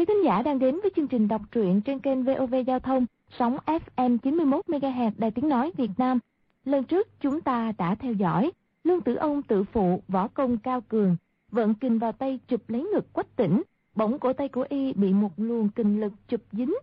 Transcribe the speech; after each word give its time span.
quý 0.00 0.04
thính 0.04 0.24
giả 0.24 0.42
đang 0.42 0.58
đến 0.58 0.80
với 0.82 0.90
chương 0.96 1.08
trình 1.08 1.28
đọc 1.28 1.42
truyện 1.52 1.80
trên 1.80 1.98
kênh 1.98 2.24
VOV 2.24 2.54
Giao 2.66 2.80
thông, 2.80 3.06
sóng 3.38 3.56
FM 3.66 4.18
91MHz 4.18 5.10
Đài 5.16 5.30
Tiếng 5.30 5.48
Nói 5.48 5.72
Việt 5.76 5.90
Nam. 5.98 6.18
Lần 6.64 6.84
trước 6.84 7.08
chúng 7.20 7.40
ta 7.40 7.72
đã 7.78 7.94
theo 7.94 8.12
dõi, 8.12 8.50
Lương 8.84 9.00
Tử 9.00 9.14
Ông 9.14 9.42
tự 9.42 9.64
phụ 9.64 10.02
võ 10.08 10.28
công 10.28 10.58
cao 10.58 10.80
cường, 10.80 11.16
vận 11.50 11.74
kình 11.74 11.98
vào 11.98 12.12
tay 12.12 12.38
chụp 12.48 12.60
lấy 12.68 12.82
ngực 12.94 13.12
quách 13.12 13.36
tỉnh, 13.36 13.62
bỗng 13.94 14.18
cổ 14.18 14.32
tay 14.32 14.48
của 14.48 14.66
y 14.68 14.92
bị 14.92 15.12
một 15.12 15.32
luồng 15.36 15.68
kình 15.68 16.00
lực 16.00 16.12
chụp 16.28 16.40
dính, 16.52 16.74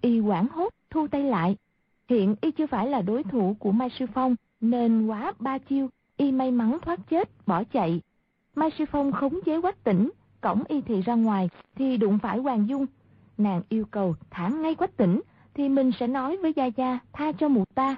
y 0.00 0.20
quảng 0.20 0.46
hốt 0.48 0.74
thu 0.90 1.06
tay 1.08 1.22
lại. 1.22 1.56
Hiện 2.08 2.34
y 2.40 2.50
chưa 2.50 2.66
phải 2.66 2.86
là 2.86 3.02
đối 3.02 3.22
thủ 3.22 3.56
của 3.58 3.72
Mai 3.72 3.90
Sư 3.98 4.06
Phong, 4.14 4.36
nên 4.60 5.06
quá 5.06 5.32
ba 5.38 5.58
chiêu, 5.58 5.88
y 6.16 6.32
may 6.32 6.50
mắn 6.50 6.78
thoát 6.82 7.00
chết, 7.10 7.46
bỏ 7.46 7.64
chạy. 7.64 8.00
Mai 8.54 8.70
Sư 8.78 8.84
Phong 8.92 9.12
khống 9.12 9.40
chế 9.46 9.60
quách 9.60 9.84
tỉnh, 9.84 10.10
cổng 10.46 10.62
y 10.68 10.80
thị 10.80 11.02
ra 11.02 11.14
ngoài 11.14 11.48
thì 11.74 11.96
đụng 11.96 12.18
phải 12.18 12.38
Hoàng 12.38 12.68
Dung. 12.68 12.86
Nàng 13.38 13.62
yêu 13.68 13.84
cầu 13.90 14.14
thả 14.30 14.48
ngay 14.48 14.74
quách 14.74 14.96
tỉnh 14.96 15.20
thì 15.54 15.68
mình 15.68 15.90
sẽ 16.00 16.06
nói 16.06 16.36
với 16.36 16.52
Gia 16.56 16.66
Gia 16.66 16.98
tha 17.12 17.32
cho 17.32 17.48
mụ 17.48 17.64
ta. 17.74 17.96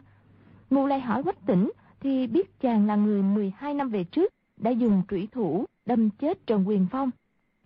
Mụ 0.70 0.86
lại 0.86 1.00
hỏi 1.00 1.22
quách 1.22 1.46
tỉnh 1.46 1.70
thì 2.00 2.26
biết 2.26 2.60
chàng 2.60 2.86
là 2.86 2.96
người 2.96 3.22
12 3.22 3.74
năm 3.74 3.88
về 3.88 4.04
trước 4.04 4.34
đã 4.56 4.70
dùng 4.70 5.02
trủy 5.08 5.28
thủ 5.32 5.64
đâm 5.86 6.10
chết 6.10 6.46
Trần 6.46 6.68
Quyền 6.68 6.86
Phong. 6.90 7.10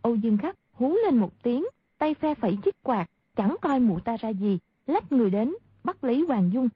Âu 0.02 0.14
Dương 0.14 0.38
Khắc 0.38 0.56
hú 0.72 0.96
lên 1.04 1.18
một 1.18 1.42
tiếng, 1.42 1.64
tay 1.98 2.14
phe 2.14 2.34
phẩy 2.34 2.58
chiếc 2.64 2.82
quạt, 2.82 3.06
chẳng 3.36 3.56
coi 3.60 3.80
mụ 3.80 4.00
ta 4.00 4.16
ra 4.16 4.28
gì, 4.28 4.58
lách 4.86 5.12
người 5.12 5.30
đến, 5.30 5.54
bắt 5.84 6.04
lấy 6.04 6.24
Hoàng 6.28 6.50
Dung. 6.52 6.68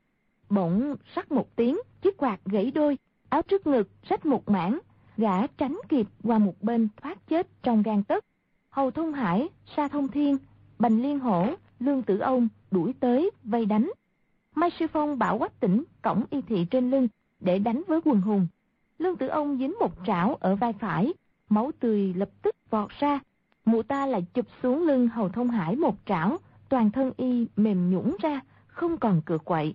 Bỗng 0.50 0.96
sắc 1.14 1.32
một 1.32 1.56
tiếng, 1.56 1.78
chiếc 2.02 2.16
quạt 2.16 2.40
gãy 2.44 2.70
đôi, 2.70 2.98
áo 3.28 3.42
trước 3.42 3.66
ngực 3.66 3.88
rách 4.08 4.26
một 4.26 4.48
mảng, 4.48 4.78
gã 5.16 5.46
tránh 5.46 5.78
kịp 5.88 6.06
qua 6.22 6.38
một 6.38 6.62
bên 6.62 6.88
thoát 7.02 7.28
chết 7.28 7.62
trong 7.62 7.82
gan 7.82 8.02
tấc. 8.02 8.24
Hầu 8.70 8.90
Thông 8.90 9.12
Hải, 9.12 9.48
Sa 9.76 9.88
Thông 9.88 10.08
Thiên, 10.08 10.36
Bành 10.78 11.02
Liên 11.02 11.18
Hổ, 11.18 11.46
Lương 11.80 12.02
Tử 12.02 12.18
Ông 12.18 12.48
đuổi 12.70 12.94
tới 13.00 13.30
vây 13.44 13.66
đánh. 13.66 13.90
Mai 14.54 14.70
Sư 14.78 14.86
Phong 14.92 15.18
bảo 15.18 15.38
quách 15.38 15.60
tỉnh 15.60 15.84
cổng 16.02 16.24
y 16.30 16.42
thị 16.42 16.66
trên 16.70 16.90
lưng 16.90 17.08
để 17.40 17.58
đánh 17.58 17.82
với 17.86 18.00
quần 18.04 18.20
hùng. 18.20 18.46
Lương 18.98 19.16
Tử 19.16 19.28
Ông 19.28 19.58
dính 19.58 19.74
một 19.80 19.92
trảo 20.06 20.34
ở 20.40 20.56
vai 20.56 20.72
phải, 20.72 21.14
máu 21.48 21.70
tươi 21.80 22.14
lập 22.14 22.28
tức 22.42 22.56
vọt 22.70 22.90
ra. 22.98 23.20
Mụ 23.64 23.82
ta 23.82 24.06
lại 24.06 24.26
chụp 24.34 24.46
xuống 24.62 24.82
lưng 24.82 25.08
Hầu 25.08 25.28
Thông 25.28 25.50
Hải 25.50 25.76
một 25.76 25.96
trảo, 26.06 26.36
toàn 26.68 26.90
thân 26.90 27.12
y 27.16 27.46
mềm 27.56 27.90
nhũn 27.90 28.16
ra, 28.20 28.40
không 28.66 28.96
còn 28.96 29.22
cựa 29.22 29.38
quậy. 29.38 29.74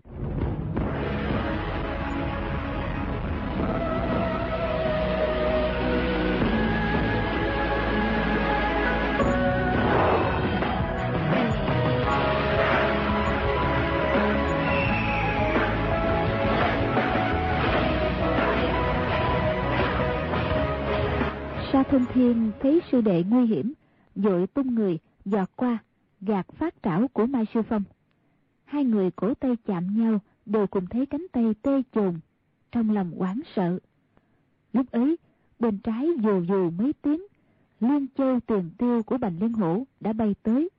Thiên 22.13 22.51
thấy 22.59 22.81
sư 22.91 23.01
đệ 23.01 23.23
nguy 23.23 23.45
hiểm, 23.45 23.73
dội 24.15 24.47
tung 24.47 24.75
người, 24.75 24.97
giọt 25.25 25.49
qua, 25.55 25.77
gạt 26.21 26.47
phát 26.51 26.75
trảo 26.83 27.07
của 27.07 27.25
Mai 27.25 27.45
Sư 27.53 27.61
Phong. 27.61 27.83
Hai 28.65 28.83
người 28.83 29.11
cổ 29.11 29.33
tay 29.33 29.55
chạm 29.65 29.97
nhau, 29.97 30.19
đều 30.45 30.67
cùng 30.67 30.87
thấy 30.87 31.05
cánh 31.05 31.25
tay 31.31 31.53
tê 31.61 31.81
chồn, 31.95 32.19
trong 32.71 32.89
lòng 32.89 33.11
hoảng 33.17 33.41
sợ. 33.55 33.79
Lúc 34.73 34.91
ấy, 34.91 35.17
bên 35.59 35.77
trái 35.77 36.07
dù 36.23 36.43
dù 36.47 36.69
mấy 36.69 36.93
tiếng, 37.01 37.21
liên 37.79 38.07
châu 38.17 38.39
tiền 38.39 38.69
tiêu 38.77 39.03
của 39.03 39.17
Bành 39.17 39.39
Liên 39.39 39.53
Hổ 39.53 39.83
đã 39.99 40.13
bay 40.13 40.35
tới. 40.43 40.69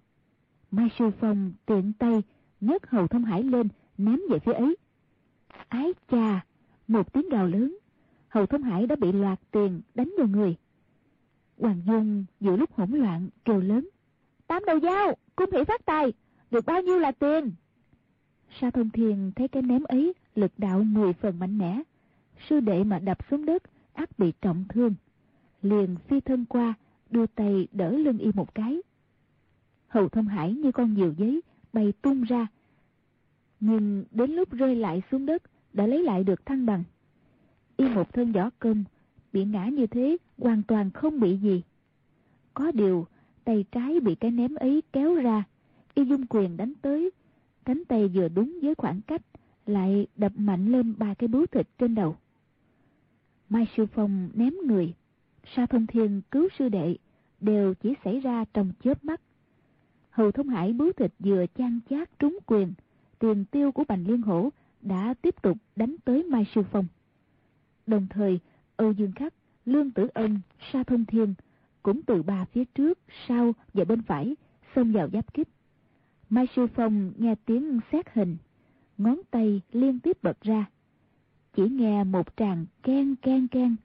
Mai 0.71 0.89
Sư 0.99 1.11
Phong 1.21 1.53
tiện 1.67 1.93
tay 1.99 2.23
nhấc 2.61 2.91
hầu 2.91 3.07
thông 3.07 3.25
hải 3.25 3.43
lên, 3.43 3.69
ném 3.99 4.21
về 4.31 4.39
phía 4.39 4.53
ấy. 4.53 4.77
Ái 5.69 5.93
cha, 6.11 6.45
một 6.89 7.13
tiếng 7.13 7.29
gào 7.29 7.47
lớn, 7.47 7.79
hầu 8.29 8.47
thông 8.47 8.63
hải 8.63 8.87
đã 8.87 8.97
bị 8.97 9.13
loạt 9.13 9.41
tiền 9.51 9.81
đánh 9.95 10.15
vào 10.19 10.27
người. 10.27 10.57
Hoàng 11.63 11.83
Dung 11.87 12.25
giữa 12.41 12.57
lúc 12.57 12.73
hỗn 12.73 12.91
loạn 12.91 13.29
kêu 13.45 13.61
lớn. 13.61 13.89
Tám 14.47 14.63
đầu 14.67 14.81
dao, 14.81 15.17
cung 15.37 15.51
hỷ 15.53 15.65
phát 15.65 15.85
tài, 15.85 16.13
được 16.51 16.67
bao 16.67 16.83
nhiêu 16.83 16.99
là 16.99 17.13
tiền? 17.13 17.51
Sa 18.61 18.71
Thông 18.71 18.91
Thiên 18.91 19.33
thấy 19.37 19.49
cái 19.49 19.63
ném 19.63 19.83
ấy 19.83 20.13
lực 20.35 20.53
đạo 20.59 20.83
mười 20.83 21.13
phần 21.13 21.39
mạnh 21.39 21.59
mẽ. 21.59 21.83
Sư 22.49 22.61
đệ 22.61 22.85
mà 22.85 22.99
đập 22.99 23.19
xuống 23.31 23.47
đất, 23.47 23.63
ác 23.93 24.19
bị 24.19 24.33
trọng 24.41 24.65
thương. 24.69 24.95
Liền 25.63 25.97
phi 26.09 26.21
thân 26.21 26.45
qua, 26.45 26.75
đưa 27.11 27.27
tay 27.27 27.69
đỡ 27.73 27.91
lưng 27.91 28.19
y 28.19 28.31
một 28.35 28.55
cái. 28.55 28.83
Hầu 29.89 30.09
Thông 30.09 30.29
Hải 30.29 30.53
như 30.55 30.73
con 30.73 30.95
diều 30.97 31.13
giấy, 31.19 31.41
bay 31.73 31.93
tung 32.03 32.23
ra. 32.23 32.47
Nhưng 33.61 34.05
đến 34.11 34.31
lúc 34.31 34.53
rơi 34.53 34.77
lại 34.77 35.03
xuống 35.11 35.27
đất, 35.27 35.43
đã 35.73 35.87
lấy 35.87 36.03
lại 36.03 36.25
được 36.25 36.47
thăng 36.47 36.67
bằng. 36.67 36.85
Y 37.77 37.89
một 37.89 38.13
thân 38.13 38.33
võ 38.33 38.51
công, 38.59 38.85
bị 39.33 39.45
ngã 39.45 39.67
như 39.67 39.87
thế 39.87 40.17
hoàn 40.39 40.63
toàn 40.63 40.91
không 40.91 41.21
bị 41.21 41.37
gì. 41.37 41.63
Có 42.55 42.73
điều, 42.73 43.07
tay 43.45 43.65
trái 43.73 44.01
bị 44.01 44.15
cái 44.15 44.31
ném 44.31 44.55
ấy 44.55 44.83
kéo 44.93 45.15
ra, 45.15 45.45
y 45.95 46.05
dung 46.05 46.27
quyền 46.27 46.57
đánh 46.57 46.73
tới, 46.83 47.11
cánh 47.65 47.85
tay 47.85 48.09
vừa 48.09 48.29
đúng 48.29 48.59
với 48.63 48.75
khoảng 48.75 49.01
cách, 49.01 49.23
lại 49.67 50.07
đập 50.17 50.33
mạnh 50.37 50.73
lên 50.73 50.95
ba 50.99 51.15
cái 51.15 51.29
bướu 51.29 51.47
thịt 51.47 51.69
trên 51.79 51.95
đầu. 51.95 52.17
Mai 53.49 53.67
Sư 53.77 53.87
Phong 53.87 54.31
ném 54.35 54.55
người, 54.65 54.95
Sa 55.57 55.67
Thông 55.67 55.87
Thiên 55.87 56.23
cứu 56.31 56.49
sư 56.59 56.69
đệ, 56.69 56.97
đều 57.41 57.75
chỉ 57.75 57.95
xảy 58.05 58.21
ra 58.21 58.45
trong 58.55 58.73
chớp 58.85 59.05
mắt. 59.05 59.21
Hầu 60.11 60.33
Thông 60.33 60.49
Hải 60.49 60.73
bướu 60.73 60.93
thịt 60.93 61.13
vừa 61.19 61.47
chan 61.59 61.81
chát 61.91 62.19
trúng 62.19 62.39
quyền, 62.47 62.73
tiền 63.19 63.45
tiêu 63.45 63.73
của 63.73 63.85
Bành 63.89 64.07
Liên 64.07 64.23
Hổ 64.23 64.51
đã 64.83 65.15
tiếp 65.23 65.43
tục 65.43 65.59
đánh 65.77 65.97
tới 66.05 66.23
Mai 66.23 66.47
Sư 66.55 66.63
Phong. 66.73 66.87
Đồng 67.87 68.07
thời, 68.11 68.41
Âu 68.77 68.93
Dương 68.93 69.13
Khắc, 69.13 69.35
Lương 69.67 69.91
Tử 69.91 70.09
Ân, 70.15 70.41
Sa 70.73 70.83
Thông 70.83 71.05
Thiên 71.05 71.35
cũng 71.83 72.03
từ 72.03 72.23
ba 72.23 72.45
phía 72.45 72.65
trước, 72.65 72.99
sau 73.29 73.53
và 73.75 73.85
bên 73.85 74.03
phải 74.03 74.37
xông 74.75 74.93
vào 74.93 75.09
giáp 75.13 75.35
kích. 75.35 75.49
Mai 76.31 76.47
Sư 76.57 76.67
Phong 76.75 77.13
nghe 77.19 77.35
tiếng 77.47 77.81
xét 77.93 78.07
hình, 78.13 78.37
ngón 78.99 79.21
tay 79.31 79.61
liên 79.73 80.01
tiếp 80.01 80.23
bật 80.23 80.41
ra. 80.41 80.67
Chỉ 81.57 81.69
nghe 81.69 82.05
một 82.05 82.37
tràng 82.37 82.67
ken 82.83 83.15
ken 83.23 83.49
ken. 83.49 83.77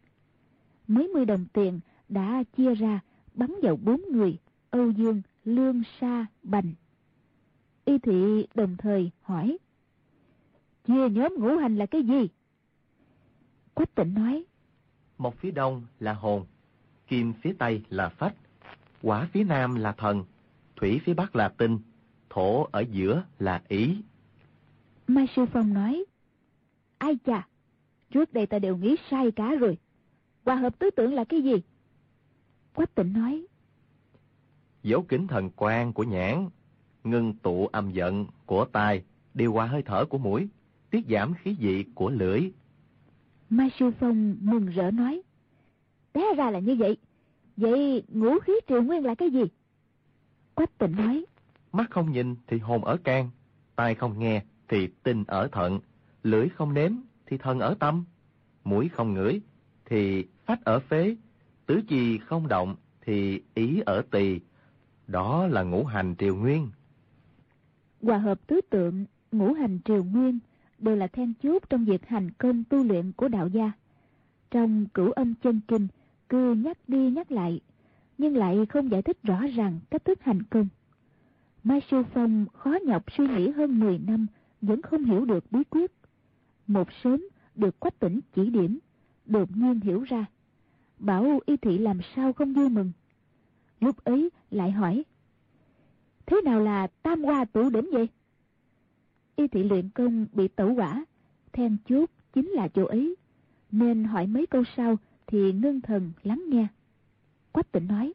Mấy 0.87 1.07
mươi 1.07 1.25
đồng 1.25 1.45
tiền 1.53 1.79
đã 2.09 2.43
chia 2.57 2.75
ra 2.75 2.99
bắn 3.33 3.51
vào 3.61 3.75
bốn 3.75 4.01
người, 4.11 4.37
Âu 4.69 4.91
Dương, 4.91 5.21
Lương, 5.45 5.81
Sa, 6.01 6.25
Bành. 6.43 6.73
Y 7.85 7.97
thị 7.97 8.47
đồng 8.55 8.77
thời 8.77 9.11
hỏi. 9.21 9.57
Chia 10.87 11.09
nhóm 11.09 11.35
ngũ 11.37 11.57
hành 11.57 11.77
là 11.77 11.85
cái 11.85 12.03
gì? 12.03 12.27
Quách 13.73 13.95
tịnh 13.95 14.13
nói. 14.13 14.45
Một 15.17 15.35
phía 15.39 15.51
đông 15.51 15.85
là 15.99 16.13
hồn, 16.13 16.45
kim 17.07 17.33
phía 17.33 17.53
tây 17.59 17.81
là 17.89 18.09
phách, 18.09 18.35
quả 19.01 19.27
phía 19.33 19.43
nam 19.43 19.75
là 19.75 19.91
thần, 19.91 20.25
thủy 20.75 21.01
phía 21.05 21.13
bắc 21.13 21.35
là 21.35 21.49
tinh, 21.49 21.79
thổ 22.29 22.67
ở 22.71 22.83
giữa 22.91 23.23
là 23.39 23.61
ý. 23.67 23.97
Mai 25.07 25.27
Sư 25.35 25.45
Phong 25.53 25.73
nói, 25.73 26.05
Ai 26.97 27.17
chà, 27.25 27.47
trước 28.11 28.33
đây 28.33 28.45
ta 28.45 28.59
đều 28.59 28.77
nghĩ 28.77 28.95
sai 29.11 29.31
cả 29.31 29.55
rồi. 29.55 29.77
Hòa 30.45 30.55
hợp 30.55 30.79
tứ 30.79 30.89
tưởng 30.89 31.13
là 31.13 31.23
cái 31.23 31.41
gì? 31.41 31.61
Quách 32.73 32.95
tịnh 32.95 33.13
nói, 33.13 33.45
Dấu 34.83 35.01
kính 35.01 35.27
thần 35.27 35.49
quan 35.55 35.93
của 35.93 36.03
nhãn, 36.03 36.49
ngưng 37.03 37.33
tụ 37.33 37.67
âm 37.67 37.91
giận 37.91 38.25
của 38.45 38.65
tai, 38.65 39.03
điều 39.33 39.53
hòa 39.53 39.65
hơi 39.65 39.81
thở 39.81 40.05
của 40.05 40.17
mũi, 40.17 40.47
tiết 40.89 41.05
giảm 41.09 41.33
khí 41.33 41.55
vị 41.59 41.85
của 41.95 42.09
lưỡi. 42.09 42.51
Mai 43.49 43.71
Sư 43.79 43.91
Phong 43.99 44.37
mừng 44.41 44.65
rỡ 44.65 44.91
nói, 44.91 45.21
Té 46.13 46.35
ra 46.37 46.51
là 46.51 46.59
như 46.59 46.75
vậy. 46.75 46.97
Vậy 47.57 48.03
ngũ 48.07 48.39
khí 48.39 48.53
triều 48.67 48.83
nguyên 48.83 49.05
là 49.05 49.15
cái 49.15 49.29
gì? 49.29 49.43
Quách 50.55 50.77
tịnh 50.77 50.95
nói, 50.95 51.25
Mắt 51.71 51.89
không 51.89 52.11
nhìn 52.11 52.35
thì 52.47 52.57
hồn 52.57 52.85
ở 52.85 52.97
can, 53.03 53.29
tai 53.75 53.95
không 53.95 54.19
nghe 54.19 54.43
thì 54.67 54.87
tinh 55.03 55.23
ở 55.27 55.47
thận, 55.51 55.79
lưỡi 56.23 56.49
không 56.49 56.73
nếm 56.73 56.91
thì 57.25 57.37
thần 57.37 57.59
ở 57.59 57.75
tâm, 57.79 58.05
mũi 58.63 58.89
không 58.89 59.13
ngửi 59.13 59.41
thì 59.85 60.25
phách 60.45 60.65
ở 60.65 60.79
phế, 60.79 61.15
tứ 61.65 61.81
chi 61.87 62.17
không 62.17 62.47
động 62.47 62.75
thì 63.01 63.41
ý 63.53 63.81
ở 63.85 64.01
tỳ. 64.11 64.39
Đó 65.07 65.47
là 65.47 65.63
ngũ 65.63 65.85
hành 65.85 66.15
triều 66.19 66.35
nguyên. 66.35 66.69
Hòa 68.01 68.17
hợp 68.17 68.47
tứ 68.47 68.61
tượng, 68.69 69.05
ngũ 69.31 69.53
hành 69.53 69.79
triều 69.85 70.03
nguyên 70.03 70.39
đều 70.79 70.95
là 70.95 71.07
then 71.07 71.33
chốt 71.43 71.63
trong 71.69 71.85
việc 71.85 72.07
hành 72.07 72.31
công 72.31 72.63
tu 72.63 72.83
luyện 72.83 73.11
của 73.11 73.27
đạo 73.27 73.47
gia. 73.47 73.71
Trong 74.51 74.85
cửu 74.93 75.11
âm 75.11 75.33
chân 75.35 75.61
kinh, 75.67 75.87
cứ 76.29 76.53
nhắc 76.53 76.77
đi 76.87 77.11
nhắc 77.11 77.31
lại, 77.31 77.61
nhưng 78.17 78.37
lại 78.37 78.65
không 78.69 78.91
giải 78.91 79.01
thích 79.01 79.23
rõ 79.23 79.39
ràng 79.55 79.79
cách 79.89 80.05
thức 80.05 80.21
hành 80.21 80.43
công. 80.43 80.67
Mai 81.63 81.81
Sư 81.91 82.03
Phong 82.13 82.45
khó 82.53 82.75
nhọc 82.85 83.03
suy 83.17 83.27
nghĩ 83.27 83.49
hơn 83.49 83.79
10 83.79 83.99
năm, 83.99 84.27
vẫn 84.61 84.81
không 84.81 85.03
hiểu 85.03 85.25
được 85.25 85.51
bí 85.51 85.63
quyết. 85.69 85.91
Một 86.67 86.87
sớm 87.03 87.27
được 87.55 87.79
quách 87.79 87.99
tỉnh 87.99 88.19
chỉ 88.35 88.49
điểm, 88.49 88.79
đột 89.25 89.57
nhiên 89.57 89.79
hiểu 89.79 90.03
ra. 90.03 90.25
Bảo 90.99 91.39
y 91.45 91.57
thị 91.57 91.77
làm 91.77 91.99
sao 92.15 92.33
không 92.33 92.53
vui 92.53 92.69
mừng. 92.69 92.91
Lúc 93.79 94.03
ấy 94.03 94.29
lại 94.51 94.71
hỏi, 94.71 95.03
thế 96.25 96.41
nào 96.45 96.59
là 96.59 96.87
tam 96.87 97.23
hoa 97.23 97.45
tụ 97.45 97.69
đỉnh 97.69 97.89
vậy? 97.91 98.07
Y 99.37 99.47
thị 99.47 99.63
luyện 99.63 99.89
công 99.89 100.25
bị 100.33 100.47
tẩu 100.47 100.73
quả, 100.73 101.05
then 101.53 101.77
chốt 101.89 102.09
chính 102.33 102.49
là 102.49 102.67
chỗ 102.67 102.85
ấy, 102.85 103.15
nên 103.71 104.03
hỏi 104.03 104.27
mấy 104.27 104.45
câu 104.45 104.63
sau 104.77 104.97
thì 105.27 105.53
ngưng 105.53 105.81
thần 105.81 106.11
lắng 106.23 106.43
nghe. 106.47 106.67
Quách 107.51 107.71
tỉnh 107.71 107.87
nói. 107.87 108.13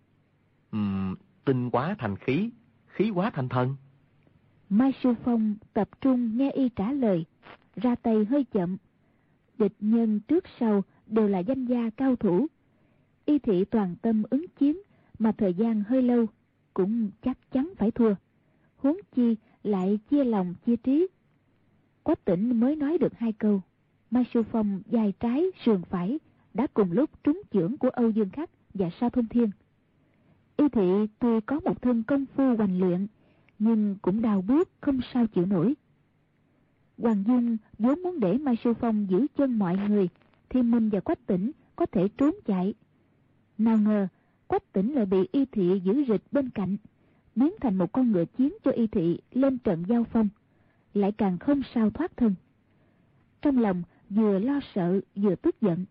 Um, 0.72 1.14
tinh 1.44 1.70
quá 1.70 1.94
thành 1.98 2.16
khí, 2.16 2.50
khí 2.86 3.10
quá 3.10 3.30
thành 3.30 3.48
thần. 3.48 3.76
Mai 4.70 4.92
Sư 5.02 5.14
Phong 5.24 5.56
tập 5.72 5.88
trung 6.00 6.36
nghe 6.36 6.50
y 6.50 6.68
trả 6.68 6.92
lời, 6.92 7.24
ra 7.76 7.94
tay 7.94 8.24
hơi 8.24 8.44
chậm. 8.44 8.76
Địch 9.58 9.76
nhân 9.80 10.20
trước 10.20 10.44
sau 10.60 10.82
đều 11.06 11.28
là 11.28 11.38
danh 11.38 11.64
gia 11.64 11.90
cao 11.90 12.16
thủ. 12.16 12.46
Y 13.24 13.38
thị 13.38 13.64
toàn 13.64 13.96
tâm 14.02 14.22
ứng 14.30 14.46
chiến 14.58 14.76
mà 15.18 15.32
thời 15.32 15.54
gian 15.54 15.82
hơi 15.82 16.02
lâu, 16.02 16.26
cũng 16.74 17.10
chắc 17.22 17.38
chắn 17.52 17.72
phải 17.78 17.90
thua. 17.90 18.14
Huống 18.76 18.96
chi 19.16 19.36
lại 19.62 19.98
chia 20.10 20.24
lòng 20.24 20.54
chia 20.66 20.76
trí. 20.76 21.06
Quách 22.02 22.24
tỉnh 22.24 22.60
mới 22.60 22.76
nói 22.76 22.98
được 22.98 23.12
hai 23.18 23.32
câu. 23.32 23.60
Mai 24.10 24.24
Sư 24.34 24.42
Phong 24.52 24.82
dài 24.86 25.12
trái 25.20 25.46
sườn 25.64 25.82
phải 25.82 26.18
đã 26.54 26.66
cùng 26.74 26.92
lúc 26.92 27.10
trúng 27.24 27.42
chưởng 27.52 27.78
của 27.78 27.88
Âu 27.88 28.10
Dương 28.10 28.30
Khắc 28.30 28.50
và 28.74 28.90
Sa 29.00 29.08
Thông 29.08 29.26
Thiên. 29.26 29.50
Y 30.56 30.68
thị 30.68 31.06
tuy 31.18 31.40
có 31.46 31.60
một 31.60 31.82
thân 31.82 32.02
công 32.02 32.26
phu 32.26 32.56
hoành 32.56 32.80
luyện, 32.80 33.06
nhưng 33.58 33.96
cũng 34.02 34.22
đào 34.22 34.42
bước 34.42 34.68
không 34.80 35.00
sao 35.12 35.26
chịu 35.26 35.46
nổi. 35.46 35.74
Hoàng 36.98 37.24
Dung 37.26 37.56
vốn 37.78 38.02
muốn 38.02 38.20
để 38.20 38.38
Mai 38.38 38.56
Sư 38.64 38.74
Phong 38.74 39.06
giữ 39.10 39.26
chân 39.36 39.58
mọi 39.58 39.76
người, 39.88 40.08
thì 40.48 40.62
Minh 40.62 40.88
và 40.88 41.00
Quách 41.00 41.26
Tỉnh 41.26 41.50
có 41.76 41.86
thể 41.86 42.08
trốn 42.08 42.34
chạy. 42.46 42.74
Nào 43.58 43.78
ngờ, 43.78 44.08
Quách 44.46 44.72
Tỉnh 44.72 44.92
lại 44.92 45.06
bị 45.06 45.28
Y 45.32 45.44
Thị 45.44 45.80
giữ 45.84 46.04
rịch 46.08 46.22
bên 46.32 46.50
cạnh, 46.50 46.76
biến 47.36 47.52
thành 47.60 47.76
một 47.76 47.92
con 47.92 48.12
ngựa 48.12 48.24
chiến 48.24 48.52
cho 48.64 48.70
Y 48.70 48.86
Thị 48.86 49.20
lên 49.32 49.58
trận 49.58 49.84
giao 49.88 50.04
phong, 50.04 50.28
lại 50.94 51.12
càng 51.12 51.38
không 51.38 51.62
sao 51.74 51.90
thoát 51.90 52.16
thân. 52.16 52.34
Trong 53.42 53.58
lòng 53.58 53.82
vừa 54.10 54.38
lo 54.38 54.60
sợ 54.74 55.00
vừa 55.16 55.34
tức 55.34 55.60
giận. 55.60 55.84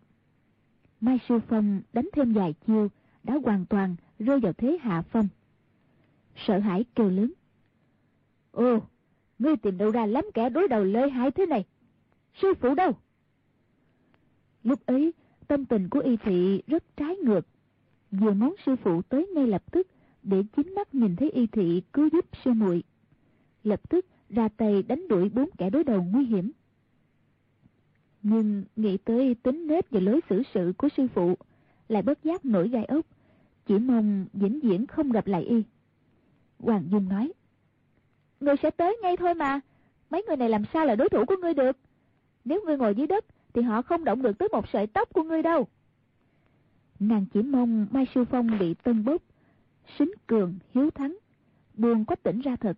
Mai 1.00 1.18
Sư 1.28 1.38
Phong 1.48 1.80
đánh 1.92 2.08
thêm 2.12 2.32
vài 2.32 2.54
chiêu 2.66 2.88
đã 3.24 3.34
hoàn 3.44 3.66
toàn 3.66 3.96
rơi 4.18 4.40
vào 4.40 4.52
thế 4.52 4.78
hạ 4.82 5.02
phong. 5.10 5.28
Sợ 6.46 6.58
hãi 6.58 6.84
kêu 6.94 7.10
lớn. 7.10 7.32
"Ô, 8.50 8.78
ngươi 9.38 9.56
tìm 9.56 9.78
đâu 9.78 9.90
ra 9.90 10.06
lắm 10.06 10.24
kẻ 10.34 10.50
đối 10.50 10.68
đầu 10.68 10.84
lợi 10.84 11.10
hại 11.10 11.30
thế 11.30 11.46
này? 11.46 11.64
Sư 12.34 12.54
phụ 12.60 12.74
đâu? 12.74 12.92
Lúc 14.62 14.86
ấy, 14.86 15.12
tâm 15.46 15.64
tình 15.64 15.88
của 15.88 16.00
y 16.00 16.16
thị 16.16 16.62
rất 16.66 16.96
trái 16.96 17.16
ngược. 17.16 17.46
Vừa 18.10 18.32
muốn 18.32 18.54
sư 18.66 18.76
phụ 18.76 19.02
tới 19.02 19.26
ngay 19.34 19.46
lập 19.46 19.72
tức 19.72 19.86
để 20.22 20.42
chính 20.56 20.74
mắt 20.74 20.94
nhìn 20.94 21.16
thấy 21.16 21.30
y 21.30 21.46
thị 21.46 21.82
cứu 21.92 22.08
giúp 22.12 22.24
sư 22.44 22.52
muội 22.52 22.82
Lập 23.64 23.90
tức 23.90 24.06
ra 24.32 24.48
tay 24.48 24.82
đánh 24.82 25.08
đuổi 25.08 25.28
bốn 25.28 25.50
kẻ 25.58 25.70
đối 25.70 25.84
đầu 25.84 26.02
nguy 26.12 26.24
hiểm. 26.24 26.52
Nhưng 28.22 28.64
nghĩ 28.76 28.96
tới 28.96 29.34
tính 29.34 29.66
nết 29.66 29.90
và 29.90 30.00
lối 30.00 30.20
xử 30.30 30.42
sự 30.54 30.72
của 30.78 30.88
sư 30.96 31.06
phụ, 31.14 31.34
lại 31.88 32.02
bất 32.02 32.24
giác 32.24 32.44
nổi 32.44 32.68
gai 32.68 32.84
ốc, 32.84 33.06
chỉ 33.66 33.78
mong 33.78 34.26
vĩnh 34.32 34.60
viễn 34.60 34.86
không 34.86 35.12
gặp 35.12 35.26
lại 35.26 35.42
y. 35.42 35.62
Hoàng 36.58 36.84
Dung 36.90 37.08
nói, 37.08 37.32
người 38.40 38.54
sẽ 38.62 38.70
tới 38.70 38.96
ngay 39.02 39.16
thôi 39.16 39.34
mà, 39.34 39.60
mấy 40.10 40.24
người 40.26 40.36
này 40.36 40.48
làm 40.48 40.62
sao 40.72 40.86
là 40.86 40.94
đối 40.94 41.08
thủ 41.08 41.24
của 41.26 41.36
ngươi 41.40 41.54
được. 41.54 41.76
Nếu 42.44 42.62
ngươi 42.66 42.78
ngồi 42.78 42.94
dưới 42.94 43.06
đất, 43.06 43.24
thì 43.54 43.62
họ 43.62 43.82
không 43.82 44.04
động 44.04 44.22
được 44.22 44.38
tới 44.38 44.48
một 44.52 44.68
sợi 44.72 44.86
tóc 44.86 45.08
của 45.12 45.22
ngươi 45.22 45.42
đâu. 45.42 45.66
Nàng 47.00 47.26
chỉ 47.32 47.42
mong 47.42 47.86
Mai 47.90 48.06
Sư 48.14 48.24
Phong 48.24 48.58
bị 48.58 48.74
tân 48.74 49.04
bốc, 49.04 49.22
xính 49.98 50.12
cường, 50.26 50.54
hiếu 50.74 50.90
thắng, 50.90 51.18
buồn 51.74 52.04
quách 52.04 52.22
tỉnh 52.22 52.40
ra 52.40 52.56
thật. 52.56 52.76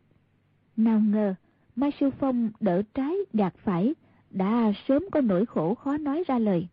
Nào 0.77 1.01
ngờ, 1.01 1.35
Mai 1.77 1.91
Sư 2.01 2.11
Phong 2.19 2.51
đỡ 2.61 2.83
trái 2.95 3.17
gạt 3.33 3.55
phải, 3.57 3.95
đã 4.31 4.73
sớm 4.89 5.05
có 5.13 5.21
nỗi 5.21 5.47
khổ 5.47 5.75
khó 5.75 5.97
nói 5.97 6.25
ra 6.27 6.39
lời. 6.39 6.69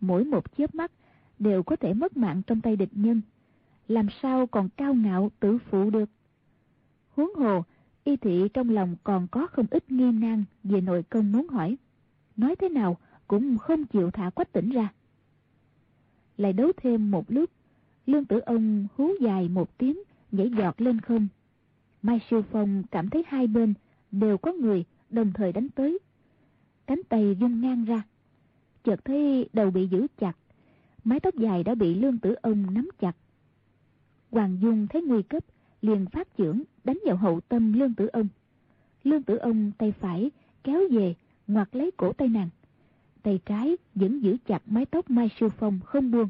Mỗi 0.00 0.24
một 0.24 0.56
chớp 0.56 0.74
mắt 0.74 0.92
đều 1.38 1.62
có 1.62 1.76
thể 1.76 1.94
mất 1.94 2.16
mạng 2.16 2.42
trong 2.46 2.60
tay 2.60 2.76
địch 2.76 2.88
nhân. 2.92 3.20
Làm 3.88 4.06
sao 4.22 4.46
còn 4.46 4.68
cao 4.76 4.94
ngạo 4.94 5.30
tự 5.40 5.58
phụ 5.70 5.90
được? 5.90 6.10
Huống 7.10 7.34
hồ, 7.34 7.62
y 8.04 8.16
thị 8.16 8.48
trong 8.54 8.70
lòng 8.70 8.96
còn 9.04 9.28
có 9.30 9.46
không 9.46 9.66
ít 9.70 9.90
nghi 9.90 10.12
nan 10.12 10.44
về 10.64 10.80
nội 10.80 11.02
công 11.02 11.32
muốn 11.32 11.48
hỏi. 11.48 11.76
Nói 12.36 12.56
thế 12.56 12.68
nào 12.68 12.96
cũng 13.26 13.58
không 13.58 13.84
chịu 13.84 14.10
thả 14.10 14.30
quách 14.30 14.52
tỉnh 14.52 14.70
ra. 14.70 14.92
Lại 16.36 16.52
đấu 16.52 16.72
thêm 16.76 17.10
một 17.10 17.30
lúc, 17.30 17.50
lương 18.06 18.24
tử 18.24 18.38
ông 18.38 18.86
hú 18.96 19.10
dài 19.20 19.48
một 19.48 19.78
tiếng, 19.78 20.02
nhảy 20.32 20.50
giọt 20.50 20.80
lên 20.80 21.00
không. 21.00 21.28
Mai 22.02 22.20
Sư 22.30 22.42
Phong 22.52 22.82
cảm 22.90 23.10
thấy 23.10 23.24
hai 23.26 23.46
bên 23.46 23.74
đều 24.20 24.38
có 24.38 24.52
người 24.52 24.84
đồng 25.10 25.32
thời 25.32 25.52
đánh 25.52 25.68
tới. 25.68 25.98
Cánh 26.86 27.00
tay 27.08 27.34
vung 27.34 27.60
ngang 27.60 27.84
ra. 27.84 28.02
Chợt 28.84 29.04
thấy 29.04 29.48
đầu 29.52 29.70
bị 29.70 29.86
giữ 29.86 30.06
chặt, 30.18 30.36
mái 31.04 31.20
tóc 31.20 31.34
dài 31.34 31.64
đã 31.64 31.74
bị 31.74 31.94
lương 31.94 32.18
tử 32.18 32.34
ông 32.42 32.74
nắm 32.74 32.88
chặt. 32.98 33.16
Hoàng 34.30 34.58
Dung 34.60 34.86
thấy 34.86 35.02
nguy 35.02 35.22
cấp, 35.22 35.44
liền 35.82 36.06
phát 36.06 36.36
trưởng 36.36 36.62
đánh 36.84 36.98
vào 37.06 37.16
hậu 37.16 37.40
tâm 37.40 37.72
lương 37.72 37.94
tử 37.94 38.06
ông. 38.06 38.28
Lương 39.04 39.22
tử 39.22 39.36
ông 39.36 39.72
tay 39.78 39.92
phải 39.92 40.30
kéo 40.64 40.80
về, 40.90 41.14
ngoặt 41.46 41.68
lấy 41.72 41.90
cổ 41.96 42.12
tay 42.12 42.28
nàng. 42.28 42.48
Tay 43.22 43.40
trái 43.46 43.76
vẫn 43.94 44.20
giữ 44.20 44.36
chặt 44.46 44.62
mái 44.66 44.86
tóc 44.86 45.10
Mai 45.10 45.30
Sư 45.40 45.48
Phong 45.58 45.80
không 45.84 46.10
buông. 46.10 46.28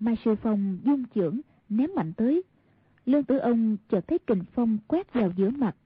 Mai 0.00 0.16
Sư 0.24 0.34
Phong 0.42 0.78
dung 0.84 1.04
trưởng, 1.04 1.40
ném 1.68 1.90
mạnh 1.94 2.12
tới. 2.16 2.42
Lương 3.06 3.24
tử 3.24 3.38
ông 3.38 3.76
chợt 3.88 4.08
thấy 4.08 4.18
kình 4.18 4.44
phong 4.52 4.78
quét 4.88 5.12
vào 5.12 5.32
giữa 5.36 5.50
mặt, 5.50 5.76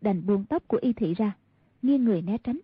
đành 0.00 0.26
buông 0.26 0.44
tóc 0.44 0.62
của 0.68 0.78
y 0.82 0.92
thị 0.92 1.14
ra, 1.14 1.32
nghiêng 1.82 2.04
người 2.04 2.22
né 2.22 2.36
tránh. 2.44 2.60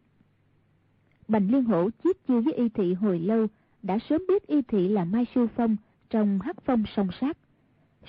Bành 1.29 1.51
Liên 1.51 1.65
Hổ 1.65 1.91
chiết 2.05 2.17
chiêu 2.29 2.41
với 2.41 2.55
y 2.55 2.69
thị 2.69 2.95
hồi 2.95 3.19
lâu, 3.19 3.47
đã 3.83 3.99
sớm 4.09 4.23
biết 4.29 4.47
y 4.47 4.63
thị 4.63 4.89
là 4.89 5.05
Mai 5.05 5.27
Sư 5.35 5.47
Phong 5.57 5.77
trong 6.11 6.39
hắc 6.41 6.57
phong 6.65 6.85
song 6.97 7.09
sát. 7.21 7.39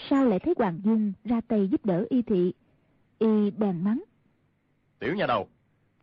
Sao 0.10 0.26
lại 0.26 0.40
thấy 0.40 0.54
Hoàng 0.58 0.80
Dung 0.84 1.14
ra 1.26 1.42
tay 1.42 1.68
giúp 1.68 1.86
đỡ 1.86 2.06
y 2.10 2.22
thị? 2.22 2.54
Y 3.20 3.52
bèn 3.52 3.84
mắng. 3.84 4.04
Tiểu 5.00 5.16
nhà 5.16 5.26
đầu, 5.28 5.48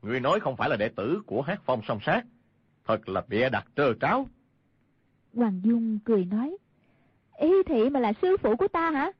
người 0.02 0.20
nói 0.20 0.40
không 0.40 0.56
phải 0.56 0.68
là 0.68 0.76
đệ 0.76 0.88
tử 0.88 1.22
của 1.26 1.42
hát 1.42 1.60
phong 1.64 1.80
song 1.88 1.98
sát. 2.06 2.26
Thật 2.84 3.08
là 3.08 3.22
bịa 3.28 3.48
đặt 3.48 3.66
trơ 3.76 3.94
tráo. 4.00 4.26
Hoàng 5.34 5.60
Dung 5.64 5.98
cười 6.04 6.24
nói. 6.24 6.56
Y 7.38 7.62
thị 7.66 7.90
mà 7.90 8.00
là 8.00 8.12
sư 8.22 8.36
phụ 8.42 8.56
của 8.56 8.68
ta 8.68 8.90
hả? 8.90 9.12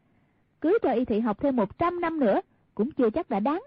Cứ 0.60 0.78
cho 0.82 0.92
y 0.92 1.04
thị 1.04 1.20
học 1.20 1.40
thêm 1.40 1.56
một 1.56 1.78
trăm 1.78 2.00
năm 2.00 2.20
nữa, 2.20 2.40
cũng 2.74 2.90
chưa 2.90 3.10
chắc 3.10 3.30
đã 3.30 3.40
đáng. 3.40 3.62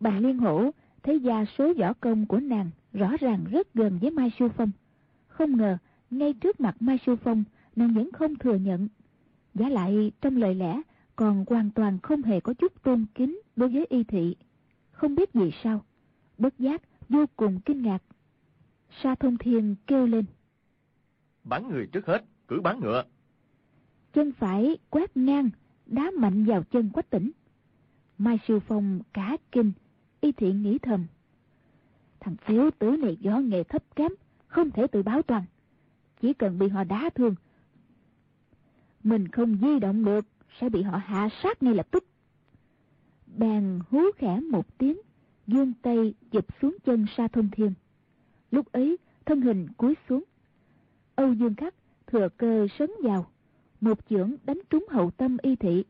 Bành 0.00 0.18
Liên 0.18 0.38
Hổ 0.38 0.70
thấy 1.02 1.20
gia 1.20 1.44
số 1.58 1.72
võ 1.74 1.92
công 1.92 2.26
của 2.26 2.40
nàng 2.40 2.70
rõ 2.92 3.16
ràng 3.20 3.44
rất 3.50 3.74
gần 3.74 3.98
với 3.98 4.10
Mai 4.10 4.32
Sư 4.38 4.48
Phong. 4.56 4.70
Không 5.26 5.56
ngờ, 5.56 5.76
ngay 6.10 6.32
trước 6.32 6.60
mặt 6.60 6.76
Mai 6.80 6.98
Sư 7.06 7.16
Phong, 7.16 7.44
nàng 7.76 7.94
vẫn 7.94 8.12
không 8.12 8.36
thừa 8.36 8.56
nhận 8.56 8.88
Giá 9.54 9.68
lại 9.68 10.12
trong 10.20 10.36
lời 10.36 10.54
lẽ 10.54 10.82
còn 11.16 11.44
hoàn 11.48 11.70
toàn 11.70 11.98
không 12.02 12.22
hề 12.22 12.40
có 12.40 12.54
chút 12.54 12.82
tôn 12.82 13.06
kính 13.14 13.40
đối 13.56 13.68
với 13.68 13.86
y 13.88 14.04
thị. 14.04 14.36
Không 14.92 15.14
biết 15.14 15.32
vì 15.32 15.50
sao, 15.62 15.84
bất 16.38 16.58
giác 16.58 16.82
vô 17.08 17.24
cùng 17.36 17.60
kinh 17.64 17.82
ngạc. 17.82 18.02
Sa 19.02 19.14
thông 19.14 19.38
thiên 19.38 19.74
kêu 19.86 20.06
lên. 20.06 20.24
Bắn 21.44 21.68
người 21.68 21.86
trước 21.92 22.06
hết, 22.06 22.24
cứ 22.48 22.60
bắn 22.60 22.80
ngựa. 22.80 23.04
Chân 24.12 24.32
phải 24.32 24.78
quét 24.90 25.16
ngang, 25.16 25.50
đá 25.86 26.10
mạnh 26.18 26.44
vào 26.44 26.62
chân 26.62 26.90
quách 26.90 27.10
tỉnh. 27.10 27.30
Mai 28.18 28.38
Sư 28.48 28.60
Phong 28.68 29.00
cả 29.12 29.36
kinh, 29.52 29.72
y 30.24 30.32
thiện 30.32 30.62
nghĩ 30.62 30.78
thầm. 30.78 31.06
Thằng 32.20 32.36
thiếu 32.46 32.70
tứ 32.78 32.90
này 32.90 33.16
gió 33.20 33.38
nghệ 33.38 33.62
thấp 33.64 33.96
kém, 33.96 34.12
không 34.46 34.70
thể 34.70 34.86
tự 34.86 35.02
báo 35.02 35.22
toàn. 35.22 35.44
Chỉ 36.20 36.32
cần 36.34 36.58
bị 36.58 36.68
họ 36.68 36.84
đá 36.84 37.10
thương 37.14 37.34
mình 39.04 39.28
không 39.28 39.58
di 39.60 39.78
động 39.78 40.04
được, 40.04 40.26
sẽ 40.60 40.68
bị 40.68 40.82
họ 40.82 41.00
hạ 41.04 41.28
sát 41.42 41.62
ngay 41.62 41.74
lập 41.74 41.86
tức. 41.90 42.04
Bèn 43.36 43.80
hú 43.90 44.00
khẽ 44.16 44.40
một 44.40 44.78
tiếng, 44.78 45.00
dương 45.46 45.72
tay 45.82 46.14
chụp 46.30 46.46
xuống 46.62 46.76
chân 46.84 47.06
sa 47.16 47.28
thông 47.28 47.48
thiên. 47.52 47.72
Lúc 48.50 48.72
ấy, 48.72 48.96
thân 49.26 49.40
hình 49.40 49.68
cúi 49.76 49.94
xuống. 50.08 50.24
Âu 51.14 51.32
Dương 51.32 51.54
Khắc 51.54 51.74
thừa 52.06 52.28
cơ 52.36 52.66
sấn 52.78 52.90
vào, 53.02 53.26
một 53.80 53.98
chưởng 54.10 54.34
đánh 54.44 54.60
trúng 54.70 54.86
hậu 54.90 55.10
tâm 55.10 55.36
y 55.42 55.56
thị. 55.56 55.84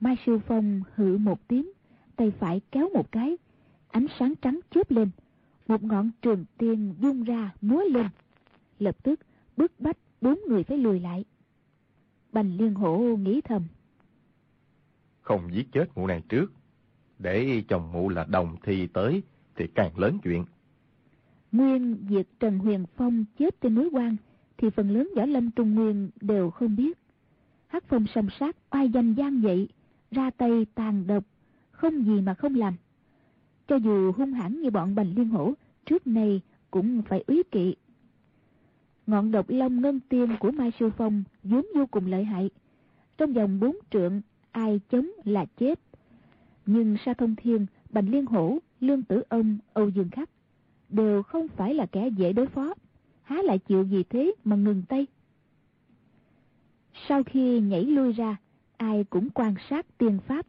Mai 0.00 0.16
Sư 0.26 0.38
Phong 0.46 0.82
hự 0.94 1.18
một 1.18 1.48
tiếng, 1.48 1.70
tay 2.18 2.30
phải 2.30 2.60
kéo 2.70 2.88
một 2.94 3.12
cái, 3.12 3.36
ánh 3.88 4.06
sáng 4.18 4.34
trắng 4.42 4.60
chớp 4.70 4.90
lên, 4.90 5.10
một 5.68 5.82
ngọn 5.82 6.10
trường 6.22 6.44
tiên 6.58 6.94
dung 7.00 7.24
ra 7.24 7.54
múa 7.60 7.82
lên. 7.82 8.06
Lập 8.78 8.96
tức 9.02 9.20
bức 9.56 9.72
bách 9.80 9.96
bốn 10.20 10.38
người 10.48 10.64
phải 10.64 10.78
lùi 10.78 11.00
lại. 11.00 11.24
Bành 12.32 12.56
Liên 12.56 12.74
Hổ 12.74 12.98
nghĩ 12.98 13.40
thầm. 13.40 13.62
Không 15.20 15.54
giết 15.54 15.72
chết 15.72 15.86
mụ 15.94 16.06
này 16.06 16.22
trước, 16.28 16.52
để 17.18 17.62
chồng 17.68 17.92
mụ 17.92 18.08
là 18.08 18.24
đồng 18.24 18.56
thì 18.62 18.86
tới 18.86 19.22
thì 19.56 19.66
càng 19.74 19.98
lớn 19.98 20.18
chuyện. 20.24 20.44
Nguyên 21.52 21.96
việc 22.08 22.40
Trần 22.40 22.58
Huyền 22.58 22.84
Phong 22.96 23.24
chết 23.38 23.60
trên 23.60 23.74
núi 23.74 23.90
quan 23.92 24.16
thì 24.56 24.70
phần 24.70 24.90
lớn 24.90 25.10
võ 25.16 25.26
lâm 25.26 25.50
Trung 25.50 25.74
Nguyên 25.74 26.10
đều 26.20 26.50
không 26.50 26.76
biết. 26.76 26.98
Hắc 27.66 27.84
phong 27.88 28.06
song 28.14 28.28
sát 28.40 28.56
oai 28.70 28.88
danh 28.88 29.14
gian 29.14 29.40
vậy 29.40 29.68
ra 30.10 30.30
tay 30.30 30.66
tàn 30.74 31.06
độc, 31.06 31.24
không 31.78 32.04
gì 32.04 32.20
mà 32.20 32.34
không 32.34 32.54
làm. 32.54 32.74
Cho 33.68 33.76
dù 33.76 34.12
hung 34.12 34.32
hãn 34.32 34.60
như 34.60 34.70
bọn 34.70 34.94
bành 34.94 35.14
liên 35.16 35.28
hổ, 35.28 35.52
trước 35.86 36.06
nay 36.06 36.40
cũng 36.70 37.02
phải 37.02 37.24
úy 37.26 37.42
kỵ. 37.50 37.74
Ngọn 39.06 39.30
độc 39.30 39.46
long 39.48 39.80
ngân 39.80 40.00
tiên 40.08 40.36
của 40.40 40.50
Mai 40.50 40.72
Sư 40.80 40.90
Phong 40.96 41.24
vốn 41.44 41.66
vô 41.74 41.86
cùng 41.86 42.06
lợi 42.06 42.24
hại. 42.24 42.50
Trong 43.18 43.32
vòng 43.32 43.60
bốn 43.60 43.76
trượng, 43.90 44.20
ai 44.50 44.80
chống 44.90 45.10
là 45.24 45.44
chết. 45.44 45.80
Nhưng 46.66 46.96
Sa 47.04 47.14
Thông 47.14 47.36
Thiên, 47.36 47.66
Bành 47.90 48.08
Liên 48.10 48.26
Hổ, 48.26 48.58
Lương 48.80 49.02
Tử 49.02 49.22
Ông, 49.28 49.58
Âu 49.72 49.88
Dương 49.88 50.10
Khắc 50.10 50.30
đều 50.88 51.22
không 51.22 51.48
phải 51.48 51.74
là 51.74 51.86
kẻ 51.86 52.08
dễ 52.08 52.32
đối 52.32 52.46
phó. 52.46 52.74
Há 53.22 53.42
lại 53.42 53.58
chịu 53.58 53.84
gì 53.84 54.02
thế 54.10 54.34
mà 54.44 54.56
ngừng 54.56 54.82
tay. 54.88 55.06
Sau 57.08 57.22
khi 57.22 57.60
nhảy 57.60 57.84
lui 57.84 58.12
ra, 58.12 58.36
ai 58.76 59.04
cũng 59.04 59.30
quan 59.30 59.54
sát 59.70 59.86
tiên 59.98 60.18
pháp. 60.26 60.46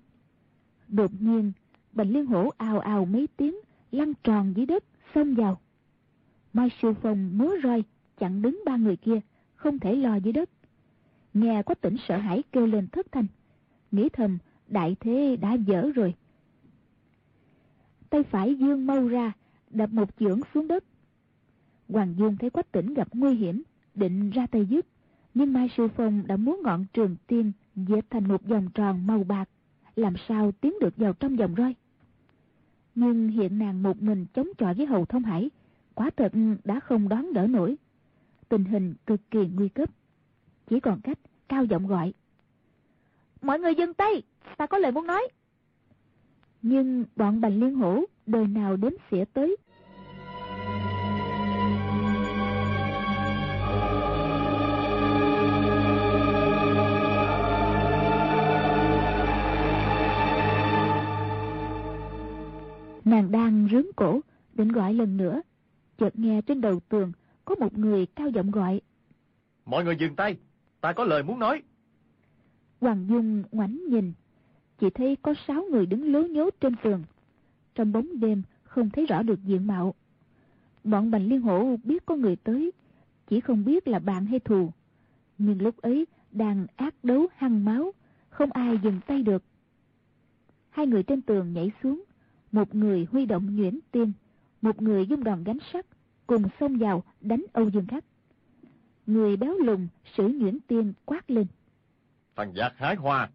Đột 0.89 1.11
nhiên, 1.19 1.51
bệnh 1.93 2.09
Liên 2.09 2.25
Hổ 2.25 2.49
ào 2.57 2.79
ào 2.79 3.05
mấy 3.05 3.27
tiếng, 3.37 3.55
lăn 3.91 4.13
tròn 4.23 4.53
dưới 4.55 4.65
đất, 4.65 4.83
xông 5.15 5.35
vào. 5.35 5.59
Mai 6.53 6.69
Sư 6.81 6.93
Phong 7.01 7.37
múa 7.37 7.55
roi, 7.63 7.83
chặn 8.17 8.41
đứng 8.41 8.61
ba 8.65 8.77
người 8.77 8.95
kia, 8.95 9.19
không 9.55 9.79
thể 9.79 9.95
lo 9.95 10.15
dưới 10.15 10.33
đất. 10.33 10.49
Nghe 11.33 11.63
có 11.63 11.73
tỉnh 11.73 11.95
sợ 12.07 12.17
hãi 12.17 12.43
kêu 12.51 12.65
lên 12.65 12.87
thất 12.87 13.11
thanh, 13.11 13.25
nghĩ 13.91 14.09
thầm 14.09 14.37
đại 14.67 14.95
thế 14.99 15.37
đã 15.41 15.53
dở 15.53 15.91
rồi. 15.95 16.15
Tay 18.09 18.23
phải 18.23 18.55
dương 18.55 18.87
mau 18.87 19.07
ra, 19.07 19.31
đập 19.69 19.89
một 19.93 20.09
chưởng 20.19 20.39
xuống 20.53 20.67
đất. 20.67 20.83
Hoàng 21.89 22.15
Dương 22.17 22.37
thấy 22.37 22.49
quách 22.49 22.71
tỉnh 22.71 22.93
gặp 22.93 23.07
nguy 23.13 23.35
hiểm, 23.35 23.63
định 23.95 24.29
ra 24.29 24.47
tay 24.47 24.65
giúp, 24.65 24.85
nhưng 25.33 25.53
Mai 25.53 25.69
Sư 25.77 25.87
Phong 25.95 26.27
đã 26.27 26.37
muốn 26.37 26.61
ngọn 26.63 26.85
trường 26.93 27.15
tiên 27.27 27.51
dệt 27.75 28.05
thành 28.09 28.27
một 28.27 28.43
vòng 28.45 28.69
tròn 28.73 29.07
màu 29.07 29.23
bạc, 29.23 29.49
làm 29.99 30.13
sao 30.27 30.51
tiến 30.51 30.73
được 30.81 30.97
vào 30.97 31.13
trong 31.13 31.35
vòng 31.35 31.55
roi. 31.57 31.75
Nhưng 32.95 33.27
hiện 33.27 33.59
nàng 33.59 33.83
một 33.83 34.01
mình 34.01 34.25
chống 34.33 34.47
chọi 34.57 34.73
với 34.73 34.85
Hầu 34.85 35.05
Thông 35.05 35.23
Hải, 35.23 35.49
quả 35.95 36.09
thật 36.15 36.31
đã 36.63 36.79
không 36.79 37.09
đón 37.09 37.33
đỡ 37.33 37.47
nổi. 37.47 37.75
Tình 38.49 38.65
hình 38.65 38.93
cực 39.05 39.21
kỳ 39.31 39.39
nguy 39.55 39.69
cấp. 39.69 39.89
Chỉ 40.67 40.79
còn 40.79 41.01
cách 41.01 41.19
cao 41.49 41.65
giọng 41.65 41.87
gọi. 41.87 42.13
Mọi 43.41 43.59
người 43.59 43.75
dừng 43.75 43.93
tay, 43.93 44.21
ta 44.57 44.67
có 44.67 44.77
lời 44.77 44.91
muốn 44.91 45.07
nói. 45.07 45.27
Nhưng 46.61 47.05
bọn 47.15 47.41
bành 47.41 47.59
liên 47.59 47.75
hổ 47.75 48.03
đời 48.25 48.47
nào 48.47 48.75
đến 48.75 48.93
xỉa 49.11 49.25
tới 49.25 49.57
cổ, 63.99 64.21
định 64.53 64.67
gọi 64.67 64.93
lần 64.93 65.17
nữa. 65.17 65.41
Chợt 65.97 66.19
nghe 66.19 66.41
trên 66.41 66.61
đầu 66.61 66.79
tường 66.79 67.11
có 67.45 67.55
một 67.55 67.77
người 67.77 68.05
cao 68.05 68.29
giọng 68.29 68.51
gọi. 68.51 68.81
Mọi 69.65 69.83
người 69.83 69.95
dừng 69.99 70.15
tay, 70.15 70.37
ta 70.81 70.93
có 70.93 71.03
lời 71.03 71.23
muốn 71.23 71.39
nói. 71.39 71.61
Hoàng 72.81 73.07
Dung 73.09 73.43
ngoảnh 73.51 73.79
nhìn, 73.89 74.13
chỉ 74.79 74.89
thấy 74.89 75.15
có 75.15 75.33
sáu 75.47 75.63
người 75.71 75.85
đứng 75.85 76.11
lố 76.11 76.21
nhố 76.21 76.49
trên 76.61 76.75
tường. 76.83 77.03
Trong 77.75 77.91
bóng 77.91 78.19
đêm 78.19 78.41
không 78.63 78.89
thấy 78.89 79.05
rõ 79.05 79.23
được 79.23 79.39
diện 79.43 79.67
mạo. 79.67 79.93
Bọn 80.83 81.11
Bành 81.11 81.27
Liên 81.27 81.41
Hổ 81.41 81.75
biết 81.83 82.05
có 82.05 82.15
người 82.15 82.35
tới, 82.35 82.71
chỉ 83.27 83.39
không 83.39 83.65
biết 83.65 83.87
là 83.87 83.99
bạn 83.99 84.25
hay 84.25 84.39
thù. 84.39 84.71
Nhưng 85.37 85.61
lúc 85.61 85.77
ấy 85.77 86.05
đang 86.31 86.67
ác 86.75 86.95
đấu 87.03 87.27
hăng 87.35 87.65
máu, 87.65 87.91
không 88.29 88.51
ai 88.51 88.79
dừng 88.83 88.99
tay 89.07 89.23
được. 89.23 89.43
Hai 90.69 90.87
người 90.87 91.03
trên 91.03 91.21
tường 91.21 91.53
nhảy 91.53 91.71
xuống, 91.83 92.03
một 92.51 92.75
người 92.75 93.07
huy 93.11 93.25
động 93.25 93.55
nhuyễn 93.55 93.79
tiên, 93.91 94.11
một 94.61 94.81
người 94.81 95.07
dung 95.07 95.23
đòn 95.23 95.43
gánh 95.43 95.57
sắt, 95.73 95.85
cùng 96.27 96.43
xông 96.59 96.77
vào 96.77 97.03
đánh 97.21 97.45
Âu 97.53 97.69
Dương 97.69 97.87
Khắc. 97.87 98.05
Người 99.05 99.37
béo 99.37 99.57
lùn 99.57 99.87
sử 100.17 100.27
nhuyễn 100.27 100.59
tiên 100.67 100.93
quát 101.05 101.31
lên. 101.31 101.47
Thằng 102.35 102.53
giặc 102.55 102.73
hái 102.77 102.95
hoa, 102.95 103.29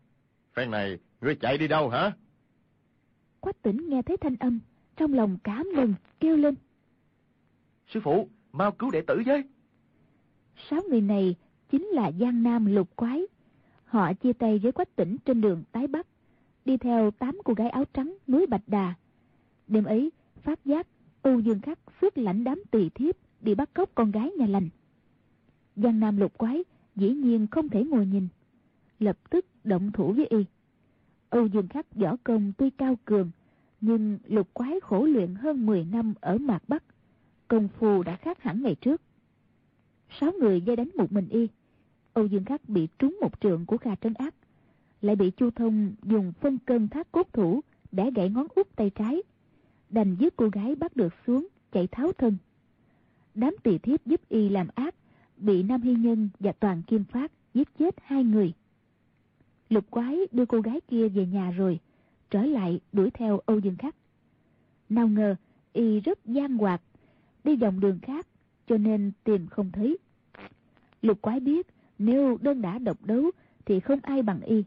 phen 0.55 0.71
này 0.71 0.99
ngươi 1.21 1.35
chạy 1.35 1.59
đi 1.59 1.69
đâu 1.69 1.89
hả? 1.89 2.13
Quách 3.41 3.63
tỉnh 3.63 3.89
nghe 3.89 4.03
thấy 4.03 4.17
thanh 4.17 4.37
âm, 4.37 4.61
trong 4.97 5.13
lòng 5.13 5.39
cảm 5.45 5.69
mừng, 5.77 5.95
kêu 6.21 6.37
lên. 6.37 6.55
Sư 7.89 8.01
phụ, 8.05 8.29
mau 8.53 8.73
cứu 8.73 8.91
đệ 8.91 9.03
tử 9.07 9.23
với. 9.27 9.45
Sáu 10.71 10.83
người 10.91 11.01
này 11.01 11.35
chính 11.71 11.87
là 11.87 12.13
Giang 12.21 12.43
Nam 12.43 12.67
lục 12.67 12.97
quái. 12.97 13.23
Họ 13.85 14.13
chia 14.13 14.33
tay 14.33 14.59
với 14.59 14.73
quách 14.73 14.97
tỉnh 14.97 15.17
trên 15.25 15.41
đường 15.41 15.65
tái 15.73 15.87
Bắc, 15.87 16.07
đi 16.65 16.77
theo 16.77 17.11
tám 17.11 17.39
cô 17.45 17.55
gái 17.55 17.71
áo 17.71 17.85
trắng 17.93 18.17
núi 18.27 18.47
Bạch 18.47 18.63
Đà. 18.67 18.95
Đêm 19.69 19.85
ấy, 19.85 20.13
phát 20.43 20.65
giác 20.65 20.87
Âu 21.23 21.41
Dương 21.41 21.61
Khắc 21.61 21.79
xuất 22.01 22.19
lãnh 22.19 22.45
đám 22.45 22.63
tỳ 22.71 22.89
thiếp 22.89 23.17
đi 23.41 23.55
bắt 23.55 23.75
cóc 23.75 23.91
con 23.95 24.11
gái 24.11 24.31
nhà 24.39 24.47
lành. 24.47 24.69
Giang 25.77 26.01
Nam 26.01 26.17
lục 26.17 26.39
quái 26.39 26.65
dĩ 26.97 27.11
nhiên 27.11 27.47
không 27.47 27.69
thể 27.69 27.85
ngồi 27.85 28.07
nhìn, 28.07 28.29
lập 28.99 29.31
tức 29.31 29.47
động 29.65 29.93
thủ 29.93 30.13
với 30.13 30.27
y. 30.27 30.45
Âu 31.31 31.47
Dương 31.47 31.69
Khắc 31.69 31.95
võ 31.95 32.17
công 32.25 32.53
tuy 32.59 32.71
cao 32.71 32.99
cường, 33.05 33.31
nhưng 33.81 34.19
lục 34.27 34.55
quái 34.55 34.81
khổ 34.81 35.05
luyện 35.05 35.35
hơn 35.35 35.67
10 35.67 35.85
năm 35.85 36.15
ở 36.21 36.39
Mạc 36.39 36.63
Bắc, 36.69 36.85
công 37.49 37.69
phu 37.69 38.03
đã 38.03 38.17
khác 38.17 38.43
hẳn 38.43 38.63
ngày 38.63 38.75
trước. 38.75 39.03
Sáu 40.21 40.33
người 40.41 40.61
dây 40.61 40.77
đánh 40.77 40.91
một 40.97 41.13
mình 41.13 41.29
y, 41.29 41.49
Âu 42.13 42.27
Dương 42.27 42.45
Khắc 42.45 42.69
bị 42.69 42.89
trúng 42.99 43.19
một 43.21 43.41
trượng 43.41 43.67
của 43.67 43.77
Kha 43.77 43.95
Trấn 43.95 44.15
Ác, 44.15 44.35
lại 45.03 45.17
bị 45.17 45.31
Chu 45.31 45.51
Thông 45.51 45.95
dùng 46.03 46.33
phân 46.41 46.59
cân 46.59 46.89
thác 46.89 47.13
cốt 47.13 47.29
thủ 47.33 47.61
để 47.93 48.11
gãy 48.15 48.31
ngón 48.31 48.47
út 48.55 48.77
tay 48.77 48.91
trái, 48.91 49.23
đành 49.91 50.17
giúp 50.19 50.35
cô 50.37 50.49
gái 50.49 50.75
bắt 50.75 50.97
được 50.97 51.15
xuống, 51.27 51.47
chạy 51.73 51.87
tháo 51.87 52.13
thân. 52.13 52.37
Đám 53.35 53.57
tỳ 53.63 53.79
thiếp 53.79 54.07
giúp 54.07 54.21
y 54.29 54.49
làm 54.49 54.69
ác, 54.75 54.95
bị 55.37 55.63
Nam 55.63 55.83
Hy 55.83 55.95
Nhân 55.95 56.29
và 56.41 56.53
Toàn 56.53 56.83
Kim 56.83 57.05
Phát 57.05 57.33
giết 57.55 57.69
chết 57.79 57.95
hai 58.03 58.25
người. 58.25 58.53
Lục 59.69 59.91
quái 59.91 60.19
đưa 60.33 60.47
cô 60.47 60.61
gái 60.61 60.81
kia 60.89 61.09
về 61.09 61.27
nhà 61.27 61.51
rồi, 61.51 61.79
trở 62.31 62.43
lại 62.43 62.81
đuổi 62.93 63.11
theo 63.11 63.41
Âu 63.47 63.59
Dương 63.59 63.77
Khắc. 63.77 63.97
Nào 64.89 65.09
ngờ, 65.09 65.37
y 65.73 66.01
rất 66.01 66.27
gian 66.27 66.57
hoạt, 66.57 66.83
đi 67.45 67.57
vòng 67.57 67.81
đường 67.81 67.99
khác, 68.03 68.27
cho 68.67 68.77
nên 68.77 69.13
tìm 69.25 69.47
không 69.47 69.71
thấy. 69.73 69.99
Lục 71.03 71.23
quái 71.23 71.41
biết, 71.41 71.67
nếu 71.99 72.39
đơn 72.43 72.63
đã 72.63 72.79
độc 72.79 73.07
đấu 73.07 73.31
thì 73.65 73.81
không 73.81 73.99
ai 74.03 74.23
bằng 74.23 74.41
y, 74.41 74.65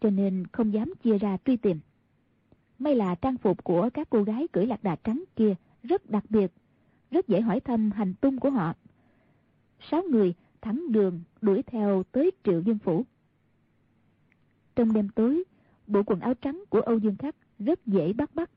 cho 0.00 0.10
nên 0.10 0.46
không 0.52 0.72
dám 0.72 0.92
chia 1.02 1.18
ra 1.18 1.36
truy 1.44 1.56
tìm. 1.56 1.78
May 2.78 2.94
là 2.94 3.14
trang 3.14 3.36
phục 3.36 3.64
của 3.64 3.90
các 3.94 4.10
cô 4.10 4.22
gái 4.22 4.48
cưỡi 4.52 4.66
lạc 4.66 4.82
đà 4.82 4.96
trắng 4.96 5.24
kia 5.36 5.54
rất 5.82 6.10
đặc 6.10 6.24
biệt, 6.28 6.52
rất 7.10 7.28
dễ 7.28 7.40
hỏi 7.40 7.60
thăm 7.60 7.90
hành 7.90 8.14
tung 8.14 8.40
của 8.40 8.50
họ. 8.50 8.74
Sáu 9.90 10.02
người 10.10 10.34
thẳng 10.60 10.92
đường 10.92 11.20
đuổi 11.40 11.62
theo 11.62 12.02
tới 12.12 12.30
Triệu 12.44 12.60
Dương 12.60 12.78
Phủ. 12.78 13.04
Trong 14.76 14.92
đêm 14.92 15.08
tối, 15.08 15.44
bộ 15.86 16.02
quần 16.06 16.20
áo 16.20 16.34
trắng 16.34 16.64
của 16.70 16.80
Âu 16.80 16.98
Dương 16.98 17.16
Khắc 17.16 17.36
rất 17.58 17.86
dễ 17.86 18.12
bắt 18.12 18.34
bắt. 18.34 18.50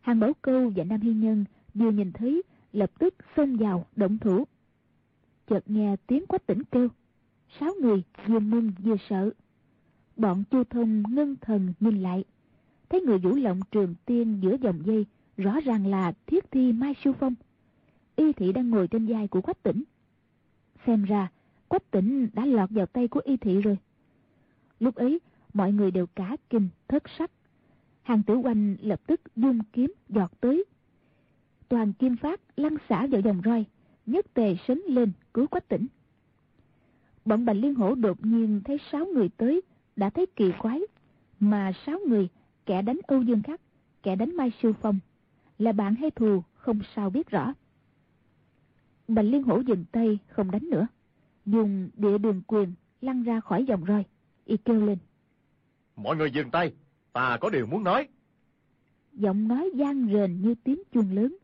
Hàng 0.00 0.20
Bảo 0.20 0.32
Câu 0.42 0.72
và 0.76 0.84
Nam 0.84 1.00
Hy 1.00 1.12
Nhân 1.12 1.44
vừa 1.74 1.90
nhìn 1.90 2.12
thấy, 2.12 2.42
lập 2.72 2.90
tức 2.98 3.14
xông 3.36 3.56
vào 3.56 3.86
động 3.96 4.18
thủ. 4.18 4.44
Chợt 5.46 5.70
nghe 5.70 5.96
tiếng 6.06 6.26
quách 6.26 6.46
tỉnh 6.46 6.64
kêu, 6.64 6.88
sáu 7.60 7.74
người 7.80 8.02
vừa 8.26 8.38
mừng 8.38 8.72
vừa 8.78 8.96
sợ. 9.08 9.30
Bọn 10.16 10.44
Chu 10.50 10.64
Thông 10.64 11.02
ngân 11.08 11.36
thần 11.40 11.72
nhìn 11.80 12.02
lại, 12.02 12.24
thấy 12.92 13.00
người 13.00 13.18
vũ 13.18 13.34
lộng 13.34 13.60
trường 13.70 13.94
tiên 14.06 14.38
giữa 14.40 14.56
dòng 14.60 14.86
dây, 14.86 15.06
rõ 15.36 15.60
ràng 15.60 15.86
là 15.86 16.12
thiết 16.26 16.50
thi 16.50 16.72
Mai 16.72 16.94
siêu 17.04 17.12
Phong. 17.12 17.34
Y 18.16 18.32
thị 18.32 18.52
đang 18.52 18.70
ngồi 18.70 18.88
trên 18.88 19.06
vai 19.06 19.28
của 19.28 19.40
quách 19.40 19.62
tỉnh. 19.62 19.82
Xem 20.86 21.04
ra, 21.04 21.30
quách 21.68 21.90
tỉnh 21.90 22.28
đã 22.32 22.46
lọt 22.46 22.70
vào 22.70 22.86
tay 22.86 23.08
của 23.08 23.20
y 23.24 23.36
thị 23.36 23.60
rồi. 23.60 23.78
Lúc 24.80 24.94
ấy, 24.94 25.20
mọi 25.54 25.72
người 25.72 25.90
đều 25.90 26.06
cả 26.06 26.36
kinh 26.50 26.68
thất 26.88 27.02
sắc. 27.18 27.30
Hàng 28.02 28.22
tử 28.22 28.36
quanh 28.36 28.76
lập 28.80 29.00
tức 29.06 29.20
dung 29.36 29.58
kiếm 29.72 29.92
giọt 30.08 30.32
tới. 30.40 30.64
Toàn 31.68 31.92
kim 31.92 32.16
phát 32.16 32.40
lăn 32.56 32.76
xả 32.88 33.06
vào 33.06 33.20
dòng 33.20 33.42
roi, 33.44 33.64
nhất 34.06 34.26
tề 34.34 34.56
sấn 34.68 34.80
lên 34.86 35.12
cứu 35.34 35.46
quách 35.46 35.68
tỉnh. 35.68 35.86
Bọn 37.24 37.44
bành 37.44 37.60
liên 37.60 37.74
hổ 37.74 37.94
đột 37.94 38.24
nhiên 38.24 38.60
thấy 38.64 38.78
sáu 38.92 39.06
người 39.06 39.28
tới, 39.28 39.60
đã 39.96 40.10
thấy 40.10 40.26
kỳ 40.26 40.52
quái. 40.58 40.80
Mà 41.40 41.72
sáu 41.86 41.98
người, 42.08 42.28
kẻ 42.66 42.82
đánh 42.82 42.98
Âu 43.06 43.22
Dương 43.22 43.42
Khắc, 43.42 43.60
kẻ 44.02 44.16
đánh 44.16 44.36
Mai 44.36 44.52
Sư 44.62 44.72
Phong, 44.72 44.98
là 45.58 45.72
bạn 45.72 45.94
hay 45.94 46.10
thù 46.10 46.42
không 46.54 46.80
sao 46.94 47.10
biết 47.10 47.30
rõ. 47.30 47.54
Bành 49.08 49.30
liên 49.30 49.42
hổ 49.42 49.60
dừng 49.60 49.84
tay 49.92 50.18
không 50.28 50.50
đánh 50.50 50.70
nữa, 50.70 50.86
dùng 51.46 51.90
địa 51.96 52.18
đường 52.18 52.42
quyền 52.46 52.74
lăn 53.00 53.22
ra 53.22 53.40
khỏi 53.40 53.64
dòng 53.64 53.84
roi, 53.86 54.04
y 54.44 54.56
kêu 54.56 54.86
lên. 54.86 54.98
Mọi 55.96 56.16
người 56.16 56.30
dừng 56.30 56.50
tay, 56.50 56.72
ta 57.12 57.38
có 57.40 57.50
điều 57.50 57.66
muốn 57.66 57.84
nói. 57.84 58.08
Giọng 59.12 59.48
nói 59.48 59.70
gian 59.74 60.08
rền 60.12 60.40
như 60.42 60.54
tiếng 60.64 60.82
chuông 60.92 61.12
lớn. 61.12 61.36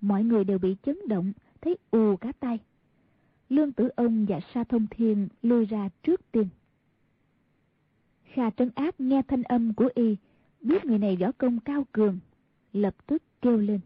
Mọi 0.00 0.24
người 0.24 0.44
đều 0.44 0.58
bị 0.58 0.76
chấn 0.82 0.98
động, 1.08 1.32
thấy 1.60 1.76
ù 1.90 2.16
cả 2.16 2.32
tay. 2.40 2.58
Lương 3.48 3.72
Tử 3.72 3.88
Ông 3.96 4.26
và 4.26 4.40
Sa 4.54 4.64
Thông 4.64 4.86
Thiên 4.90 5.28
lui 5.42 5.64
ra 5.64 5.88
trước 6.02 6.32
tiên. 6.32 6.48
Kha 8.24 8.50
trấn 8.50 8.70
áp 8.74 9.00
nghe 9.00 9.22
thanh 9.28 9.42
âm 9.42 9.74
của 9.74 9.88
y, 9.94 10.16
biết 10.64 10.84
người 10.84 10.98
này 10.98 11.16
võ 11.16 11.32
công 11.32 11.60
cao 11.60 11.86
cường, 11.92 12.18
lập 12.72 12.94
tức 13.06 13.22
kêu 13.42 13.56
lên. 13.56 13.80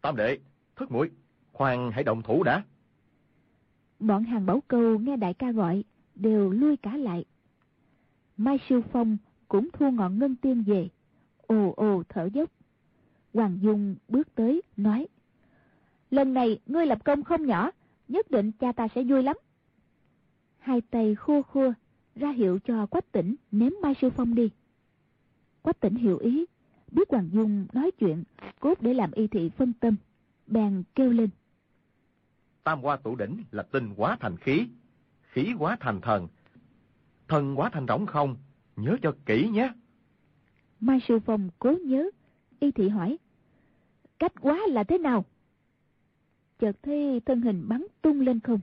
Tam 0.00 0.16
đệ, 0.16 0.38
thức 0.76 0.90
muội 0.90 1.10
khoan 1.52 1.90
hãy 1.92 2.04
động 2.04 2.22
thủ 2.22 2.42
đã. 2.42 2.62
Bọn 3.98 4.24
hàng 4.24 4.46
bảo 4.46 4.62
câu 4.68 4.98
nghe 4.98 5.16
đại 5.16 5.34
ca 5.34 5.52
gọi, 5.52 5.84
đều 6.14 6.50
lui 6.50 6.76
cả 6.76 6.96
lại. 6.96 7.24
Mai 8.36 8.58
Siêu 8.68 8.82
Phong 8.92 9.16
cũng 9.48 9.68
thua 9.72 9.90
ngọn 9.90 10.18
ngân 10.18 10.36
tiên 10.36 10.62
về, 10.66 10.88
ồ 11.46 11.72
ồ 11.76 12.02
thở 12.08 12.28
dốc. 12.32 12.50
Hoàng 13.34 13.58
Dung 13.62 13.96
bước 14.08 14.34
tới, 14.34 14.62
nói. 14.76 15.06
Lần 16.10 16.34
này 16.34 16.58
ngươi 16.66 16.86
lập 16.86 17.04
công 17.04 17.24
không 17.24 17.46
nhỏ, 17.46 17.70
nhất 18.08 18.30
định 18.30 18.52
cha 18.52 18.72
ta 18.72 18.88
sẽ 18.94 19.02
vui 19.02 19.22
lắm. 19.22 19.36
Hai 20.58 20.80
tay 20.80 21.14
khua 21.14 21.42
khua, 21.42 21.72
ra 22.14 22.30
hiệu 22.30 22.58
cho 22.58 22.86
Quách 22.86 23.12
tỉnh 23.12 23.36
ném 23.50 23.72
Mai 23.82 23.94
Sư 24.00 24.10
Phong 24.10 24.34
đi. 24.34 24.50
Quách 25.62 25.80
tỉnh 25.80 25.94
hiểu 25.94 26.18
ý, 26.18 26.44
biết 26.92 27.08
Hoàng 27.10 27.30
Dung 27.32 27.66
nói 27.72 27.90
chuyện, 27.90 28.24
cốt 28.60 28.80
để 28.80 28.94
làm 28.94 29.12
y 29.12 29.26
thị 29.26 29.50
phân 29.56 29.72
tâm, 29.80 29.96
bèn 30.46 30.82
kêu 30.94 31.10
lên. 31.10 31.30
Tam 32.64 32.80
hoa 32.80 32.96
tụ 32.96 33.16
đỉnh 33.16 33.44
là 33.50 33.62
tinh 33.62 33.94
quá 33.96 34.16
thành 34.20 34.36
khí, 34.36 34.66
khí 35.22 35.52
quá 35.58 35.76
thành 35.80 36.00
thần, 36.00 36.28
thần 37.28 37.58
quá 37.58 37.70
thành 37.72 37.86
rỗng 37.88 38.06
không, 38.06 38.36
nhớ 38.76 38.96
cho 39.02 39.14
kỹ 39.26 39.48
nhé. 39.48 39.72
Mai 40.80 41.00
Sư 41.08 41.18
Phong 41.26 41.50
cố 41.58 41.74
nhớ, 41.84 42.10
y 42.60 42.70
thị 42.70 42.88
hỏi, 42.88 43.18
cách 44.18 44.32
quá 44.40 44.60
là 44.68 44.84
thế 44.84 44.98
nào? 44.98 45.24
Chợt 46.58 46.76
thấy 46.82 47.20
thân 47.26 47.40
hình 47.40 47.68
bắn 47.68 47.86
tung 48.02 48.20
lên 48.20 48.40
không. 48.40 48.60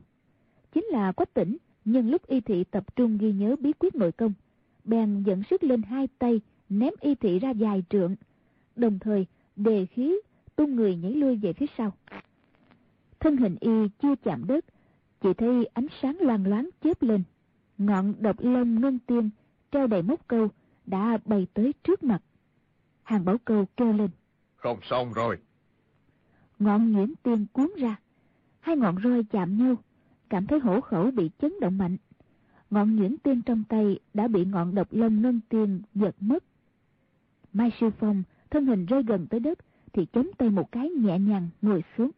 Chính 0.72 0.86
là 0.86 1.12
quách 1.12 1.34
tỉnh, 1.34 1.58
nhân 1.86 2.10
lúc 2.10 2.27
y 2.27 2.42
thị 2.42 2.63
tập 2.63 2.96
trung 2.96 3.18
ghi 3.18 3.32
nhớ 3.32 3.56
bí 3.60 3.74
quyết 3.74 3.96
nội 3.96 4.12
công, 4.12 4.34
bèn 4.84 5.24
dẫn 5.24 5.44
sức 5.50 5.63
lên 5.63 5.82
hai 5.82 6.08
tay, 6.20 6.42
ném 6.69 6.93
y 7.01 7.15
thị 7.15 7.39
ra 7.39 7.50
dài 7.50 7.83
trượng, 7.89 8.15
đồng 8.75 9.00
thời 9.00 9.25
đề 9.55 9.86
khí 9.86 10.15
tung 10.55 10.75
người 10.75 10.95
nhảy 10.95 11.12
lui 11.12 11.36
về 11.36 11.53
phía 11.53 11.65
sau. 11.77 11.93
Thân 13.19 13.38
hình 13.38 13.55
y 13.59 13.71
chưa 14.01 14.15
chạm 14.24 14.47
đất, 14.47 14.65
chỉ 15.21 15.33
thấy 15.33 15.65
ánh 15.74 15.88
sáng 16.01 16.17
loang 16.21 16.47
loáng 16.47 16.69
chớp 16.83 17.01
lên. 17.03 17.24
Ngọn 17.77 18.13
độc 18.19 18.36
lông 18.39 18.81
ngân 18.81 19.00
tiên 19.00 19.29
treo 19.71 19.88
đầy 19.88 20.01
mốc 20.01 20.27
câu 20.27 20.47
đã 20.86 21.17
bay 21.25 21.47
tới 21.53 21.74
trước 21.83 22.03
mặt. 22.03 22.21
Hàng 23.03 23.25
bảo 23.25 23.38
câu 23.45 23.65
kêu 23.77 23.93
lên. 23.93 24.09
Không 24.55 24.79
xong 24.83 25.13
rồi. 25.13 25.38
Ngọn 26.59 26.91
nhuyễn 26.91 27.13
tiên 27.24 27.45
cuốn 27.53 27.71
ra. 27.77 27.95
Hai 28.59 28.77
ngọn 28.77 28.95
roi 29.03 29.24
chạm 29.24 29.57
nhau, 29.57 29.75
cảm 30.29 30.47
thấy 30.47 30.59
hổ 30.59 30.81
khẩu 30.81 31.12
bị 31.12 31.29
chấn 31.39 31.53
động 31.62 31.77
mạnh. 31.77 31.97
Ngọn 32.69 32.95
nhuyễn 32.95 33.17
tiên 33.17 33.41
trong 33.41 33.63
tay 33.69 34.00
đã 34.13 34.27
bị 34.27 34.45
ngọn 34.45 34.75
độc 34.75 34.88
lông 34.91 35.21
ngân 35.21 35.39
tiên 35.50 35.81
giật 35.95 36.15
mất. 36.19 36.43
Mai 37.57 37.71
Sư 37.79 37.89
Phong 37.99 38.23
thân 38.49 38.65
hình 38.65 38.85
rơi 38.85 39.03
gần 39.03 39.27
tới 39.27 39.39
đất 39.39 39.59
thì 39.93 40.05
chống 40.13 40.27
tay 40.37 40.49
một 40.49 40.71
cái 40.71 40.89
nhẹ 40.89 41.19
nhàng 41.19 41.49
ngồi 41.61 41.83
xuống. 41.97 42.11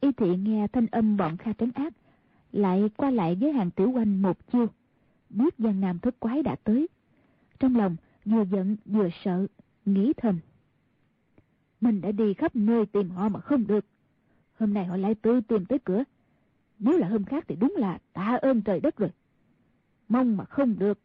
Y 0.00 0.12
thị 0.12 0.36
nghe 0.36 0.66
thanh 0.72 0.86
âm 0.86 1.16
bọn 1.16 1.36
kha 1.36 1.52
trấn 1.52 1.70
ác, 1.74 1.94
lại 2.52 2.90
qua 2.96 3.10
lại 3.10 3.34
với 3.34 3.52
hàng 3.52 3.70
tiểu 3.70 3.90
quanh 3.90 4.22
một 4.22 4.52
chiêu, 4.52 4.66
biết 5.30 5.54
giang 5.58 5.80
nam 5.80 5.98
thất 5.98 6.20
quái 6.20 6.42
đã 6.42 6.56
tới. 6.64 6.88
Trong 7.58 7.76
lòng 7.76 7.96
vừa 8.24 8.44
giận 8.44 8.76
vừa 8.84 9.08
sợ, 9.24 9.46
nghĩ 9.84 10.12
thầm. 10.16 10.38
Mình 11.80 12.00
đã 12.00 12.12
đi 12.12 12.34
khắp 12.34 12.56
nơi 12.56 12.86
tìm 12.86 13.10
họ 13.10 13.28
mà 13.28 13.40
không 13.40 13.66
được. 13.66 13.84
Hôm 14.58 14.74
nay 14.74 14.84
họ 14.84 14.96
lại 14.96 15.14
tư 15.14 15.40
tìm 15.40 15.64
tới 15.64 15.78
cửa. 15.78 16.04
Nếu 16.78 16.98
là 16.98 17.08
hôm 17.08 17.24
khác 17.24 17.44
thì 17.48 17.56
đúng 17.56 17.74
là 17.78 17.98
tạ 18.12 18.38
ơn 18.42 18.62
trời 18.62 18.80
đất 18.80 18.96
rồi. 18.96 19.10
Mong 20.08 20.36
mà 20.36 20.44
không 20.44 20.78
được. 20.78 20.98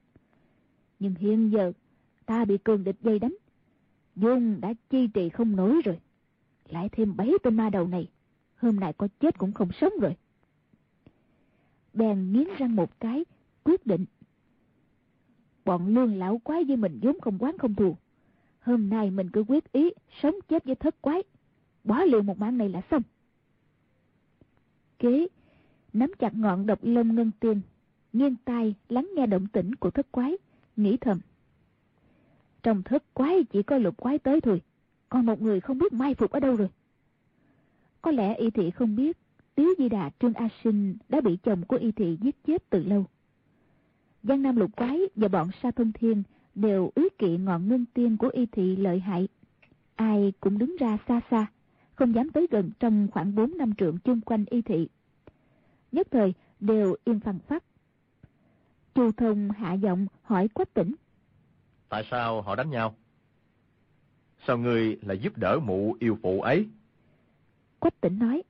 Nhưng 1.00 1.16
hiện 1.16 1.52
giờ 1.52 1.72
ta 2.32 2.46
bị 2.46 2.58
cường 2.58 2.84
địch 2.84 2.96
dây 3.02 3.20
đánh. 3.20 3.36
Dung 4.16 4.62
đã 4.62 4.74
chi 4.90 5.08
trì 5.08 5.30
không 5.30 5.56
nổi 5.56 5.82
rồi. 5.86 6.00
Lại 6.70 6.90
thêm 6.90 7.16
bảy 7.16 7.32
tên 7.44 7.56
ma 7.56 7.70
đầu 7.70 7.88
này. 7.88 8.10
Hôm 8.56 8.76
nay 8.76 8.94
có 8.94 9.08
chết 9.20 9.38
cũng 9.38 9.52
không 9.52 9.70
sống 9.82 9.94
rồi. 10.02 10.16
Bèn 11.94 12.32
nghiến 12.32 12.48
răng 12.58 12.76
một 12.76 13.00
cái, 13.00 13.26
quyết 13.64 13.86
định. 13.86 14.06
Bọn 15.66 15.88
lương 15.88 16.16
lão 16.16 16.38
quái 16.44 16.64
với 16.64 16.76
mình 16.78 17.00
vốn 17.02 17.20
không 17.20 17.38
quán 17.40 17.58
không 17.58 17.76
thù. 17.76 17.96
Hôm 18.60 18.90
nay 18.90 19.12
mình 19.12 19.30
cứ 19.30 19.44
quyết 19.48 19.72
ý 19.72 19.90
sống 20.22 20.36
chết 20.48 20.66
với 20.66 20.76
thất 20.76 21.02
quái. 21.02 21.24
Bỏ 21.84 22.04
liều 22.04 22.22
một 22.22 22.40
mạng 22.40 22.58
này 22.58 22.70
là 22.70 22.82
xong. 22.92 23.04
Kế, 25.00 25.28
nắm 25.94 26.12
chặt 26.20 26.36
ngọn 26.36 26.66
độc 26.66 26.80
lông 26.82 27.16
ngân 27.16 27.32
tiên, 27.40 27.62
nghiêng 28.14 28.36
tai 28.46 28.76
lắng 28.90 29.10
nghe 29.16 29.26
động 29.26 29.48
tĩnh 29.48 29.76
của 29.76 29.92
thất 29.92 30.12
quái, 30.12 30.38
nghĩ 30.76 30.98
thầm. 30.98 31.20
Trong 32.64 32.84
thất 32.84 33.14
quái 33.14 33.44
chỉ 33.44 33.64
có 33.64 33.78
lục 33.78 33.98
quái 33.98 34.20
tới 34.20 34.42
thôi, 34.42 34.62
còn 35.10 35.26
một 35.26 35.42
người 35.42 35.60
không 35.60 35.78
biết 35.78 35.94
mai 35.94 36.16
phục 36.16 36.32
ở 36.32 36.40
đâu 36.40 36.56
rồi. 36.56 36.70
Có 38.02 38.12
lẽ 38.12 38.36
y 38.36 38.50
thị 38.50 38.72
không 38.72 38.96
biết, 38.96 39.18
Tiếu 39.56 39.74
Di 39.78 39.90
Đà 39.90 40.10
Trương 40.20 40.34
A 40.34 40.50
Sinh 40.64 40.98
đã 41.10 41.22
bị 41.22 41.38
chồng 41.44 41.64
của 41.68 41.76
y 41.76 41.92
thị 41.92 42.18
giết 42.22 42.36
chết 42.46 42.70
từ 42.70 42.84
lâu. 42.84 43.06
Giang 44.24 44.42
Nam 44.42 44.56
lục 44.56 44.76
quái 44.76 45.00
và 45.16 45.28
bọn 45.28 45.50
Sa 45.64 45.72
Thông 45.72 45.92
Thiên 45.92 46.24
đều 46.56 46.92
ý 46.96 47.10
kỵ 47.18 47.38
ngọn 47.38 47.68
ngân 47.68 47.86
tiên 47.94 48.18
của 48.18 48.30
y 48.34 48.46
thị 48.46 48.76
lợi 48.76 49.00
hại. 49.00 49.28
Ai 49.96 50.34
cũng 50.40 50.58
đứng 50.58 50.76
ra 50.80 50.98
xa 51.08 51.22
xa, 51.32 51.46
không 51.96 52.16
dám 52.16 52.30
tới 52.30 52.48
gần 52.52 52.72
trong 52.80 53.08
khoảng 53.12 53.36
bốn 53.36 53.58
năm 53.58 53.76
trượng 53.76 53.98
chung 53.98 54.22
quanh 54.22 54.46
y 54.50 54.62
thị. 54.62 54.88
Nhất 55.92 56.08
thời 56.12 56.34
đều 56.60 56.96
im 57.04 57.20
phăng 57.20 57.40
phát. 57.40 57.64
Chu 58.96 59.12
Thông 59.12 59.52
hạ 59.52 59.74
giọng 59.74 60.08
hỏi 60.24 60.48
Quách 60.48 60.74
Tỉnh. 60.74 60.96
Tại 61.92 62.08
sao 62.12 62.42
họ 62.42 62.56
đánh 62.56 62.70
nhau? 62.70 62.96
Sao 64.48 64.58
người 64.58 65.00
lại 65.02 65.20
giúp 65.20 65.38
đỡ 65.38 65.60
mụ 65.64 65.96
yêu 66.00 66.18
phụ 66.22 66.42
ấy? 66.42 66.68
Quách 67.80 68.02
Tỉnh 68.02 68.20
nói. 68.20 68.44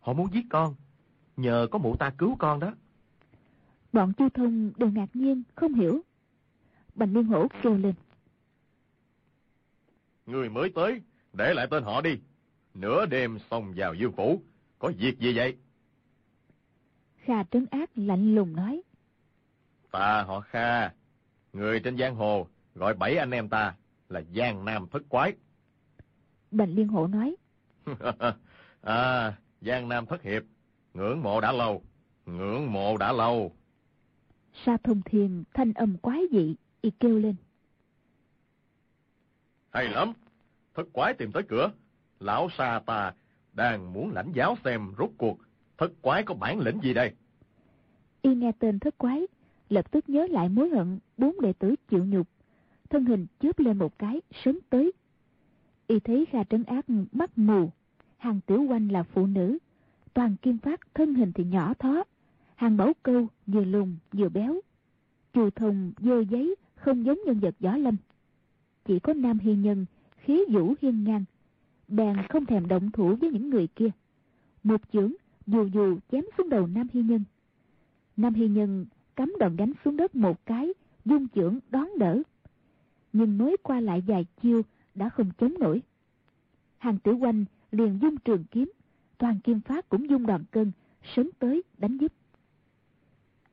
Họ 0.00 0.12
muốn 0.12 0.28
giết 0.32 0.44
con, 0.50 0.74
nhờ 1.36 1.66
có 1.70 1.78
mụ 1.78 1.96
ta 1.96 2.10
cứu 2.18 2.36
con 2.38 2.60
đó. 2.60 2.74
Bọn 3.92 4.12
Chu 4.12 4.28
Thông 4.28 4.72
đều 4.76 4.90
ngạc 4.90 5.06
nhiên, 5.14 5.42
không 5.54 5.74
hiểu. 5.74 6.00
Bành 6.94 7.12
Liên 7.14 7.24
Hổ 7.24 7.46
kêu 7.62 7.76
lên. 7.76 7.94
Người 10.26 10.48
mới 10.48 10.70
tới, 10.74 11.02
để 11.32 11.54
lại 11.54 11.66
tên 11.70 11.84
họ 11.84 12.00
đi. 12.00 12.18
Nửa 12.74 13.06
đêm 13.06 13.38
xông 13.50 13.72
vào 13.76 13.94
dương 13.94 14.12
phủ, 14.12 14.42
có 14.78 14.92
việc 14.98 15.18
gì 15.18 15.36
vậy? 15.36 15.56
Kha 17.16 17.44
trấn 17.50 17.66
ác 17.70 17.90
lạnh 17.94 18.34
lùng 18.34 18.56
nói. 18.56 18.82
Ta 19.90 20.22
họ 20.22 20.40
Kha, 20.40 21.01
người 21.52 21.80
trên 21.80 21.98
giang 21.98 22.14
hồ, 22.14 22.46
gọi 22.74 22.94
bảy 22.94 23.16
anh 23.16 23.30
em 23.30 23.48
ta 23.48 23.74
là 24.08 24.22
Giang 24.36 24.64
Nam 24.64 24.86
Thất 24.90 25.02
Quái. 25.08 25.32
Bành 26.50 26.74
Liên 26.74 26.88
Hổ 26.88 27.06
nói. 27.06 27.36
à, 28.80 29.32
Giang 29.60 29.88
Nam 29.88 30.06
Thất 30.06 30.22
Hiệp, 30.22 30.42
ngưỡng 30.94 31.22
mộ 31.22 31.40
đã 31.40 31.52
lâu, 31.52 31.82
ngưỡng 32.26 32.72
mộ 32.72 32.96
đã 32.96 33.12
lâu. 33.12 33.52
Sa 34.66 34.76
thông 34.84 35.02
thiền 35.02 35.44
thanh 35.54 35.72
âm 35.72 35.96
quái 35.96 36.20
dị, 36.32 36.54
y 36.80 36.90
kêu 37.00 37.18
lên. 37.18 37.34
Hay 39.70 39.88
lắm, 39.88 40.12
thất 40.74 40.86
quái 40.92 41.14
tìm 41.14 41.32
tới 41.32 41.42
cửa. 41.42 41.70
Lão 42.20 42.48
Sa 42.58 42.80
ta 42.86 43.14
đang 43.52 43.92
muốn 43.92 44.12
lãnh 44.12 44.32
giáo 44.34 44.56
xem 44.64 44.92
rốt 44.98 45.10
cuộc 45.18 45.38
thất 45.78 45.90
quái 46.02 46.22
có 46.22 46.34
bản 46.34 46.60
lĩnh 46.60 46.80
gì 46.82 46.94
đây. 46.94 47.12
Y 48.22 48.34
nghe 48.34 48.52
tên 48.58 48.78
thất 48.78 48.98
quái, 48.98 49.26
lập 49.68 49.90
tức 49.90 50.08
nhớ 50.08 50.26
lại 50.30 50.48
mối 50.48 50.68
hận 50.68 50.98
bốn 51.18 51.40
đệ 51.40 51.52
tử 51.52 51.74
chịu 51.88 52.04
nhục. 52.04 52.28
Thân 52.90 53.04
hình 53.04 53.26
chớp 53.40 53.58
lên 53.58 53.78
một 53.78 53.98
cái, 53.98 54.20
sớm 54.44 54.58
tới. 54.70 54.92
Y 55.86 56.00
thấy 56.00 56.26
Kha 56.26 56.44
Trấn 56.44 56.64
Ác 56.64 56.84
mắt 57.12 57.38
mù, 57.38 57.70
hàng 58.16 58.40
tiểu 58.46 58.62
quanh 58.62 58.88
là 58.88 59.02
phụ 59.02 59.26
nữ. 59.26 59.58
Toàn 60.14 60.36
kim 60.42 60.58
phát 60.58 60.80
thân 60.94 61.14
hình 61.14 61.32
thì 61.32 61.44
nhỏ 61.44 61.74
thó, 61.74 62.04
hàng 62.54 62.76
bảo 62.76 62.92
câu 63.02 63.26
vừa 63.46 63.64
lùn 63.64 63.96
vừa 64.12 64.28
béo. 64.28 64.60
Chù 65.32 65.50
thùng 65.50 65.92
dơ 65.98 66.20
giấy 66.20 66.54
không 66.74 67.04
giống 67.06 67.18
nhân 67.26 67.40
vật 67.40 67.54
võ 67.60 67.76
lâm. 67.76 67.96
Chỉ 68.84 68.98
có 68.98 69.14
Nam 69.14 69.38
hiên 69.38 69.62
Nhân 69.62 69.86
khí 70.16 70.44
vũ 70.48 70.74
hiên 70.82 71.04
ngang, 71.04 71.24
bèn 71.88 72.16
không 72.28 72.46
thèm 72.46 72.68
động 72.68 72.90
thủ 72.90 73.14
với 73.14 73.30
những 73.30 73.50
người 73.50 73.66
kia. 73.66 73.90
Một 74.62 74.80
chưởng 74.92 75.12
dù 75.46 75.68
dù 75.72 75.98
chém 76.12 76.24
xuống 76.38 76.48
đầu 76.48 76.66
Nam 76.66 76.86
Hy 76.92 77.02
Nhân. 77.02 77.24
Nam 78.16 78.34
Hy 78.34 78.48
Nhân 78.48 78.86
cắm 79.16 79.32
đòn 79.38 79.56
gánh 79.56 79.72
xuống 79.84 79.96
đất 79.96 80.14
một 80.14 80.46
cái, 80.46 80.74
dung 81.04 81.28
chưởng 81.28 81.58
đón 81.70 81.88
đỡ. 81.98 82.22
Nhưng 83.12 83.38
mới 83.38 83.56
qua 83.62 83.80
lại 83.80 84.02
vài 84.06 84.26
chiêu 84.42 84.62
đã 84.94 85.08
không 85.08 85.30
chống 85.38 85.54
nổi. 85.58 85.82
Hàng 86.78 86.98
tử 86.98 87.12
quanh 87.12 87.44
liền 87.70 87.98
dung 88.02 88.16
trường 88.16 88.44
kiếm, 88.50 88.72
toàn 89.18 89.40
kim 89.44 89.60
phát 89.60 89.88
cũng 89.88 90.10
dung 90.10 90.26
đòn 90.26 90.44
cân, 90.50 90.72
sớm 91.16 91.30
tới 91.38 91.62
đánh 91.78 91.98
giúp. 91.98 92.12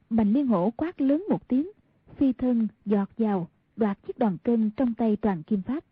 Bành 0.10 0.34
liên 0.34 0.48
hổ 0.48 0.74
quát 0.78 1.02
lớn 1.02 1.26
một 1.30 1.48
tiếng, 1.48 1.72
phi 2.16 2.34
thân 2.34 2.68
giọt 2.86 3.10
vào, 3.18 3.48
đoạt 3.76 3.98
chiếc 4.04 4.20
đòn 4.20 4.38
cân 4.44 4.72
trong 4.72 4.94
tay 4.94 5.16
toàn 5.16 5.44
kim 5.44 5.62
phát. 5.62 5.86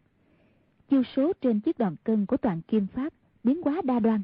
Chiêu 0.90 1.04
số 1.16 1.34
trên 1.42 1.60
chiếc 1.60 1.78
đòn 1.78 1.96
cân 2.04 2.26
của 2.26 2.38
toàn 2.38 2.62
kim 2.62 2.88
phát 2.88 3.14
biến 3.44 3.62
quá 3.64 3.82
đa 3.84 4.00
đoan. 4.00 4.22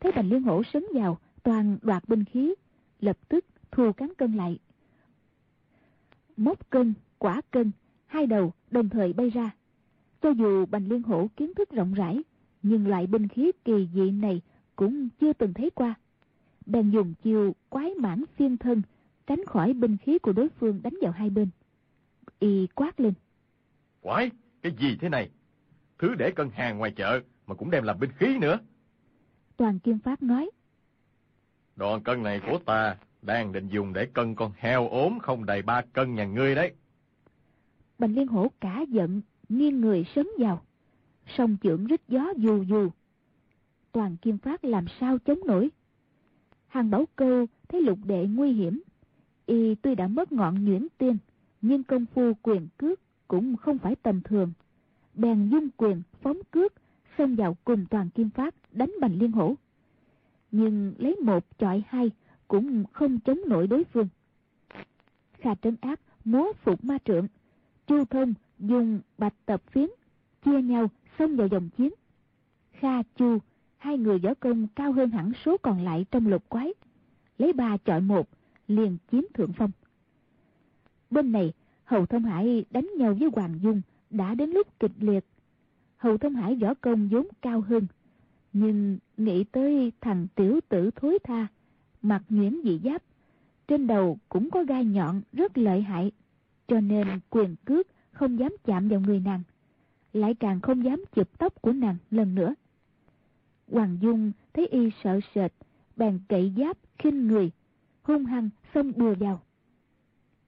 Thấy 0.00 0.12
bành 0.12 0.28
liên 0.28 0.42
hổ 0.42 0.62
sấn 0.72 0.84
vào, 0.94 1.18
toàn 1.42 1.78
đoạt 1.82 2.08
binh 2.08 2.24
khí, 2.24 2.54
lập 3.00 3.18
tức 3.28 3.44
thu 3.72 3.92
cán 3.92 4.12
cân 4.18 4.32
lại. 4.32 4.58
móc 6.36 6.70
cân, 6.70 6.94
quả 7.18 7.40
cân, 7.50 7.70
hai 8.06 8.26
đầu 8.26 8.52
đồng 8.70 8.88
thời 8.88 9.12
bay 9.12 9.30
ra. 9.30 9.50
Cho 10.22 10.30
dù 10.30 10.66
Bành 10.66 10.88
Liên 10.88 11.02
Hổ 11.02 11.30
kiến 11.36 11.54
thức 11.54 11.70
rộng 11.70 11.94
rãi, 11.94 12.22
nhưng 12.62 12.88
loại 12.88 13.06
binh 13.06 13.28
khí 13.28 13.52
kỳ 13.64 13.88
dị 13.94 14.10
này 14.10 14.40
cũng 14.76 15.08
chưa 15.20 15.32
từng 15.32 15.54
thấy 15.54 15.70
qua. 15.70 15.94
Bèn 16.66 16.90
dùng 16.90 17.14
chiêu 17.22 17.54
quái 17.68 17.94
mãn 17.94 18.24
phiên 18.36 18.56
thân, 18.56 18.82
tránh 19.26 19.44
khỏi 19.46 19.72
binh 19.72 19.96
khí 19.96 20.18
của 20.18 20.32
đối 20.32 20.48
phương 20.48 20.80
đánh 20.82 20.94
vào 21.02 21.12
hai 21.12 21.30
bên. 21.30 21.48
Y 22.38 22.66
quát 22.74 23.00
lên. 23.00 23.14
Quái, 24.00 24.30
cái 24.62 24.72
gì 24.78 24.96
thế 25.00 25.08
này? 25.08 25.30
Thứ 25.98 26.14
để 26.14 26.30
cân 26.30 26.50
hàng 26.50 26.78
ngoài 26.78 26.92
chợ 26.96 27.20
mà 27.46 27.54
cũng 27.54 27.70
đem 27.70 27.84
làm 27.84 28.00
binh 28.00 28.10
khí 28.18 28.38
nữa. 28.38 28.58
Toàn 29.56 29.78
Kim 29.78 29.98
Phát 29.98 30.22
nói. 30.22 30.50
Đoạn 31.76 32.02
cân 32.02 32.22
này 32.22 32.40
của 32.46 32.58
ta 32.66 32.96
đang 33.22 33.52
định 33.52 33.68
dùng 33.68 33.92
để 33.92 34.06
cân 34.06 34.34
con 34.34 34.52
heo 34.56 34.88
ốm 34.88 35.18
không 35.18 35.46
đầy 35.46 35.62
ba 35.62 35.82
cân 35.92 36.14
nhà 36.14 36.24
ngươi 36.24 36.54
đấy. 36.54 36.72
Bành 37.98 38.14
Liên 38.14 38.26
Hổ 38.26 38.50
cả 38.60 38.84
giận, 38.88 39.20
nghiêng 39.48 39.80
người 39.80 40.06
sớm 40.14 40.28
vào. 40.38 40.62
Sông 41.26 41.56
trưởng 41.56 41.86
rít 41.86 42.00
gió 42.08 42.32
dù 42.36 42.62
dù. 42.62 42.90
Toàn 43.92 44.16
Kim 44.16 44.38
Phát 44.38 44.64
làm 44.64 44.86
sao 45.00 45.18
chống 45.18 45.40
nổi. 45.46 45.70
Hàng 46.68 46.90
Bảo 46.90 47.04
Câu 47.16 47.46
thấy 47.68 47.82
lục 47.82 47.98
đệ 48.04 48.26
nguy 48.26 48.52
hiểm. 48.52 48.82
Y 49.46 49.74
tuy 49.74 49.94
đã 49.94 50.08
mất 50.08 50.32
ngọn 50.32 50.64
nhuyễn 50.64 50.86
tiên, 50.98 51.16
nhưng 51.62 51.84
công 51.84 52.06
phu 52.06 52.32
quyền 52.42 52.68
cước 52.76 53.00
cũng 53.28 53.56
không 53.56 53.78
phải 53.78 53.96
tầm 53.96 54.20
thường. 54.22 54.52
Bèn 55.14 55.48
dung 55.48 55.68
quyền 55.76 56.02
phóng 56.22 56.38
cước, 56.50 56.72
xông 57.18 57.34
vào 57.34 57.56
cùng 57.64 57.86
Toàn 57.90 58.10
Kim 58.10 58.30
Phát 58.30 58.54
đánh 58.72 58.92
Bành 59.00 59.18
Liên 59.18 59.32
Hổ. 59.32 59.54
Nhưng 60.50 60.94
lấy 60.98 61.16
một 61.16 61.44
chọi 61.58 61.82
hai 61.88 62.10
cũng 62.52 62.84
không 62.92 63.18
chống 63.20 63.40
nổi 63.46 63.66
đối 63.66 63.84
phương. 63.84 64.08
Kha 65.38 65.54
trấn 65.54 65.76
áp 65.80 66.00
múa 66.24 66.52
phục 66.64 66.84
ma 66.84 66.98
trượng, 67.04 67.26
Chu 67.86 68.04
Thông 68.04 68.34
dùng 68.58 69.00
bạch 69.18 69.34
tập 69.46 69.62
phiến, 69.70 69.86
chia 70.44 70.62
nhau 70.62 70.90
xông 71.18 71.36
vào 71.36 71.46
dòng 71.46 71.68
chiến. 71.68 71.92
Kha 72.72 73.02
Chu, 73.02 73.38
hai 73.76 73.98
người 73.98 74.18
võ 74.18 74.34
công 74.34 74.66
cao 74.74 74.92
hơn 74.92 75.10
hẳn 75.10 75.32
số 75.44 75.56
còn 75.56 75.84
lại 75.84 76.06
trong 76.10 76.26
lục 76.26 76.48
quái. 76.48 76.74
Lấy 77.38 77.52
ba 77.52 77.76
chọi 77.76 78.00
một, 78.00 78.28
liền 78.68 78.96
chiếm 79.12 79.22
thượng 79.34 79.52
phong. 79.52 79.70
Bên 81.10 81.32
này, 81.32 81.52
Hầu 81.84 82.06
Thông 82.06 82.24
Hải 82.24 82.64
đánh 82.70 82.90
nhau 82.98 83.14
với 83.20 83.28
Hoàng 83.32 83.58
Dung 83.62 83.82
đã 84.10 84.34
đến 84.34 84.50
lúc 84.50 84.80
kịch 84.80 84.92
liệt. 85.00 85.24
Hầu 85.96 86.18
Thông 86.18 86.34
Hải 86.34 86.54
võ 86.56 86.74
công 86.74 87.08
vốn 87.08 87.26
cao 87.42 87.60
hơn, 87.60 87.86
nhưng 88.52 88.98
nghĩ 89.16 89.44
tới 89.44 89.92
thằng 90.00 90.26
tiểu 90.34 90.60
tử 90.68 90.90
thối 90.96 91.18
tha, 91.24 91.46
mặt 92.02 92.22
nhuyễn 92.28 92.60
dị 92.64 92.80
giáp, 92.84 93.02
trên 93.68 93.86
đầu 93.86 94.18
cũng 94.28 94.50
có 94.50 94.64
gai 94.64 94.84
nhọn 94.84 95.22
rất 95.32 95.58
lợi 95.58 95.82
hại, 95.82 96.12
cho 96.68 96.80
nên 96.80 97.08
quyền 97.30 97.56
cước 97.64 97.86
không 98.12 98.38
dám 98.38 98.56
chạm 98.64 98.88
vào 98.88 99.00
người 99.00 99.20
nàng, 99.20 99.42
lại 100.12 100.34
càng 100.34 100.60
không 100.60 100.84
dám 100.84 101.04
chụp 101.14 101.38
tóc 101.38 101.62
của 101.62 101.72
nàng 101.72 101.96
lần 102.10 102.34
nữa. 102.34 102.54
Hoàng 103.70 103.98
Dung 104.00 104.32
thấy 104.52 104.66
y 104.66 104.90
sợ 105.04 105.20
sệt, 105.34 105.52
bèn 105.96 106.20
cậy 106.28 106.52
giáp 106.56 106.78
khinh 106.98 107.26
người, 107.28 107.50
hung 108.02 108.24
hăng 108.24 108.50
xông 108.74 108.92
bừa 108.96 109.14
vào. 109.14 109.42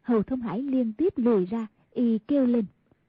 Hầu 0.03 0.23
Thông 0.23 0.40
Hải 0.40 0.62
liên 0.62 0.93
tiếp 0.93 1.12
lùi 1.17 1.47
ra, 1.47 1.67
y 1.90 2.19
kêu 2.19 2.47
lên. 2.47 2.64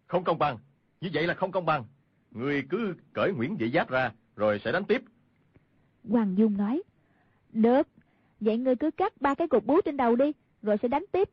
Không 0.08 0.24
công 0.24 0.40
bằng, 0.40 0.58
như 1.02 1.10
vậy 1.14 1.28
là 1.28 1.34
không 1.34 1.52
công 1.52 1.66
bằng. 1.66 1.86
Người 2.32 2.64
cứ 2.70 2.96
cởi 3.14 3.34
Nguyễn 3.34 3.58
Dị 3.60 3.72
Giáp 3.74 3.90
ra, 3.90 4.12
rồi 4.36 4.60
sẽ 4.64 4.72
đánh 4.72 4.86
tiếp. 4.86 5.02
Hoàng 6.10 6.38
Dung 6.38 6.58
nói. 6.58 6.84
Được, 7.54 7.88
vậy 8.46 8.58
người 8.58 8.76
cứ 8.76 8.92
cắt 8.92 9.22
ba 9.22 9.36
cái 9.36 9.48
cục 9.48 9.66
bú 9.66 9.82
trên 9.82 9.98
đầu 9.98 10.16
đi, 10.16 10.32
rồi 10.62 10.78
sẽ 10.82 10.88
đánh 10.88 11.06
tiếp. 11.12 11.30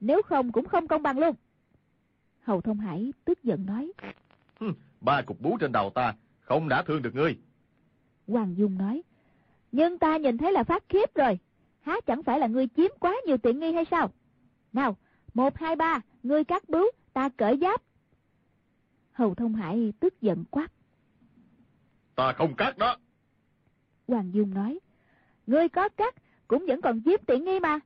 Nếu 0.00 0.22
không 0.22 0.52
cũng 0.52 0.66
không 0.66 0.88
công 0.88 1.02
bằng 1.02 1.18
luôn. 1.18 1.34
Hầu 2.40 2.60
Thông 2.60 2.78
Hải 2.78 3.12
tức 3.24 3.42
giận 3.42 3.66
nói. 3.66 3.92
ba 5.00 5.22
cục 5.22 5.40
bú 5.40 5.56
trên 5.60 5.72
đầu 5.72 5.90
ta, 5.90 6.14
không 6.40 6.68
đã 6.68 6.82
thương 6.82 7.02
được 7.02 7.14
ngươi. 7.14 7.38
Hoàng 8.28 8.56
Dung 8.56 8.78
nói. 8.78 9.02
Nhưng 9.72 9.98
ta 9.98 10.16
nhìn 10.16 10.38
thấy 10.38 10.52
là 10.52 10.64
phát 10.64 10.84
khiếp 10.88 11.14
rồi. 11.14 11.38
Há 11.80 12.00
chẳng 12.06 12.22
phải 12.22 12.38
là 12.38 12.46
ngươi 12.46 12.68
chiếm 12.76 12.90
quá 13.00 13.16
nhiều 13.26 13.36
tiện 13.36 13.60
nghi 13.60 13.72
hay 13.72 13.84
sao? 13.90 14.10
Nào, 14.72 14.96
một, 15.34 15.56
hai, 15.56 15.76
ba, 15.76 16.00
ngươi 16.22 16.44
cắt 16.44 16.68
bướu, 16.68 16.86
ta 17.12 17.28
cởi 17.28 17.58
giáp. 17.60 17.82
Hầu 19.12 19.34
Thông 19.34 19.54
Hải 19.54 19.92
tức 20.00 20.20
giận 20.20 20.44
quát. 20.50 20.72
Ta 22.14 22.32
không 22.32 22.54
cắt 22.56 22.78
đó. 22.78 22.96
Hoàng 24.08 24.34
Dung 24.34 24.54
nói. 24.54 24.78
Ngươi 25.46 25.68
có 25.68 25.88
cắt, 25.88 26.14
cũng 26.48 26.64
vẫn 26.68 26.80
còn 26.80 27.00
chiếm 27.04 27.20
tiện 27.26 27.44
nghi 27.44 27.60
mà. 27.60 27.78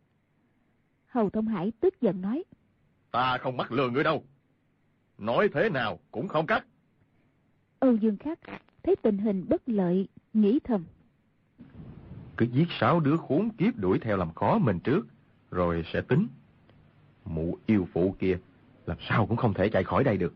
Hầu 1.06 1.30
Thông 1.30 1.48
Hải 1.48 1.72
tức 1.80 2.00
giận 2.00 2.20
nói. 2.20 2.44
Ta 3.10 3.38
không 3.38 3.56
mắc 3.56 3.72
lừa 3.72 3.90
ngươi 3.90 4.04
đâu. 4.04 4.24
Nói 5.18 5.48
thế 5.54 5.68
nào 5.68 5.98
cũng 6.10 6.28
không 6.28 6.46
cắt. 6.46 6.66
Âu 7.78 7.96
Dương 7.96 8.16
Khắc 8.16 8.38
thấy 8.82 8.96
tình 8.96 9.18
hình 9.18 9.46
bất 9.48 9.62
lợi, 9.66 10.08
nghĩ 10.32 10.58
thầm. 10.64 10.84
Cứ 12.36 12.46
giết 12.52 12.66
sáu 12.80 13.00
đứa 13.00 13.16
khốn 13.16 13.50
kiếp 13.50 13.76
đuổi 13.76 13.98
theo 13.98 14.16
làm 14.16 14.34
khó 14.34 14.58
mình 14.58 14.80
trước, 14.80 15.06
rồi 15.50 15.84
sẽ 15.92 16.00
tính. 16.00 16.26
Mụ 17.24 17.58
yêu 17.66 17.88
phụ 17.92 18.14
kia, 18.18 18.38
làm 18.86 18.96
sao 19.08 19.26
cũng 19.26 19.36
không 19.36 19.54
thể 19.54 19.68
chạy 19.68 19.84
khỏi 19.84 20.04
đây 20.04 20.16
được. 20.16 20.34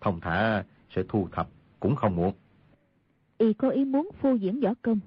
Thông 0.00 0.20
thả 0.20 0.64
sẽ 0.94 1.02
thu 1.08 1.28
thập, 1.32 1.48
cũng 1.80 1.96
không 1.96 2.16
muộn. 2.16 2.34
Y 3.38 3.52
có 3.52 3.68
ý 3.68 3.84
muốn 3.84 4.10
phô 4.20 4.34
diễn 4.34 4.60
võ 4.60 4.74
công. 4.82 5.00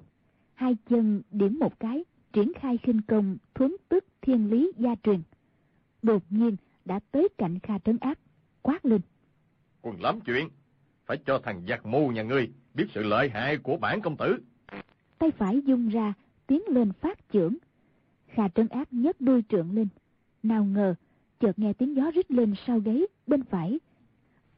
Hai 0.54 0.76
chân 0.90 1.22
điểm 1.30 1.58
một 1.58 1.80
cái, 1.80 2.04
triển 2.32 2.52
khai 2.54 2.78
khinh 2.78 3.00
công 3.02 3.36
thuấn 3.54 3.76
tức 3.88 4.04
thiên 4.22 4.50
lý 4.50 4.72
gia 4.78 4.94
truyền. 5.02 5.22
Đột 6.02 6.22
nhiên 6.30 6.56
đã 6.84 7.00
tới 7.10 7.28
cạnh 7.38 7.58
Kha 7.58 7.78
trấn 7.78 7.98
áp, 8.00 8.18
quát 8.62 8.86
lên. 8.86 9.00
Còn 9.82 10.00
lắm 10.00 10.20
chuyện, 10.20 10.48
phải 11.06 11.16
cho 11.26 11.40
thằng 11.44 11.62
giặc 11.68 11.86
mù 11.86 12.08
nhà 12.08 12.22
ngươi 12.22 12.48
biết 12.74 12.86
sự 12.94 13.02
lợi 13.02 13.28
hại 13.28 13.56
của 13.56 13.76
bản 13.76 14.00
công 14.00 14.16
tử. 14.16 14.38
Tay 15.18 15.30
phải 15.30 15.62
dung 15.64 15.88
ra, 15.88 16.14
tiến 16.46 16.62
lên 16.68 16.92
phát 16.92 17.28
trưởng. 17.28 17.56
Kha 18.26 18.48
trấn 18.48 18.68
áp 18.68 18.92
nhấc 18.92 19.20
đuôi 19.20 19.42
trượng 19.48 19.74
lên. 19.74 19.88
Nào 20.42 20.64
ngờ, 20.64 20.94
chợt 21.40 21.58
nghe 21.58 21.72
tiếng 21.72 21.96
gió 21.96 22.10
rít 22.10 22.30
lên 22.30 22.54
sau 22.66 22.78
gáy 22.78 23.06
bên 23.26 23.42
phải. 23.44 23.80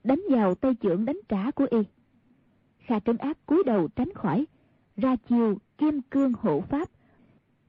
Đánh 0.04 0.20
vào 0.30 0.54
tay 0.54 0.74
trưởng 0.74 1.04
đánh 1.04 1.18
trả 1.28 1.50
của 1.50 1.66
y. 1.70 1.78
Kha 2.78 3.00
trấn 3.00 3.16
áp 3.16 3.46
cúi 3.46 3.62
đầu 3.66 3.88
tránh 3.88 4.12
khỏi, 4.14 4.44
ra 4.96 5.16
chiều 5.16 5.58
kim 5.78 6.02
cương 6.02 6.32
hộ 6.32 6.60
pháp. 6.60 6.88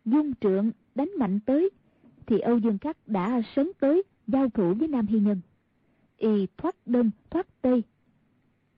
Dung 0.05 0.33
trượng 0.41 0.71
đánh 0.95 1.09
mạnh 1.17 1.39
tới, 1.45 1.69
thì 2.25 2.39
Âu 2.39 2.57
Dương 2.57 2.77
khắc 2.77 2.97
đã 3.07 3.41
sớm 3.55 3.71
tới 3.79 4.03
giao 4.27 4.49
thủ 4.49 4.73
với 4.73 4.87
Nam 4.87 5.07
Hy 5.07 5.19
Nhân. 5.19 5.41
Y 6.17 6.47
thoát 6.57 6.75
đông, 6.85 7.11
thoát 7.29 7.47
tây. 7.61 7.83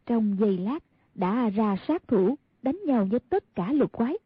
Trong 0.05 0.37
giây 0.39 0.57
lát, 0.57 0.79
đã 1.15 1.49
ra 1.49 1.75
sát 1.87 2.07
thủ, 2.07 2.35
đánh 2.61 2.79
nhau 2.85 3.07
với 3.11 3.19
tất 3.19 3.55
cả 3.55 3.73
lục 3.73 3.91
quái. 3.91 4.17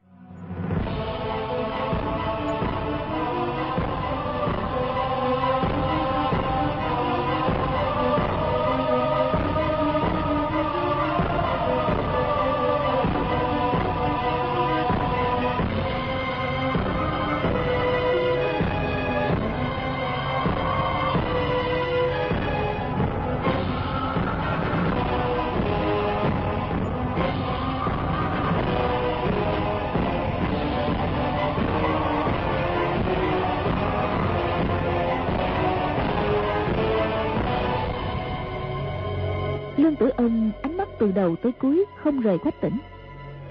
Từ 41.02 41.12
đầu 41.12 41.36
tới 41.36 41.52
cuối 41.52 41.86
không 41.98 42.20
rời 42.20 42.38
quách 42.38 42.62
tỉnh. 42.62 42.78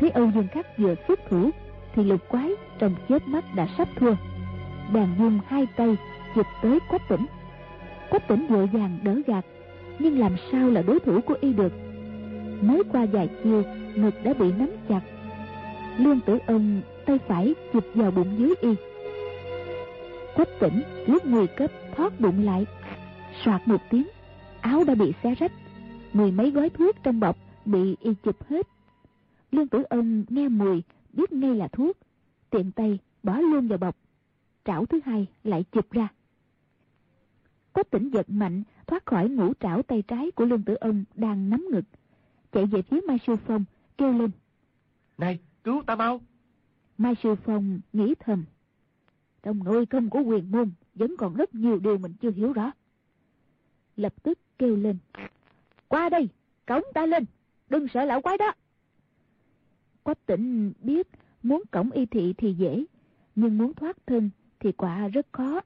Thấy 0.01 0.11
Âu 0.11 0.31
Dương 0.35 0.49
Khắc 0.53 0.79
vừa 0.79 0.95
xuất 1.09 1.21
thủ, 1.31 1.51
thì 1.95 2.05
lục 2.05 2.29
quái 2.29 2.51
trong 2.79 2.95
chết 3.09 3.29
mắt 3.29 3.45
đã 3.55 3.69
sắp 3.79 3.89
thua. 3.97 4.15
Bèn 4.93 5.09
dùng 5.19 5.41
hai 5.47 5.67
tay 5.77 5.97
chụp 6.35 6.47
tới 6.63 6.79
quách 6.91 7.09
tỉnh. 7.09 7.27
Quách 8.11 8.29
tỉnh 8.29 8.47
vội 8.47 8.67
vàng 8.67 8.99
đỡ 9.03 9.15
gạt, 9.27 9.45
nhưng 9.99 10.19
làm 10.19 10.37
sao 10.53 10.71
là 10.71 10.83
đối 10.83 11.01
thủ 11.01 11.21
của 11.21 11.37
y 11.41 11.53
được. 11.53 11.73
Mới 12.61 12.83
qua 12.93 13.07
vài 13.13 13.29
chiêu 13.45 13.63
ngực 13.95 14.15
đã 14.25 14.35
bị 14.35 14.53
nắm 14.59 14.71
chặt. 14.89 15.01
Lương 15.99 16.21
Tử 16.21 16.39
Ân 16.47 16.83
tay 17.07 17.19
phải 17.29 17.55
chụp 17.73 17.85
vào 17.95 18.11
bụng 18.11 18.35
dưới 18.39 18.55
y. 18.61 18.75
Quách 20.35 20.59
tỉnh 20.61 20.83
lúc 21.07 21.27
nguy 21.27 21.47
cấp 21.57 21.71
thoát 21.97 22.21
bụng 22.21 22.45
lại, 22.45 22.67
soạt 23.45 23.69
một 23.69 23.81
tiếng, 23.91 24.09
áo 24.61 24.85
đã 24.85 24.95
bị 24.95 25.13
xé 25.23 25.35
rách 25.35 25.53
mười 26.13 26.33
mấy 26.33 26.51
gói 26.51 26.71
thuốc 26.71 26.97
trong 27.03 27.21
bọc 27.21 27.37
bị 27.65 27.97
y 28.01 28.15
chụp 28.23 28.49
hết. 28.49 28.69
Lương 29.53 29.69
Tử 29.69 29.83
Ân 29.83 30.25
nghe 30.29 30.49
mùi, 30.49 30.83
biết 31.13 31.33
ngay 31.33 31.55
là 31.55 31.69
thuốc, 31.69 31.97
tiện 32.51 32.73
tay 32.73 32.99
bỏ 33.23 33.39
luôn 33.39 33.69
vào 33.69 33.79
bọc. 33.79 33.97
Trảo 34.65 34.87
thứ 34.87 35.01
hai 35.05 35.27
lại 35.45 35.65
chụp 35.73 35.91
ra. 35.91 36.09
Quách 37.73 37.91
tỉnh 37.91 38.11
giật 38.11 38.31
mạnh, 38.31 38.63
thoát 38.87 39.07
khỏi 39.07 39.29
ngũ 39.29 39.53
trảo 39.61 39.83
tay 39.83 40.03
trái 40.03 40.31
của 40.31 40.45
lương 40.45 40.63
tử 40.63 40.75
ông 40.75 41.05
đang 41.15 41.51
nắm 41.51 41.67
ngực. 41.73 41.85
Chạy 42.53 42.67
về 42.67 42.83
phía 42.83 43.01
Mai 43.07 43.19
Sư 43.27 43.37
Phong, 43.47 43.65
kêu 43.99 44.13
lên. 44.13 44.31
Này, 45.19 45.39
cứu 45.65 45.83
ta 45.87 45.97
mau! 45.97 46.21
Mai 46.99 47.15
Sư 47.23 47.35
Phong 47.45 47.81
nghĩ 47.93 48.15
thầm. 48.21 48.45
Trong 49.43 49.65
nội 49.65 49.87
công 49.87 50.11
của 50.11 50.21
quyền 50.21 50.51
môn 50.51 50.71
vẫn 50.95 51.15
còn 51.19 51.35
rất 51.35 51.55
nhiều 51.55 51.79
điều 51.79 51.99
mình 51.99 52.13
chưa 52.21 52.31
hiểu 52.31 52.53
rõ. 52.53 52.73
Lập 53.97 54.15
tức 54.23 54.39
kêu 54.59 54.77
lên. 54.77 54.97
Qua 55.91 56.09
đây, 56.09 56.29
cổng 56.67 56.83
ta 56.95 57.07
lên, 57.07 57.25
đừng 57.69 57.87
sợ 57.95 58.05
lão 58.05 58.23
quái 58.23 58.39
đó. 58.39 58.53
Quách 60.03 60.27
tỉnh 60.27 60.73
biết 60.83 61.09
muốn 61.43 61.63
cổng 61.71 61.91
y 61.91 62.07
thị 62.07 62.35
thì 62.39 62.55
dễ, 62.55 62.85
nhưng 63.35 63.59
muốn 63.59 63.75
thoát 63.75 63.97
thân 64.07 64.31
thì 64.61 64.73
quả 64.73 65.09
rất 65.09 65.27
khó, 65.33 65.61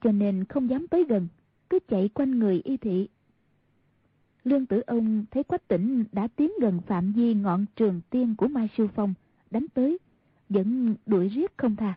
cho 0.00 0.12
nên 0.12 0.44
không 0.44 0.70
dám 0.70 0.88
tới 0.88 1.04
gần, 1.04 1.28
cứ 1.70 1.78
chạy 1.88 2.08
quanh 2.08 2.38
người 2.38 2.60
y 2.64 2.76
thị. 2.76 3.08
Lương 4.44 4.66
tử 4.66 4.80
ông 4.86 5.24
thấy 5.30 5.44
quách 5.44 5.68
tỉnh 5.68 6.04
đã 6.12 6.28
tiến 6.36 6.50
gần 6.60 6.80
phạm 6.86 7.12
vi 7.12 7.34
ngọn 7.34 7.66
trường 7.76 8.00
tiên 8.10 8.34
của 8.38 8.48
Mai 8.48 8.68
siêu 8.76 8.88
Phong, 8.94 9.14
đánh 9.50 9.66
tới, 9.74 9.98
vẫn 10.48 10.94
đuổi 11.06 11.28
riết 11.28 11.52
không 11.56 11.76
tha. 11.76 11.94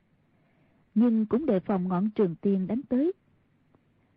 Nhưng 0.96 1.26
cũng 1.26 1.46
đề 1.46 1.60
phòng 1.60 1.88
ngọn 1.88 2.10
trường 2.10 2.36
tiên 2.36 2.68
đánh 2.68 2.82
tới. 2.90 3.12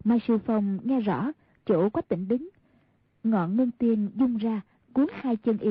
Mai 0.05 0.19
siêu 0.27 0.39
Phong 0.47 0.79
nghe 0.83 1.01
rõ 1.01 1.33
chỗ 1.67 1.91
quách 1.91 2.09
tỉnh 2.09 2.29
đứng, 2.29 2.49
ngọn 3.25 3.57
ngân 3.57 3.71
tiên 3.71 4.11
dung 4.15 4.37
ra 4.37 4.61
cuốn 4.93 5.07
hai 5.13 5.37
chân 5.37 5.59
y. 5.59 5.71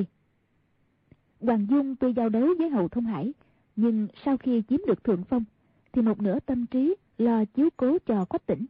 Hoàng 1.42 1.68
Dung 1.70 1.96
tuy 1.96 2.14
giao 2.14 2.30
đấu 2.30 2.48
với 2.58 2.70
Hầu 2.70 2.88
Thông 2.88 3.06
Hải, 3.06 3.34
nhưng 3.76 4.08
sau 4.26 4.38
khi 4.38 4.64
chiếm 4.70 4.80
được 4.88 5.04
thượng 5.04 5.24
phong, 5.24 5.44
thì 5.92 6.02
một 6.02 6.22
nửa 6.22 6.40
tâm 6.40 6.66
trí 6.66 6.96
lo 7.18 7.46
chiếu 7.46 7.70
cố 7.78 7.98
cho 8.06 8.26
quách 8.26 8.46
tỉnh. 8.46 8.66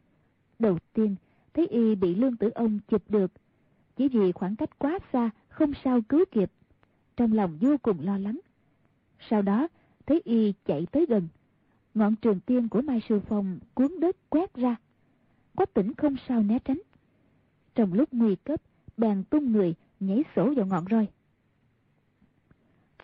Đầu 0.59 0.77
tiên, 0.93 1.15
thấy 1.53 1.67
y 1.67 1.95
bị 1.95 2.15
lương 2.15 2.37
tử 2.37 2.49
ông 2.49 2.79
chụp 2.87 3.03
được, 3.09 3.31
chỉ 3.95 4.07
vì 4.07 4.31
khoảng 4.31 4.55
cách 4.55 4.79
quá 4.79 4.99
xa, 5.13 5.29
không 5.49 5.71
sao 5.83 6.01
cứu 6.09 6.25
kịp. 6.31 6.51
Trong 7.17 7.33
lòng 7.33 7.57
vô 7.61 7.77
cùng 7.81 8.05
lo 8.05 8.17
lắng. 8.17 8.39
Sau 9.29 9.41
đó, 9.41 9.67
thấy 10.05 10.21
y 10.25 10.53
chạy 10.65 10.85
tới 10.91 11.05
gần. 11.09 11.27
Ngọn 11.93 12.15
trường 12.15 12.39
tiên 12.39 12.69
của 12.69 12.81
Mai 12.81 13.01
Sư 13.09 13.21
Phong 13.27 13.59
cuốn 13.73 13.99
đất 13.99 14.15
quét 14.29 14.53
ra. 14.53 14.75
Quách 15.55 15.73
tỉnh 15.73 15.93
không 15.93 16.15
sao 16.27 16.43
né 16.43 16.59
tránh. 16.59 16.81
Trong 17.75 17.93
lúc 17.93 18.09
nguy 18.11 18.35
cấp, 18.35 18.61
bèn 18.97 19.23
tung 19.23 19.51
người, 19.51 19.73
nhảy 19.99 20.23
sổ 20.35 20.53
vào 20.55 20.65
ngọn 20.65 20.85
roi. 20.89 21.07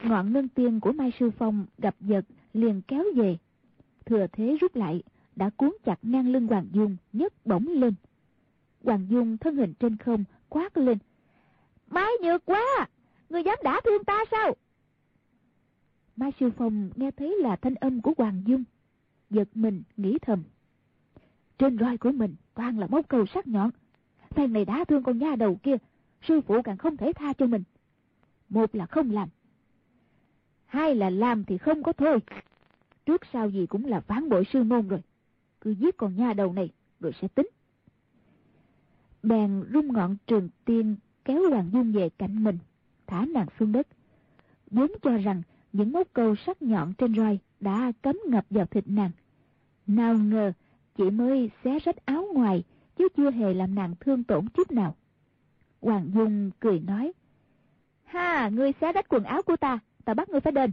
Ngọn 0.03 0.33
nâng 0.33 0.47
tiên 0.47 0.79
của 0.79 0.91
Mai 0.91 1.11
Sư 1.19 1.31
Phong 1.37 1.65
gặp 1.77 1.95
giật 1.99 2.25
liền 2.53 2.81
kéo 2.81 3.03
về. 3.15 3.37
Thừa 4.05 4.27
thế 4.31 4.57
rút 4.61 4.75
lại, 4.75 5.03
đã 5.35 5.49
cuốn 5.49 5.71
chặt 5.85 5.99
ngang 6.01 6.29
lưng 6.29 6.47
Hoàng 6.47 6.67
Dung, 6.71 6.97
nhấc 7.13 7.45
bổng 7.45 7.67
lên. 7.67 7.93
Hoàng 8.83 9.07
Dung 9.09 9.37
thân 9.37 9.55
hình 9.55 9.73
trên 9.79 9.97
không, 9.97 10.23
quát 10.49 10.77
lên. 10.77 10.97
Mai 11.87 12.11
nhược 12.23 12.45
quá! 12.45 12.87
Người 13.29 13.43
dám 13.43 13.57
đả 13.63 13.81
thương 13.85 14.03
ta 14.03 14.23
sao? 14.31 14.55
Mai 16.15 16.31
Sư 16.39 16.49
Phong 16.57 16.89
nghe 16.95 17.11
thấy 17.11 17.37
là 17.39 17.55
thanh 17.55 17.75
âm 17.75 18.01
của 18.01 18.13
Hoàng 18.17 18.43
Dung. 18.45 18.63
Giật 19.29 19.47
mình, 19.53 19.83
nghĩ 19.97 20.17
thầm. 20.21 20.43
Trên 21.57 21.77
roi 21.77 21.97
của 21.97 22.11
mình 22.11 22.35
toàn 22.53 22.79
là 22.79 22.87
móc 22.87 23.07
câu 23.07 23.25
sắc 23.25 23.47
nhọn 23.47 23.69
tay 24.35 24.47
này 24.47 24.65
đã 24.65 24.85
thương 24.85 25.03
con 25.03 25.17
nha 25.17 25.35
đầu 25.35 25.55
kia, 25.63 25.77
sư 26.27 26.41
phụ 26.41 26.61
càng 26.61 26.77
không 26.77 26.97
thể 26.97 27.13
tha 27.13 27.33
cho 27.33 27.45
mình. 27.45 27.63
Một 28.49 28.75
là 28.75 28.85
không 28.85 29.11
làm, 29.11 29.29
hai 30.65 30.95
là 30.95 31.09
làm 31.09 31.43
thì 31.43 31.57
không 31.57 31.83
có 31.83 31.93
thôi. 31.93 32.19
Trước 33.05 33.21
sau 33.33 33.49
gì 33.49 33.65
cũng 33.65 33.85
là 33.85 33.99
phán 33.99 34.29
bội 34.29 34.43
sư 34.53 34.63
môn 34.63 34.87
rồi. 34.87 34.99
Cứ 35.61 35.71
giết 35.71 35.97
con 35.97 36.15
nha 36.15 36.33
đầu 36.33 36.53
này, 36.53 36.69
rồi 36.99 37.11
sẽ 37.21 37.27
tính. 37.27 37.47
Bèn 39.23 39.63
rung 39.73 39.93
ngọn 39.93 40.15
trường 40.27 40.49
tiên 40.65 40.95
kéo 41.25 41.49
Hoàng 41.49 41.69
Dung 41.73 41.91
về 41.91 42.09
cạnh 42.09 42.43
mình, 42.43 42.57
thả 43.07 43.25
nàng 43.25 43.47
xuống 43.59 43.71
đất. 43.71 43.87
Vốn 44.71 44.91
cho 45.01 45.17
rằng 45.17 45.41
những 45.73 45.91
móc 45.91 46.13
câu 46.13 46.35
sắc 46.35 46.61
nhọn 46.61 46.93
trên 46.93 47.15
roi 47.15 47.39
đã 47.59 47.91
cấm 48.01 48.17
ngập 48.27 48.45
vào 48.49 48.65
thịt 48.65 48.83
nàng. 48.87 49.11
Nào 49.87 50.17
ngờ, 50.17 50.53
chỉ 50.97 51.09
mới 51.09 51.51
xé 51.63 51.79
rách 51.79 52.05
áo 52.05 52.27
ngoài, 52.33 52.63
chứ 52.97 53.07
chưa 53.17 53.31
hề 53.31 53.53
làm 53.53 53.75
nàng 53.75 53.95
thương 53.99 54.23
tổn 54.23 54.47
chút 54.49 54.71
nào. 54.71 54.95
Hoàng 55.81 56.11
Dung 56.13 56.51
cười 56.59 56.79
nói, 56.79 57.13
Ha, 58.07 58.49
ngươi 58.49 58.71
xé 58.81 58.91
rách 58.91 59.09
quần 59.09 59.23
áo 59.23 59.41
của 59.41 59.57
ta, 59.57 59.79
ta 60.05 60.13
bắt 60.13 60.29
ngươi 60.29 60.39
phải 60.39 60.51
đền. 60.51 60.71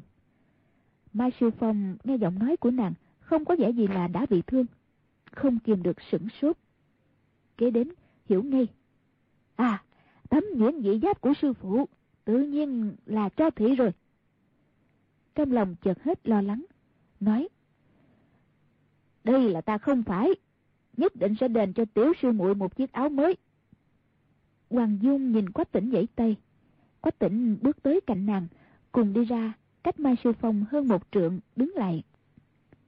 Mai 1.13 1.31
Sư 1.41 1.51
Phong 1.59 1.97
nghe 2.05 2.17
giọng 2.17 2.39
nói 2.39 2.57
của 2.57 2.71
nàng, 2.71 2.93
không 3.21 3.45
có 3.45 3.57
vẻ 3.59 3.71
gì 3.71 3.87
là 3.87 4.09
đã 4.09 4.27
bị 4.31 4.43
thương. 4.47 4.67
Không 5.33 5.59
kìm 5.59 5.83
được 5.83 5.97
sửng 6.11 6.29
sốt. 6.43 6.57
Kế 7.57 7.71
đến, 7.71 7.89
hiểu 8.29 8.43
ngay. 8.43 8.67
À, 9.57 9.83
tấm 10.29 10.45
nhuyễn 10.55 10.83
dị 10.83 11.01
giáp 11.03 11.21
của 11.21 11.33
sư 11.43 11.53
phụ, 11.53 11.89
tự 12.25 12.43
nhiên 12.43 12.97
là 13.07 13.29
cho 13.29 13.51
thị 13.51 13.75
rồi. 13.75 13.91
Trong 15.35 15.53
lòng 15.53 15.75
chợt 15.83 16.03
hết 16.03 16.29
lo 16.29 16.43
lắng, 16.43 16.65
nói. 17.21 17.49
Đây 19.25 19.51
là 19.51 19.61
ta 19.61 19.79
không 19.79 20.03
phải, 20.03 20.29
nhất 20.97 21.17
định 21.17 21.35
sẽ 21.41 21.49
đền 21.49 21.73
cho 21.73 21.85
tiểu 21.85 22.13
sư 22.23 22.33
muội 22.33 22.55
một 22.55 22.77
chiếc 22.77 22.93
áo 22.93 23.09
mới. 23.09 23.37
Hoàng 24.71 24.99
Dung 25.03 25.33
nhìn 25.33 25.51
Quách 25.51 25.73
Tỉnh 25.73 25.91
dãy 25.93 26.07
tay. 26.17 26.37
Quách 27.01 27.19
Tỉnh 27.19 27.57
bước 27.63 27.83
tới 27.83 28.01
cạnh 28.07 28.27
nàng, 28.27 28.47
cùng 28.93 29.13
đi 29.13 29.25
ra, 29.25 29.53
cách 29.83 30.01
Mai 30.01 30.17
Sư 30.25 30.33
Phong 30.41 30.65
hơn 30.71 30.89
một 30.89 31.03
trượng, 31.13 31.41
đứng 31.57 31.73
lại. 31.75 32.03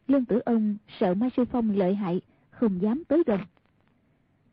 Lương 0.08 0.24
Tử 0.24 0.38
Ông 0.38 0.76
sợ 1.00 1.14
Mai 1.14 1.30
Sư 1.36 1.44
Phong 1.44 1.70
lợi 1.70 1.94
hại, 1.94 2.20
không 2.50 2.82
dám 2.82 3.02
tới 3.08 3.22
gần. 3.26 3.40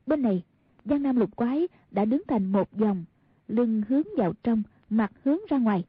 Bên 0.06 0.22
này, 0.22 0.44
Giang 0.86 1.04
Nam 1.04 1.16
Lục 1.16 1.36
Quái 1.36 1.68
đã 1.92 2.06
đứng 2.06 2.22
thành 2.28 2.52
một 2.52 2.74
dòng, 2.78 3.06
lưng 3.48 3.84
hướng 3.90 4.04
vào 4.18 4.34
trong, 4.44 4.64
mặt 4.90 5.12
hướng 5.24 5.40
ra 5.50 5.58
ngoài. 5.58 5.86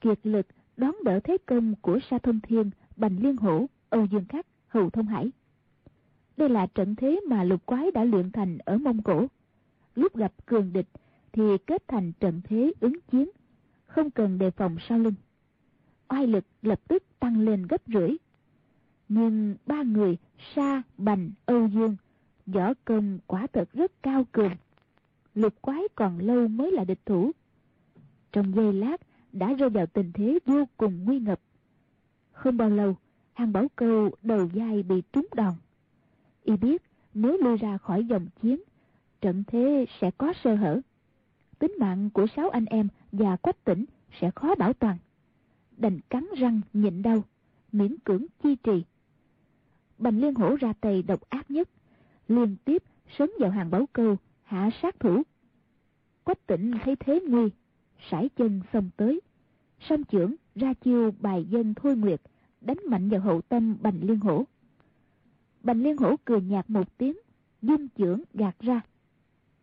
Kiệt 0.00 0.18
lực 0.24 0.46
đón 0.76 0.94
đỡ 1.04 1.20
thế 1.24 1.36
công 1.46 1.74
của 1.80 1.98
Sa 2.10 2.18
Thông 2.18 2.40
Thiên, 2.40 2.70
Bành 2.96 3.18
Liên 3.22 3.36
Hổ, 3.36 3.66
Âu 3.88 4.06
Dương 4.06 4.24
Khắc, 4.28 4.46
Hầu 4.68 4.90
Thông 4.90 5.06
Hải. 5.06 5.30
Đây 6.36 6.48
là 6.48 6.66
trận 6.66 6.94
thế 6.94 7.20
mà 7.26 7.44
lục 7.44 7.66
quái 7.66 7.90
đã 7.90 8.04
luyện 8.04 8.30
thành 8.30 8.58
ở 8.58 8.78
Mông 8.78 9.02
Cổ. 9.02 9.26
Lúc 9.94 10.16
gặp 10.16 10.32
cường 10.46 10.72
địch 10.72 10.88
thì 11.32 11.42
kết 11.66 11.88
thành 11.88 12.12
trận 12.20 12.40
thế 12.44 12.72
ứng 12.80 13.00
chiến, 13.10 13.30
không 13.86 14.10
cần 14.10 14.38
đề 14.38 14.50
phòng 14.50 14.76
sau 14.88 14.98
lưng. 14.98 15.14
Oai 16.08 16.26
lực 16.26 16.44
lập 16.62 16.80
tức 16.88 17.02
tăng 17.20 17.40
lên 17.40 17.66
gấp 17.66 17.82
rưỡi. 17.86 18.10
Nhưng 19.08 19.56
ba 19.66 19.82
người 19.82 20.16
Sa, 20.54 20.82
Bành, 20.98 21.30
Âu 21.46 21.68
Dương, 21.68 21.96
võ 22.46 22.74
công 22.84 23.18
quả 23.26 23.46
thật 23.52 23.72
rất 23.72 23.92
cao 24.02 24.26
cường. 24.32 24.52
Lục 25.34 25.54
quái 25.60 25.82
còn 25.94 26.18
lâu 26.18 26.48
mới 26.48 26.72
là 26.72 26.84
địch 26.84 27.06
thủ. 27.06 27.32
Trong 28.32 28.54
giây 28.54 28.72
lát 28.72 28.96
đã 29.32 29.52
rơi 29.52 29.70
vào 29.70 29.86
tình 29.86 30.12
thế 30.14 30.38
vô 30.46 30.64
cùng 30.76 31.04
nguy 31.04 31.18
ngập. 31.18 31.40
Không 32.32 32.56
bao 32.56 32.70
lâu, 32.70 32.96
hàng 33.32 33.52
bảo 33.52 33.66
câu 33.76 34.10
đầu 34.22 34.48
dai 34.54 34.82
bị 34.82 35.02
trúng 35.12 35.26
đòn. 35.36 35.54
Y 36.44 36.56
biết 36.56 36.82
nếu 37.14 37.36
lui 37.40 37.56
ra 37.56 37.78
khỏi 37.78 38.04
dòng 38.04 38.26
chiến, 38.42 38.60
trận 39.20 39.44
thế 39.46 39.86
sẽ 40.00 40.10
có 40.10 40.32
sơ 40.44 40.54
hở. 40.54 40.80
Tính 41.58 41.72
mạng 41.78 42.10
của 42.10 42.26
sáu 42.36 42.50
anh 42.50 42.64
em 42.64 42.88
và 43.12 43.36
quách 43.36 43.64
tỉnh 43.64 43.84
sẽ 44.20 44.30
khó 44.30 44.54
bảo 44.54 44.72
toàn. 44.72 44.98
Đành 45.76 46.00
cắn 46.00 46.26
răng 46.36 46.60
nhịn 46.72 47.02
đau, 47.02 47.24
miễn 47.72 47.98
cưỡng 47.98 48.26
chi 48.42 48.56
trì. 48.56 48.84
Bành 49.98 50.20
liên 50.20 50.34
hổ 50.34 50.56
ra 50.56 50.72
tay 50.80 51.02
độc 51.02 51.20
ác 51.30 51.50
nhất, 51.50 51.68
liên 52.28 52.56
tiếp 52.64 52.82
sớm 53.18 53.30
vào 53.40 53.50
hàng 53.50 53.70
báo 53.70 53.86
câu, 53.92 54.16
hạ 54.42 54.70
sát 54.82 55.00
thủ. 55.00 55.22
Quách 56.24 56.46
tỉnh 56.46 56.72
thấy 56.84 56.96
thế 56.96 57.20
nguy, 57.28 57.50
sải 58.10 58.28
chân 58.36 58.60
xông 58.72 58.90
tới. 58.96 59.20
Song 59.80 60.04
trưởng 60.04 60.34
ra 60.54 60.74
chiêu 60.74 61.10
bài 61.20 61.44
dân 61.44 61.74
thôi 61.74 61.96
nguyệt, 61.96 62.20
đánh 62.60 62.78
mạnh 62.88 63.08
vào 63.08 63.20
hậu 63.20 63.40
tâm 63.40 63.76
bành 63.80 64.00
liên 64.00 64.20
hổ. 64.20 64.44
Bành 65.64 65.82
liên 65.82 65.96
hổ 65.96 66.16
cười 66.24 66.40
nhạt 66.40 66.70
một 66.70 66.98
tiếng, 66.98 67.16
dung 67.62 67.88
trưởng 67.88 68.22
gạt 68.34 68.56
ra. 68.60 68.80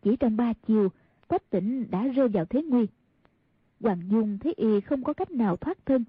Chỉ 0.02 0.16
trong 0.16 0.38
ba 0.38 0.54
chiều, 0.68 0.90
quách 1.28 1.50
tỉnh 1.50 1.92
đã 1.92 2.08
rơi 2.08 2.28
vào 2.28 2.46
thế 2.46 2.64
nguy. 2.64 2.88
Hoàng 3.80 4.02
Dung 4.10 4.38
thấy 4.40 4.54
y 4.58 4.82
không 4.82 5.04
có 5.04 5.14
cách 5.14 5.32
nào 5.32 5.58
thoát 5.58 5.86
thân. 5.86 6.04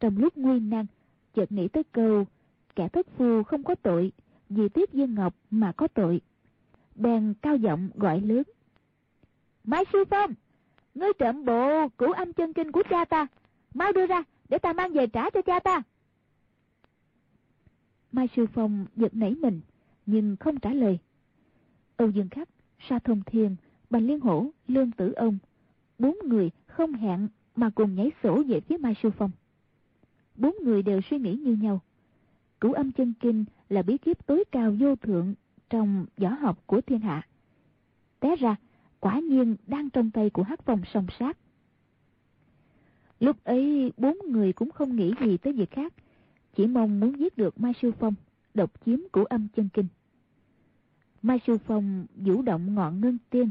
Trong 0.00 0.18
lúc 0.18 0.36
nguy 0.36 0.60
nan, 0.60 0.86
chợt 1.34 1.52
nghĩ 1.52 1.68
tới 1.68 1.82
câu, 1.84 2.26
kẻ 2.76 2.88
thất 2.88 3.06
phu 3.16 3.42
không 3.42 3.62
có 3.62 3.74
tội, 3.74 4.12
vì 4.48 4.68
tiếp 4.68 4.92
Dương 4.92 5.14
Ngọc 5.14 5.34
mà 5.50 5.72
có 5.72 5.88
tội. 5.88 6.20
Bèn 6.94 7.34
cao 7.42 7.56
giọng 7.56 7.90
gọi 7.94 8.20
lớn. 8.20 8.42
Mai 9.64 9.84
Sư 9.92 10.04
Phong, 10.10 10.34
ngươi 10.94 11.12
trộm 11.18 11.44
bộ 11.44 11.88
cửu 11.88 12.12
âm 12.12 12.32
chân 12.32 12.52
kinh 12.52 12.72
của 12.72 12.82
cha 12.90 13.04
ta, 13.04 13.26
mau 13.74 13.92
đưa 13.92 14.06
ra 14.06 14.22
để 14.48 14.58
ta 14.58 14.72
mang 14.72 14.92
về 14.92 15.06
trả 15.06 15.30
cho 15.30 15.42
cha 15.42 15.60
ta. 15.60 15.82
Mai 18.12 18.28
Sư 18.36 18.46
Phong 18.54 18.86
giật 18.96 19.14
nảy 19.14 19.34
mình, 19.34 19.60
nhưng 20.06 20.36
không 20.36 20.60
trả 20.60 20.72
lời. 20.72 20.98
Âu 21.96 22.10
Dương 22.10 22.28
Khắc, 22.28 22.48
Sa 22.88 22.98
Thông 22.98 23.22
Thiên, 23.26 23.56
Bành 23.90 24.06
Liên 24.06 24.20
Hổ, 24.20 24.46
Lương 24.68 24.90
Tử 24.90 25.12
Ông, 25.12 25.38
bốn 25.98 26.16
người 26.24 26.50
không 26.66 26.92
hẹn 26.92 27.28
mà 27.56 27.70
cùng 27.70 27.94
nhảy 27.94 28.10
sổ 28.22 28.42
về 28.48 28.60
phía 28.60 28.76
Mai 28.76 28.94
Sư 29.02 29.10
Phong. 29.10 29.30
Bốn 30.36 30.54
người 30.62 30.82
đều 30.82 31.00
suy 31.10 31.18
nghĩ 31.18 31.34
như 31.34 31.56
nhau. 31.56 31.80
Cửu 32.60 32.72
âm 32.72 32.92
chân 32.92 33.12
kinh 33.20 33.44
là 33.68 33.82
bí 33.82 33.98
kíp 33.98 34.26
tối 34.26 34.44
cao 34.52 34.76
vô 34.80 34.96
thượng, 34.96 35.34
trong 35.70 36.06
võ 36.16 36.28
học 36.28 36.62
của 36.66 36.80
thiên 36.80 37.00
hạ. 37.00 37.22
Té 38.20 38.36
ra, 38.36 38.56
quả 39.00 39.18
nhiên 39.20 39.56
đang 39.66 39.90
trong 39.90 40.10
tay 40.10 40.30
của 40.30 40.42
hắc 40.42 40.62
phong 40.64 40.82
song 40.94 41.06
sát. 41.18 41.38
Lúc 43.20 43.44
ấy, 43.44 43.92
bốn 43.96 44.18
người 44.26 44.52
cũng 44.52 44.70
không 44.70 44.96
nghĩ 44.96 45.12
gì 45.20 45.36
tới 45.36 45.52
việc 45.52 45.70
khác, 45.70 45.94
chỉ 46.56 46.66
mong 46.66 47.00
muốn 47.00 47.18
giết 47.18 47.36
được 47.36 47.60
Mai 47.60 47.72
Sư 47.82 47.92
Phong, 47.98 48.14
độc 48.54 48.70
chiếm 48.84 48.98
của 49.12 49.24
âm 49.24 49.48
chân 49.56 49.68
kinh. 49.74 49.86
Mai 51.22 51.40
Sư 51.46 51.58
Phong 51.66 52.06
vũ 52.16 52.42
động 52.42 52.74
ngọn 52.74 53.00
ngân 53.00 53.18
tiên, 53.30 53.50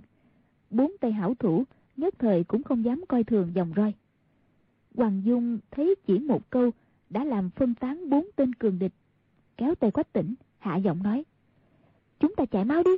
bốn 0.70 0.92
tay 1.00 1.12
hảo 1.12 1.36
thủ 1.40 1.64
nhất 1.98 2.14
thời 2.20 2.44
cũng 2.44 2.64
không 2.64 2.86
dám 2.86 3.04
coi 3.08 3.24
thường 3.24 3.52
dòng 3.56 3.74
roi. 3.76 3.94
Hoàng 4.96 5.22
Dung 5.26 5.60
thấy 5.72 5.96
chỉ 6.08 6.20
một 6.20 6.50
câu 6.50 6.72
đã 7.10 7.24
làm 7.24 7.50
phân 7.50 7.76
tán 7.76 8.10
bốn 8.10 8.28
tên 8.36 8.56
cường 8.56 8.80
địch, 8.80 8.94
kéo 9.58 9.76
tay 9.76 9.92
quách 9.92 10.14
tỉnh, 10.14 10.36
hạ 10.58 10.78
giọng 10.78 11.04
nói. 11.04 11.24
Chúng 12.20 12.36
ta 12.36 12.46
chạy 12.46 12.66
mau 12.66 12.84
đi. 12.84 12.92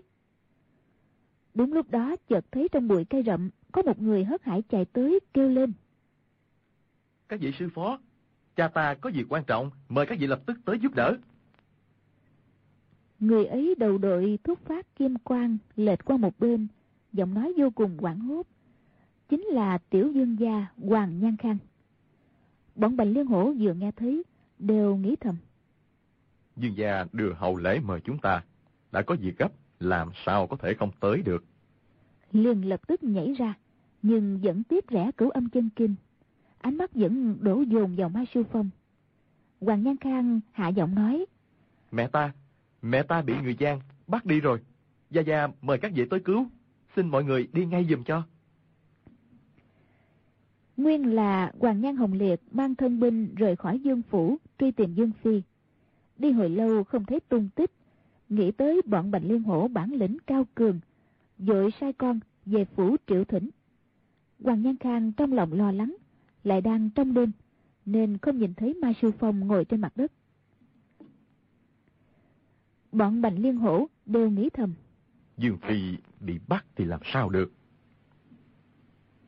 Đúng 1.54 1.74
lúc 1.74 1.92
đó 1.92 2.16
chợt 2.28 2.46
thấy 2.52 2.68
trong 2.72 2.88
bụi 2.88 3.06
cây 3.06 3.24
rậm 3.24 3.50
có 3.72 3.82
một 3.82 4.02
người 4.02 4.24
hớt 4.24 4.44
hải 4.44 4.62
chạy 4.62 4.86
tới 4.86 5.20
kêu 5.34 5.50
lên. 5.50 5.74
Các 7.30 7.40
vị 7.40 7.52
sư 7.60 7.70
phó, 7.74 8.00
cha 8.56 8.68
ta 8.68 8.94
có 8.94 9.12
việc 9.14 9.26
quan 9.30 9.44
trọng, 9.44 9.72
mời 9.90 10.06
các 10.06 10.20
vị 10.20 10.28
lập 10.28 10.42
tức 10.46 10.58
tới 10.66 10.80
giúp 10.80 10.96
đỡ. 10.96 11.18
Người 13.20 13.46
ấy 13.46 13.76
đầu 13.78 13.98
đội 13.98 14.40
thuốc 14.44 14.60
phát 14.66 14.96
kim 14.96 15.16
quang 15.18 15.58
lệch 15.76 16.06
qua 16.06 16.18
một 16.18 16.40
bên, 16.40 16.68
giọng 17.14 17.34
nói 17.34 17.54
vô 17.58 17.70
cùng 17.76 17.98
quảng 17.98 18.20
hốt. 18.20 18.48
Chính 19.30 19.42
là 19.42 19.78
tiểu 19.78 20.12
dương 20.12 20.40
gia 20.40 20.68
Hoàng 20.78 21.20
Nhan 21.20 21.38
Khang. 21.38 21.58
Bọn 22.76 22.98
Bạch 22.98 23.08
Liên 23.08 23.26
Hổ 23.26 23.54
vừa 23.60 23.74
nghe 23.74 23.92
thấy, 23.92 24.24
đều 24.60 24.96
nghĩ 24.96 25.16
thầm. 25.16 25.36
Dương 26.58 26.78
gia 26.78 27.06
đưa 27.12 27.34
hậu 27.34 27.58
lễ 27.58 27.80
mời 27.80 28.00
chúng 28.02 28.18
ta, 28.18 28.44
đã 28.92 29.02
có 29.02 29.16
việc 29.22 29.38
gấp, 29.38 29.52
làm 29.80 30.12
sao 30.26 30.48
có 30.48 30.58
thể 30.58 30.74
không 30.74 30.92
tới 31.00 31.22
được. 31.22 31.44
Liền 32.32 32.70
lập 32.70 32.88
tức 32.88 33.04
nhảy 33.04 33.34
ra, 33.34 33.54
nhưng 34.02 34.40
vẫn 34.44 34.64
tiếp 34.64 34.86
rẽ 34.90 35.12
cửu 35.18 35.30
âm 35.30 35.50
chân 35.50 35.70
kinh. 35.76 35.96
Ánh 36.62 36.78
mắt 36.78 36.94
vẫn 36.94 37.38
đổ 37.42 37.62
dồn 37.62 37.96
vào 37.96 38.10
Mai 38.10 38.26
Sư 38.34 38.44
Phong. 38.52 38.70
Hoàng 39.62 39.84
Nhan 39.84 39.98
Khang 39.98 40.40
hạ 40.52 40.68
giọng 40.68 40.96
nói. 40.96 41.26
Mẹ 41.92 42.08
ta, 42.08 42.34
mẹ 42.82 43.04
ta 43.04 43.22
bị 43.22 43.34
người 43.44 43.56
gian, 43.60 43.80
bắt 44.08 44.26
đi 44.26 44.40
rồi. 44.40 44.60
Gia 45.10 45.22
Gia 45.22 45.48
mời 45.62 45.78
các 45.78 45.92
vị 45.96 46.06
tới 46.10 46.20
cứu, 46.20 46.46
xin 46.96 47.08
mọi 47.08 47.24
người 47.24 47.48
đi 47.54 47.66
ngay 47.66 47.88
giùm 47.90 48.04
cho. 48.04 48.24
Nguyên 50.78 51.16
là 51.16 51.52
Hoàng 51.60 51.82
Nhan 51.82 51.96
Hồng 51.96 52.14
Liệt 52.14 52.42
mang 52.52 52.76
thân 52.76 53.00
binh 53.00 53.36
rời 53.36 53.56
khỏi 53.56 53.80
Dương 53.80 54.02
Phủ, 54.10 54.38
truy 54.60 54.72
tìm 54.72 54.94
Dương 54.94 55.12
Phi. 55.24 55.42
Đi 56.18 56.32
hồi 56.32 56.50
lâu 56.50 56.84
không 56.84 57.06
thấy 57.06 57.20
tung 57.20 57.50
tích, 57.56 57.72
nghĩ 58.30 58.52
tới 58.52 58.82
bọn 58.86 59.12
Bạch 59.12 59.24
Liên 59.26 59.44
Hổ 59.44 59.68
bản 59.68 59.92
lĩnh 59.92 60.18
cao 60.28 60.46
cường, 60.56 60.80
dội 61.38 61.72
sai 61.72 61.94
con 61.94 62.20
về 62.46 62.66
phủ 62.66 62.96
triệu 63.08 63.24
thỉnh. 63.24 63.50
Hoàng 64.44 64.62
Nhan 64.62 64.78
Khang 64.78 65.12
trong 65.12 65.34
lòng 65.34 65.54
lo 65.54 65.72
lắng, 65.72 65.96
lại 66.44 66.62
đang 66.62 66.90
trong 66.90 67.14
đêm, 67.14 67.32
nên 67.86 68.18
không 68.18 68.38
nhìn 68.38 68.54
thấy 68.54 68.74
Mai 68.74 68.94
Sư 69.02 69.12
Phong 69.20 69.40
ngồi 69.40 69.66
trên 69.66 69.82
mặt 69.82 69.98
đất. 69.98 70.12
Bọn 72.92 73.22
Bạch 73.22 73.34
Liên 73.38 73.58
Hổ 73.58 73.88
đều 74.06 74.30
nghĩ 74.30 74.50
thầm. 74.50 74.74
Dương 75.38 75.58
Phi 75.58 75.98
bị 76.20 76.40
bắt 76.48 76.66
thì 76.76 76.86
làm 76.86 77.00
sao 77.04 77.30
được? 77.30 77.52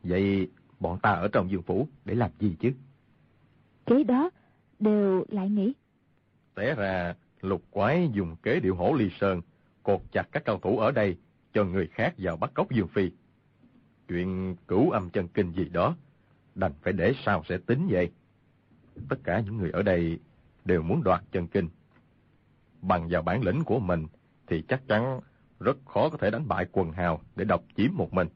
Vậy 0.02 0.48
bọn 0.80 0.98
ta 1.02 1.10
ở 1.10 1.28
trong 1.32 1.50
dương 1.50 1.62
phủ 1.62 1.88
để 2.04 2.14
làm 2.14 2.30
gì 2.40 2.56
chứ? 2.60 2.72
Kế 3.86 4.04
đó 4.04 4.30
đều 4.80 5.24
lại 5.28 5.50
nghĩ. 5.50 5.72
Té 6.54 6.74
ra 6.74 7.14
lục 7.40 7.62
quái 7.70 8.10
dùng 8.12 8.36
kế 8.42 8.60
điệu 8.60 8.74
hổ 8.74 8.94
ly 8.94 9.10
sơn, 9.20 9.40
cột 9.82 10.00
chặt 10.12 10.28
các 10.32 10.44
cao 10.44 10.58
thủ 10.58 10.78
ở 10.78 10.90
đây 10.90 11.16
cho 11.52 11.64
người 11.64 11.86
khác 11.86 12.14
vào 12.18 12.36
bắt 12.36 12.50
cóc 12.54 12.72
Dương 12.72 12.88
Phi. 12.88 13.10
Chuyện 14.08 14.56
cửu 14.68 14.90
âm 14.90 15.10
chân 15.10 15.28
kinh 15.28 15.52
gì 15.52 15.64
đó, 15.64 15.96
đành 16.54 16.72
phải 16.82 16.92
để 16.92 17.12
sao 17.24 17.42
sẽ 17.48 17.58
tính 17.58 17.86
vậy. 17.90 18.10
Tất 19.08 19.16
cả 19.24 19.40
những 19.40 19.56
người 19.56 19.70
ở 19.70 19.82
đây 19.82 20.18
đều 20.64 20.82
muốn 20.82 21.02
đoạt 21.02 21.22
chân 21.32 21.46
kinh. 21.46 21.68
Bằng 22.82 23.08
vào 23.10 23.22
bản 23.22 23.42
lĩnh 23.44 23.64
của 23.64 23.78
mình 23.78 24.06
thì 24.46 24.62
chắc 24.68 24.88
chắn 24.88 25.20
rất 25.60 25.76
khó 25.84 26.08
có 26.08 26.18
thể 26.18 26.30
đánh 26.30 26.48
bại 26.48 26.66
quần 26.72 26.92
hào 26.92 27.20
để 27.36 27.44
độc 27.44 27.64
chiếm 27.76 27.90
một 27.94 28.12
mình. 28.12 28.28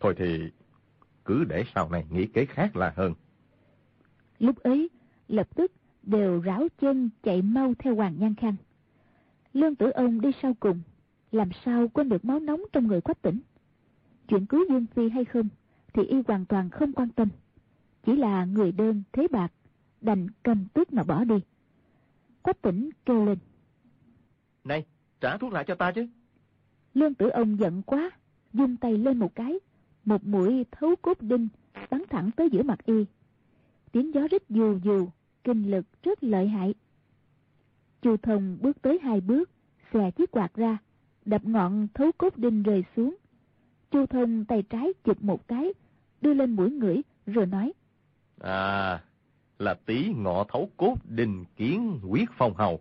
Thôi 0.00 0.14
thì 0.16 0.50
cứ 1.24 1.44
để 1.44 1.64
sau 1.74 1.90
này 1.90 2.06
nghĩ 2.10 2.26
kế 2.26 2.44
khác 2.46 2.76
là 2.76 2.92
hơn. 2.96 3.14
Lúc 4.38 4.58
ấy, 4.58 4.90
lập 5.28 5.48
tức 5.54 5.72
đều 6.02 6.40
ráo 6.40 6.68
chân 6.80 7.10
chạy 7.22 7.42
mau 7.42 7.74
theo 7.78 7.94
Hoàng 7.94 8.16
Nhan 8.18 8.34
Khang. 8.34 8.56
Lương 9.52 9.74
tử 9.74 9.90
ông 9.90 10.20
đi 10.20 10.30
sau 10.42 10.54
cùng, 10.60 10.80
làm 11.32 11.48
sao 11.64 11.88
quên 11.88 12.08
được 12.08 12.24
máu 12.24 12.40
nóng 12.40 12.62
trong 12.72 12.86
người 12.86 13.00
quách 13.00 13.22
tỉnh. 13.22 13.40
Chuyện 14.28 14.46
cứu 14.46 14.64
Dương 14.68 14.86
Phi 14.94 15.08
hay 15.08 15.24
không, 15.24 15.48
thì 15.92 16.02
y 16.02 16.22
hoàn 16.28 16.44
toàn 16.46 16.70
không 16.70 16.92
quan 16.92 17.08
tâm. 17.08 17.28
Chỉ 18.04 18.16
là 18.16 18.44
người 18.44 18.72
đơn 18.72 19.02
thế 19.12 19.26
bạc, 19.30 19.52
đành 20.00 20.26
cầm 20.42 20.66
tuyết 20.74 20.92
mà 20.92 21.02
bỏ 21.02 21.24
đi. 21.24 21.36
Quách 22.42 22.62
tỉnh 22.62 22.90
kêu 23.06 23.24
lên. 23.24 23.38
Này, 24.64 24.84
trả 25.20 25.36
thuốc 25.36 25.52
lại 25.52 25.64
cho 25.66 25.74
ta 25.74 25.92
chứ. 25.92 26.06
Lương 26.94 27.14
tử 27.14 27.28
ông 27.28 27.58
giận 27.58 27.82
quá, 27.82 28.10
dung 28.52 28.76
tay 28.76 28.98
lên 28.98 29.18
một 29.18 29.34
cái, 29.34 29.60
một 30.04 30.26
mũi 30.26 30.64
thấu 30.70 30.96
cốt 31.02 31.20
đinh 31.20 31.48
bắn 31.90 32.02
thẳng 32.10 32.30
tới 32.36 32.48
giữa 32.50 32.62
mặt 32.62 32.78
y. 32.84 33.04
Tiếng 33.92 34.14
gió 34.14 34.28
rít 34.30 34.42
dù 34.48 34.78
dù, 34.84 35.08
kinh 35.44 35.70
lực 35.70 35.86
rất 36.02 36.24
lợi 36.24 36.48
hại. 36.48 36.74
Chu 38.02 38.16
Thông 38.16 38.58
bước 38.60 38.82
tới 38.82 38.98
hai 39.02 39.20
bước, 39.20 39.50
xòe 39.92 40.10
chiếc 40.10 40.30
quạt 40.30 40.54
ra, 40.54 40.78
đập 41.24 41.44
ngọn 41.44 41.88
thấu 41.94 42.12
cốt 42.18 42.36
đinh 42.36 42.62
rơi 42.62 42.84
xuống. 42.96 43.16
Chu 43.90 44.06
Thông 44.06 44.44
tay 44.44 44.62
trái 44.62 44.92
chụp 45.04 45.22
một 45.22 45.48
cái, 45.48 45.72
đưa 46.20 46.34
lên 46.34 46.50
mũi 46.50 46.70
ngửi, 46.70 47.02
rồi 47.26 47.46
nói. 47.46 47.72
À, 48.40 49.02
là 49.58 49.74
tí 49.74 50.12
ngọ 50.16 50.44
thấu 50.48 50.70
cốt 50.76 50.96
đình 51.08 51.44
kiến 51.56 52.00
quyết 52.08 52.30
phong 52.38 52.54
hầu. 52.54 52.80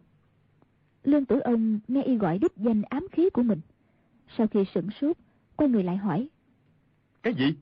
Lương 1.03 1.25
tử 1.25 1.39
ông 1.39 1.79
nghe 1.87 2.03
y 2.03 2.15
gọi 2.15 2.39
đích 2.39 2.57
danh 2.57 2.81
ám 2.81 3.07
khí 3.11 3.29
của 3.33 3.43
mình. 3.43 3.61
Sau 4.37 4.47
khi 4.47 4.65
sửng 4.75 4.89
sốt, 5.01 5.17
quay 5.55 5.69
người 5.69 5.83
lại 5.83 5.97
hỏi. 5.97 6.29
Cái 7.23 7.33
gì? 7.33 7.55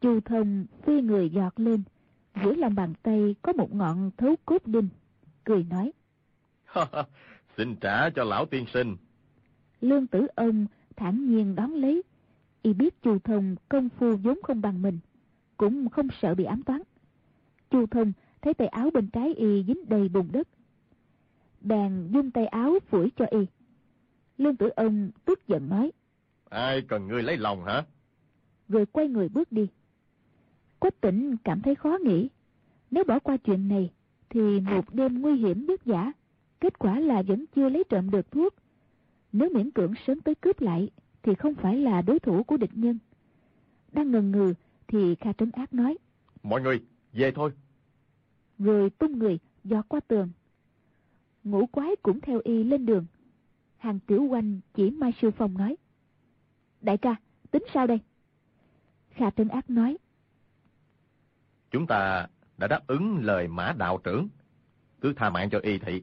Chu 0.00 0.20
thông 0.20 0.66
phi 0.82 1.02
người 1.02 1.30
giọt 1.30 1.60
lên, 1.60 1.82
giữa 2.44 2.54
lòng 2.54 2.74
bàn 2.74 2.94
tay 3.02 3.34
có 3.42 3.52
một 3.52 3.74
ngọn 3.74 4.10
thấu 4.16 4.34
cốt 4.44 4.66
đinh, 4.66 4.88
cười 5.44 5.64
nói. 5.64 5.92
Xin 7.56 7.76
trả 7.76 8.10
cho 8.10 8.24
lão 8.24 8.46
tiên 8.46 8.64
sinh. 8.74 8.96
Lương 9.80 10.06
tử 10.06 10.26
ông 10.34 10.66
thản 10.98 11.26
nhiên 11.26 11.54
đón 11.54 11.74
lấy, 11.74 12.02
y 12.62 12.72
biết 12.72 13.02
chu 13.02 13.18
thông 13.18 13.56
công 13.68 13.88
phu 13.88 14.16
vốn 14.16 14.38
không 14.42 14.60
bằng 14.60 14.82
mình, 14.82 14.98
cũng 15.56 15.88
không 15.88 16.08
sợ 16.22 16.34
bị 16.34 16.44
ám 16.44 16.62
toán. 16.62 16.82
Chu 17.70 17.86
thông 17.86 18.12
thấy 18.42 18.54
tay 18.54 18.68
áo 18.68 18.90
bên 18.90 19.08
trái 19.08 19.34
y 19.34 19.64
dính 19.64 19.84
đầy 19.88 20.08
bùn 20.08 20.28
đất. 20.32 20.48
Bèn 21.60 22.08
dung 22.10 22.30
tay 22.30 22.46
áo 22.46 22.78
phủi 22.90 23.10
cho 23.16 23.26
y. 23.30 23.46
Lương 24.38 24.56
tử 24.56 24.68
ông 24.68 25.10
tức 25.24 25.48
giận 25.48 25.68
nói. 25.68 25.92
Ai 26.48 26.82
cần 26.82 27.06
ngươi 27.06 27.22
lấy 27.22 27.36
lòng 27.36 27.64
hả? 27.64 27.84
rồi 28.68 28.86
quay 28.86 29.08
người 29.08 29.28
bước 29.28 29.52
đi. 29.52 29.68
Quách 30.78 31.00
tỉnh 31.00 31.36
cảm 31.44 31.60
thấy 31.60 31.74
khó 31.74 31.98
nghĩ. 32.04 32.28
Nếu 32.90 33.04
bỏ 33.04 33.18
qua 33.18 33.36
chuyện 33.36 33.68
này, 33.68 33.90
thì 34.30 34.60
một 34.60 34.94
đêm 34.94 35.22
nguy 35.22 35.36
hiểm 35.36 35.66
vất 35.66 35.84
giả, 35.84 36.12
kết 36.60 36.78
quả 36.78 37.00
là 37.00 37.22
vẫn 37.22 37.44
chưa 37.56 37.68
lấy 37.68 37.84
trộm 37.88 38.10
được 38.10 38.30
thuốc. 38.30 38.54
Nếu 39.32 39.50
miễn 39.54 39.70
cưỡng 39.70 39.94
sớm 40.06 40.20
tới 40.20 40.34
cướp 40.34 40.60
lại, 40.60 40.90
thì 41.22 41.34
không 41.34 41.54
phải 41.54 41.76
là 41.76 42.02
đối 42.02 42.18
thủ 42.18 42.42
của 42.42 42.56
địch 42.56 42.70
nhân. 42.74 42.98
Đang 43.92 44.10
ngần 44.10 44.30
ngừ, 44.30 44.54
thì 44.86 45.14
Kha 45.14 45.32
Trấn 45.32 45.50
Ác 45.50 45.74
nói. 45.74 45.98
Mọi 46.42 46.62
người, 46.62 46.82
về 47.12 47.32
thôi. 47.34 47.50
Rồi 48.58 48.90
tung 48.90 49.18
người, 49.18 49.38
giọt 49.64 49.88
qua 49.88 50.00
tường. 50.00 50.30
Ngũ 51.44 51.66
quái 51.66 51.96
cũng 52.02 52.20
theo 52.20 52.40
y 52.44 52.64
lên 52.64 52.86
đường. 52.86 53.06
Hàng 53.76 53.98
tiểu 54.06 54.22
quanh 54.22 54.60
chỉ 54.74 54.90
Mai 54.90 55.12
Sư 55.22 55.30
Phong 55.30 55.58
nói. 55.58 55.76
Đại 56.80 56.98
ca, 56.98 57.16
tính 57.50 57.64
sao 57.74 57.86
đây? 57.86 58.00
Kha 59.10 59.30
Trấn 59.30 59.48
Ác 59.48 59.70
nói. 59.70 59.98
Chúng 61.70 61.86
ta 61.86 62.26
đã 62.58 62.66
đáp 62.66 62.86
ứng 62.86 63.18
lời 63.24 63.48
mã 63.48 63.74
đạo 63.78 64.00
trưởng. 64.04 64.28
Cứ 65.00 65.12
tha 65.16 65.30
mạng 65.30 65.50
cho 65.50 65.58
y 65.62 65.78
thị. 65.78 66.02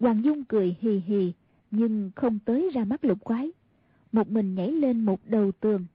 Hoàng 0.00 0.24
Dung 0.24 0.44
cười 0.44 0.76
hì 0.80 0.98
hì, 0.98 1.32
nhưng 1.76 2.10
không 2.16 2.38
tới 2.44 2.70
ra 2.74 2.84
mắt 2.84 3.04
lục 3.04 3.24
quái. 3.24 3.52
Một 4.12 4.30
mình 4.30 4.54
nhảy 4.54 4.72
lên 4.72 5.04
một 5.04 5.20
đầu 5.24 5.52
tường. 5.52 5.86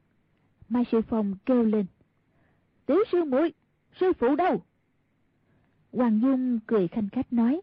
Mai 0.70 0.86
Sư 0.92 1.02
Phong 1.02 1.36
kêu 1.46 1.64
lên. 1.64 1.86
Tiểu 2.86 3.04
sư 3.12 3.24
muội 3.24 3.54
sư 4.00 4.14
phụ 4.20 4.36
đâu? 4.36 4.62
Hoàng 5.94 6.20
Dung 6.22 6.60
cười 6.68 6.88
khanh 6.88 7.10
khách 7.10 7.34
nói. 7.34 7.62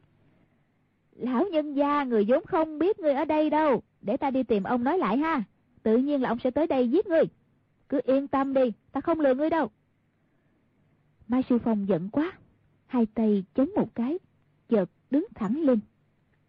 Lão 1.16 1.44
nhân 1.52 1.74
gia 1.74 2.04
người 2.04 2.24
vốn 2.28 2.46
không 2.46 2.78
biết 2.78 2.98
người 2.98 3.12
ở 3.12 3.24
đây 3.24 3.50
đâu. 3.50 3.82
Để 4.00 4.16
ta 4.16 4.30
đi 4.30 4.42
tìm 4.42 4.62
ông 4.62 4.84
nói 4.84 4.98
lại 4.98 5.16
ha. 5.16 5.42
Tự 5.82 5.96
nhiên 5.96 6.22
là 6.22 6.28
ông 6.28 6.38
sẽ 6.44 6.50
tới 6.50 6.66
đây 6.66 6.88
giết 6.88 7.06
người. 7.06 7.24
Cứ 7.88 8.00
yên 8.04 8.28
tâm 8.28 8.54
đi, 8.54 8.72
ta 8.92 9.00
không 9.00 9.20
lừa 9.20 9.34
ngươi 9.34 9.50
đâu. 9.50 9.70
Mai 11.28 11.42
Sư 11.48 11.58
Phong 11.58 11.88
giận 11.88 12.08
quá, 12.12 12.32
hai 12.86 13.06
tay 13.06 13.44
chống 13.54 13.70
một 13.76 13.94
cái, 13.94 14.18
chợt 14.68 14.90
đứng 15.10 15.26
thẳng 15.34 15.60
lên. 15.62 15.80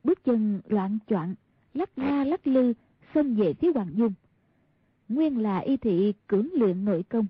Bước 0.03 0.24
chân 0.24 0.61
loạn 0.68 0.97
choạng, 1.07 1.36
lắc 1.78 1.98
la 1.98 2.24
lắc 2.24 2.48
lư 2.48 2.74
xông 3.14 3.36
về 3.36 3.54
phía 3.54 3.72
Hoàng 3.76 3.92
Dung. 3.96 4.14
Nguyên 5.10 5.38
là 5.38 5.58
y 5.60 5.78
thị 5.78 6.14
cưỡng 6.28 6.50
luyện 6.54 6.86
nội 6.86 7.04
công, 7.04 7.26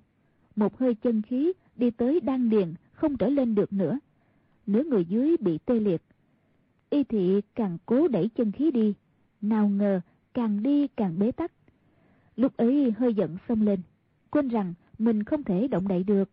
một 0.55 0.79
hơi 0.79 0.95
chân 0.95 1.21
khí 1.21 1.53
đi 1.75 1.91
tới 1.91 2.19
đan 2.19 2.49
điền 2.49 2.73
không 2.93 3.17
trở 3.17 3.29
lên 3.29 3.55
được 3.55 3.73
nữa. 3.73 3.99
Nửa 4.67 4.83
người 4.83 5.05
dưới 5.05 5.37
bị 5.39 5.57
tê 5.65 5.79
liệt. 5.79 6.01
Y 6.89 7.03
thị 7.03 7.41
càng 7.55 7.77
cố 7.85 8.07
đẩy 8.07 8.29
chân 8.35 8.51
khí 8.51 8.71
đi, 8.71 8.93
nào 9.41 9.69
ngờ 9.69 10.01
càng 10.33 10.63
đi 10.63 10.87
càng 10.87 11.19
bế 11.19 11.31
tắc. 11.31 11.51
Lúc 12.35 12.57
ấy 12.57 12.93
hơi 12.97 13.13
giận 13.13 13.37
xông 13.47 13.61
lên, 13.61 13.79
quên 14.31 14.47
rằng 14.47 14.73
mình 14.99 15.23
không 15.23 15.43
thể 15.43 15.67
động 15.67 15.87
đậy 15.87 16.03
được. 16.03 16.29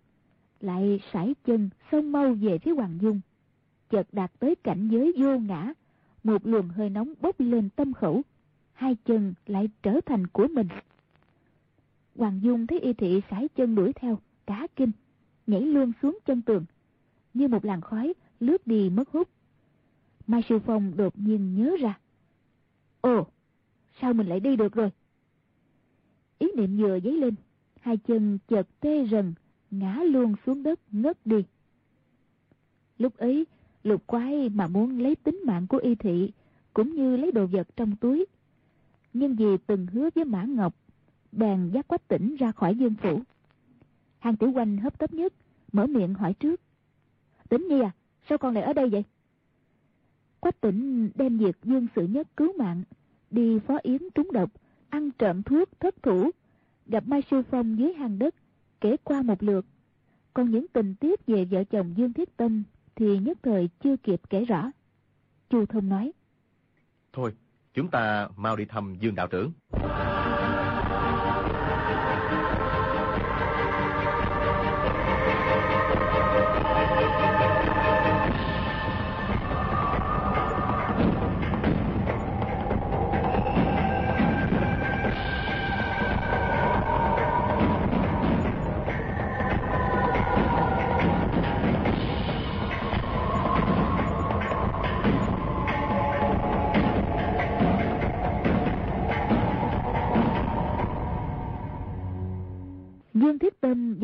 Lại 0.61 1.01
sải 1.13 1.35
chân 1.45 1.71
xông 1.93 2.13
mau 2.13 2.35
về 2.35 2.59
phía 2.59 2.73
Hoàng 2.75 2.99
Dung. 3.03 3.21
Chợt 3.91 4.07
đạt 4.13 4.33
tới 4.39 4.55
cảnh 4.55 4.89
giới 4.89 5.13
vô 5.17 5.39
ngã, 5.39 5.73
một 6.25 6.47
luồng 6.47 6.69
hơi 6.69 6.91
nóng 6.91 7.15
bốc 7.21 7.41
lên 7.41 7.69
tâm 7.77 7.93
khẩu. 7.93 8.23
Hai 8.73 8.97
chân 9.05 9.35
lại 9.47 9.69
trở 9.83 10.01
thành 10.07 10.27
của 10.27 10.47
mình. 10.47 10.69
Hoàng 12.17 12.41
Dung 12.43 12.67
thấy 12.67 12.81
y 12.81 12.93
thị 12.93 13.21
sải 13.31 13.49
chân 13.49 13.75
đuổi 13.75 13.93
theo, 13.93 14.19
cá 14.47 14.67
kinh, 14.77 14.91
nhảy 15.47 15.61
luôn 15.61 15.93
xuống 16.03 16.19
chân 16.27 16.43
tường. 16.43 16.65
Như 17.35 17.49
một 17.49 17.65
làn 17.65 17.81
khói 17.81 18.15
lướt 18.41 18.67
đi 18.67 18.91
mất 18.91 19.09
hút. 19.09 19.29
Mai 20.27 20.43
Sư 20.49 20.59
Phong 20.67 20.97
đột 20.97 21.19
nhiên 21.19 21.55
nhớ 21.55 21.77
ra. 21.81 21.99
Ồ, 23.01 23.27
sao 24.01 24.13
mình 24.13 24.27
lại 24.27 24.41
đi 24.41 24.57
được 24.57 24.75
rồi? 24.75 24.91
Ý 26.39 26.49
niệm 26.57 26.77
vừa 26.77 27.01
dấy 27.01 27.13
lên, 27.13 27.35
hai 27.81 27.97
chân 27.97 28.39
chợt 28.49 28.67
tê 28.81 29.07
rần, 29.07 29.35
ngã 29.71 29.95
luôn 29.95 30.35
xuống 30.47 30.63
đất 30.63 30.81
ngất 30.93 31.27
đi. 31.27 31.45
Lúc 32.99 33.17
ấy, 33.17 33.47
lục 33.85 34.07
quái 34.07 34.49
mà 34.49 34.67
muốn 34.67 34.99
lấy 34.99 35.17
tính 35.17 35.41
mạng 35.47 35.67
của 35.67 35.79
y 35.79 35.95
thị, 35.95 36.33
cũng 36.75 36.95
như 36.95 37.17
lấy 37.17 37.33
đồ 37.33 37.47
vật 37.47 37.69
trong 37.77 37.97
túi. 37.97 38.27
Nhưng 39.13 39.37
vì 39.37 39.57
từng 39.67 39.87
hứa 39.87 40.09
với 40.15 40.25
Mã 40.25 40.45
Ngọc, 40.45 40.75
bèn 41.33 41.71
dắt 41.75 41.89
quách 41.89 42.09
tỉnh 42.09 42.37
ra 42.37 42.53
khỏi 42.53 42.75
dương 42.75 42.95
phủ. 42.95 43.21
Hàng 44.19 44.37
tiểu 44.37 44.53
quanh 44.55 44.77
hấp 44.77 44.99
tấp 44.99 45.13
nhất, 45.13 45.33
mở 45.73 45.87
miệng 45.87 46.15
hỏi 46.15 46.35
trước. 46.35 46.61
Tính 47.49 47.69
nhi 47.69 47.81
à, 47.81 47.91
sao 48.29 48.39
con 48.39 48.55
lại 48.55 48.65
ở 48.65 48.73
đây 48.73 48.89
vậy? 48.89 49.05
Quách 50.41 50.61
tỉnh 50.61 51.11
đem 51.15 51.39
việc 51.39 51.57
dương 51.63 51.87
sự 51.97 52.07
nhất 52.07 52.29
cứu 52.37 52.53
mạng, 52.59 52.83
đi 53.31 53.59
phó 53.59 53.79
yến 53.83 54.03
trúng 54.15 54.33
độc, 54.33 54.51
ăn 54.89 55.11
trộm 55.11 55.43
thuốc 55.43 55.81
thất 55.81 56.03
thủ, 56.03 56.31
gặp 56.87 57.09
Mai 57.09 57.23
Sư 57.31 57.43
Phong 57.51 57.79
dưới 57.79 57.93
hang 57.93 58.19
đất, 58.19 58.35
kể 58.81 58.97
qua 59.05 59.23
một 59.23 59.43
lượt. 59.43 59.67
Còn 60.35 60.51
những 60.51 60.67
tình 60.73 60.95
tiết 60.95 61.27
về 61.27 61.45
vợ 61.45 61.65
chồng 61.65 61.95
Dương 61.97 62.13
Thiết 62.13 62.37
Tâm 62.37 62.63
thì 62.97 63.19
nhất 63.19 63.39
thời 63.43 63.69
chưa 63.85 63.97
kịp 63.97 64.21
kể 64.31 64.45
rõ. 64.45 64.71
Chu 65.51 65.67
Thông 65.67 65.89
nói. 65.89 66.13
Thôi, 67.13 67.35
chúng 67.75 67.91
ta 67.91 68.29
mau 68.37 68.57
đi 68.57 68.65
thăm 68.65 68.97
Dương 69.01 69.15
Đạo 69.15 69.27
Trưởng. 69.27 69.53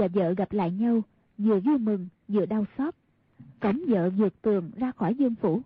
Và 0.01 0.09
vợ 0.09 0.34
gặp 0.36 0.53
lại 0.53 0.70
nhau, 0.70 1.03
vừa 1.38 1.61
vui 1.61 1.78
mừng, 1.78 2.09
vừa 2.28 2.46
đau 2.46 2.64
xót. 2.78 2.94
Cổng 3.61 3.82
vợ 3.88 4.11
vượt 4.11 4.42
tường 4.42 4.70
ra 4.76 4.92
khỏi 4.92 5.14
dương 5.14 5.34
phủ. 5.34 5.62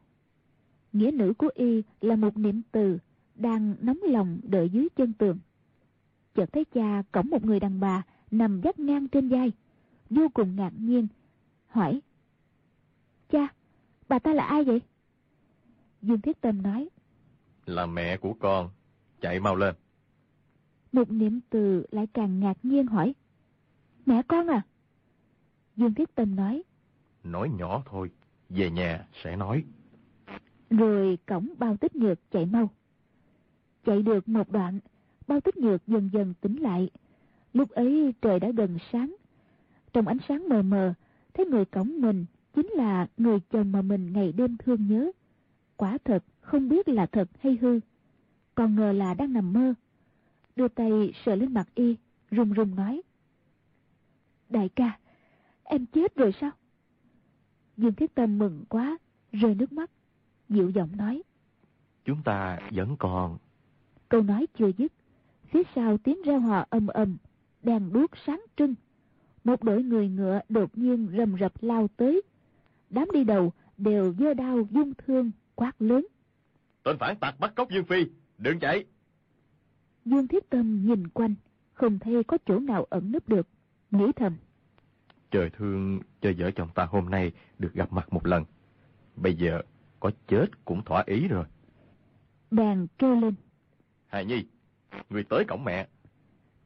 Nghĩa 0.93 1.11
nữ 1.11 1.33
của 1.39 1.51
y 1.55 1.83
là 2.01 2.17
một 2.17 2.37
niệm 2.37 2.63
từ, 2.73 2.99
đang 3.35 3.75
nóng 3.81 3.99
lòng 4.03 4.41
đợi 4.43 4.69
dưới 4.69 4.89
chân 4.97 5.13
tường. 5.13 5.39
Chợt 6.35 6.53
thấy 6.53 6.65
cha 6.65 7.03
cổng 7.13 7.31
một 7.31 7.45
người 7.45 7.61
đàn 7.61 7.81
bà 7.81 8.03
nằm 8.31 8.61
gác 8.61 8.79
ngang 8.79 9.09
trên 9.09 9.29
vai, 9.29 9.53
vô 10.11 10.29
cùng 10.35 10.57
ngạc 10.57 10.73
nhiên, 10.79 11.07
hỏi. 11.69 12.01
Cha, 13.31 13.49
bà 14.09 14.19
ta 14.19 14.35
là 14.35 14.45
ai 14.45 14.65
vậy? 14.65 14.81
Dương 16.03 16.21
Thiết 16.21 16.41
Tâm 16.41 16.63
nói. 16.63 16.89
Là 17.67 17.87
mẹ 17.87 18.17
của 18.17 18.35
con, 18.35 18.71
chạy 19.21 19.41
mau 19.41 19.57
lên. 19.57 19.75
Một 20.93 21.11
niệm 21.11 21.41
từ 21.51 21.87
lại 21.91 22.07
càng 22.07 22.41
ngạc 22.41 22.57
nhiên 22.63 22.87
hỏi. 22.87 23.15
Mẹ 24.07 24.23
con 24.29 24.47
à? 24.47 24.63
Dương 25.77 25.95
Thiết 25.95 26.15
Tâm 26.15 26.37
nói. 26.37 26.63
Nói 27.25 27.51
nhỏ 27.59 27.83
thôi, 27.87 28.11
về 28.49 28.71
nhà 28.71 29.07
sẽ 29.23 29.37
nói. 29.37 29.65
Rồi 30.71 31.19
cổng 31.27 31.49
bao 31.59 31.77
tích 31.77 31.97
nhược 31.97 32.19
chạy 32.31 32.47
mau. 32.47 32.71
Chạy 33.85 34.03
được 34.03 34.29
một 34.29 34.51
đoạn, 34.51 34.79
bao 35.27 35.41
tích 35.41 35.57
nhược 35.57 35.87
dần 35.87 36.11
dần 36.13 36.35
tỉnh 36.41 36.57
lại. 36.57 36.91
Lúc 37.53 37.71
ấy 37.71 38.15
trời 38.23 38.41
đã 38.41 38.51
gần 38.51 38.79
sáng. 38.93 39.17
Trong 39.93 40.09
ánh 40.09 40.19
sáng 40.29 40.49
mờ 40.49 40.63
mờ, 40.63 40.95
thấy 41.35 41.47
người 41.47 41.65
cổng 41.65 42.01
mình 42.01 42.25
chính 42.55 42.67
là 42.67 43.07
người 43.17 43.39
chồng 43.51 43.73
mà 43.73 43.83
mình 43.83 44.13
ngày 44.13 44.33
đêm 44.33 44.57
thương 44.57 44.89
nhớ. 44.89 45.11
Quả 45.77 45.99
thật 46.05 46.25
không 46.41 46.69
biết 46.69 46.89
là 46.89 47.07
thật 47.07 47.29
hay 47.41 47.59
hư. 47.61 47.81
Còn 48.55 48.75
ngờ 48.75 48.93
là 48.93 49.15
đang 49.15 49.33
nằm 49.33 49.53
mơ. 49.53 49.75
Đưa 50.57 50.69
tay 50.69 51.13
sờ 51.25 51.35
lên 51.35 51.55
mặt 51.55 51.69
y, 51.75 51.97
run 52.31 52.53
run 52.53 52.75
nói. 52.75 53.03
Đại 54.49 54.69
ca, 54.69 54.99
em 55.65 55.87
chết 55.87 56.17
rồi 56.17 56.35
sao? 56.41 56.51
Dương 57.77 57.95
Thiết 57.95 58.15
Tâm 58.15 58.39
mừng 58.39 58.65
quá, 58.69 58.99
rơi 59.33 59.55
nước 59.55 59.73
mắt, 59.73 59.91
dịu 60.49 60.71
giọng 60.71 60.97
nói. 60.97 61.23
Chúng 62.05 62.23
ta 62.25 62.59
vẫn 62.73 62.97
còn. 62.99 63.39
Câu 64.09 64.23
nói 64.23 64.47
chưa 64.59 64.71
dứt, 64.79 64.93
phía 65.51 65.63
sau 65.75 65.99
tiếng 65.99 66.23
reo 66.23 66.41
hò 66.41 66.67
ầm 66.71 66.87
ầm, 66.87 67.17
đèn 67.63 67.93
đuốc 67.93 68.11
sáng 68.27 68.43
trưng. 68.57 68.75
Một 69.45 69.63
đội 69.63 69.83
người 69.83 70.09
ngựa 70.09 70.41
đột 70.49 70.79
nhiên 70.79 71.09
rầm 71.17 71.37
rập 71.41 71.53
lao 71.63 71.89
tới. 71.97 72.23
Đám 72.91 73.09
đi 73.13 73.25
đầu 73.25 73.53
đều 73.77 74.15
giơ 74.19 74.35
đao 74.35 74.67
dung 74.71 74.93
thương, 75.07 75.31
quát 75.55 75.73
lớn. 75.79 76.07
Tên 76.83 76.99
phản 76.99 77.17
tặc 77.17 77.41
bắt 77.41 77.53
cóc 77.55 77.71
Dương 77.71 77.85
Phi, 77.85 78.07
đừng 78.39 78.61
chạy. 78.61 78.85
Dương 80.05 80.29
Thiết 80.29 80.51
Tâm 80.51 80.87
nhìn 80.87 81.09
quanh, 81.09 81.35
không 81.73 81.99
thấy 81.99 82.25
có 82.25 82.39
chỗ 82.47 82.59
nào 82.59 82.87
ẩn 82.91 83.13
nấp 83.13 83.29
được, 83.29 83.49
nghĩ 83.95 84.13
thầm. 84.17 84.37
Trời 85.31 85.51
thương 85.51 86.01
cho 86.21 86.31
vợ 86.39 86.51
chồng 86.51 86.69
ta 86.75 86.85
hôm 86.85 87.11
nay 87.11 87.33
được 87.59 87.75
gặp 87.75 87.93
mặt 87.93 88.13
một 88.13 88.27
lần. 88.27 88.45
Bây 89.17 89.35
giờ 89.35 89.63
có 90.01 90.11
chết 90.29 90.65
cũng 90.65 90.85
thỏa 90.85 91.03
ý 91.07 91.29
rồi. 91.29 91.45
Bèn 92.51 92.87
kêu 92.99 93.21
lên. 93.21 93.35
Hài 94.07 94.25
Nhi, 94.25 94.45
người 95.11 95.25
tới 95.25 95.45
cổng 95.45 95.65
mẹ. 95.65 95.89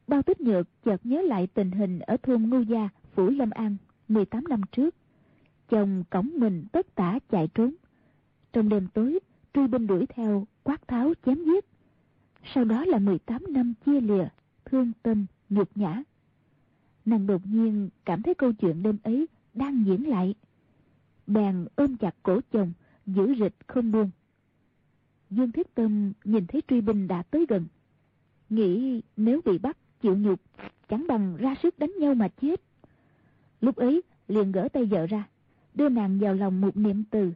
Bao 0.07 0.23
tích 0.23 0.41
nhược 0.41 0.69
chợt 0.85 1.07
nhớ 1.07 1.23
lại 1.23 1.47
tình 1.47 1.71
hình 1.71 1.99
ở 1.99 2.17
thôn 2.23 2.43
Ngưu 2.43 2.63
Gia, 2.63 2.89
Phủ 3.15 3.31
Lâm 3.31 3.51
An, 3.51 3.77
18 4.09 4.45
năm 4.49 4.61
trước. 4.73 4.95
Chồng 5.69 6.05
cổng 6.11 6.31
mình 6.37 6.65
tất 6.73 6.95
tả 6.95 7.19
chạy 7.31 7.49
trốn. 7.55 7.75
Trong 8.53 8.69
đêm 8.69 8.89
tối, 8.95 9.19
truy 9.55 9.67
binh 9.67 9.87
đuổi 9.87 10.07
theo, 10.07 10.47
quát 10.63 10.89
tháo 10.89 11.13
chém 11.27 11.45
giết. 11.45 11.65
Sau 12.55 12.65
đó 12.65 12.85
là 12.85 12.99
18 12.99 13.45
năm 13.49 13.75
chia 13.87 14.01
lìa, 14.01 14.29
thương 14.65 14.93
tâm, 15.03 15.27
nhục 15.49 15.77
nhã. 15.77 16.03
Nàng 17.09 17.27
đột 17.27 17.47
nhiên 17.47 17.89
cảm 18.05 18.23
thấy 18.23 18.35
câu 18.35 18.53
chuyện 18.53 18.83
đêm 18.83 18.97
ấy 19.03 19.27
đang 19.55 19.85
diễn 19.87 20.09
lại. 20.09 20.35
Bèn 21.27 21.67
ôm 21.77 21.97
chặt 21.97 22.15
cổ 22.23 22.41
chồng, 22.53 22.73
giữ 23.07 23.35
rịch 23.39 23.55
không 23.67 23.93
buông. 23.93 24.11
Dương 25.31 25.53
Thiết 25.53 25.75
Tâm 25.75 26.13
nhìn 26.25 26.47
thấy 26.47 26.63
truy 26.69 26.81
binh 26.81 27.09
đã 27.09 27.23
tới 27.23 27.47
gần. 27.49 27.67
Nghĩ 28.51 29.03
nếu 29.17 29.41
bị 29.45 29.59
bắt, 29.59 29.77
chịu 30.03 30.17
nhục, 30.17 30.41
chẳng 30.89 31.07
bằng 31.09 31.37
ra 31.37 31.55
sức 31.63 31.79
đánh 31.79 31.93
nhau 31.99 32.15
mà 32.15 32.29
chết. 32.29 32.61
Lúc 33.61 33.77
ấy, 33.77 34.03
liền 34.29 34.53
gỡ 34.53 34.69
tay 34.73 34.85
vợ 34.85 35.07
ra, 35.07 35.29
đưa 35.75 35.89
nàng 35.89 36.19
vào 36.19 36.35
lòng 36.35 36.61
một 36.61 36.77
niệm 36.77 37.05
từ. 37.11 37.33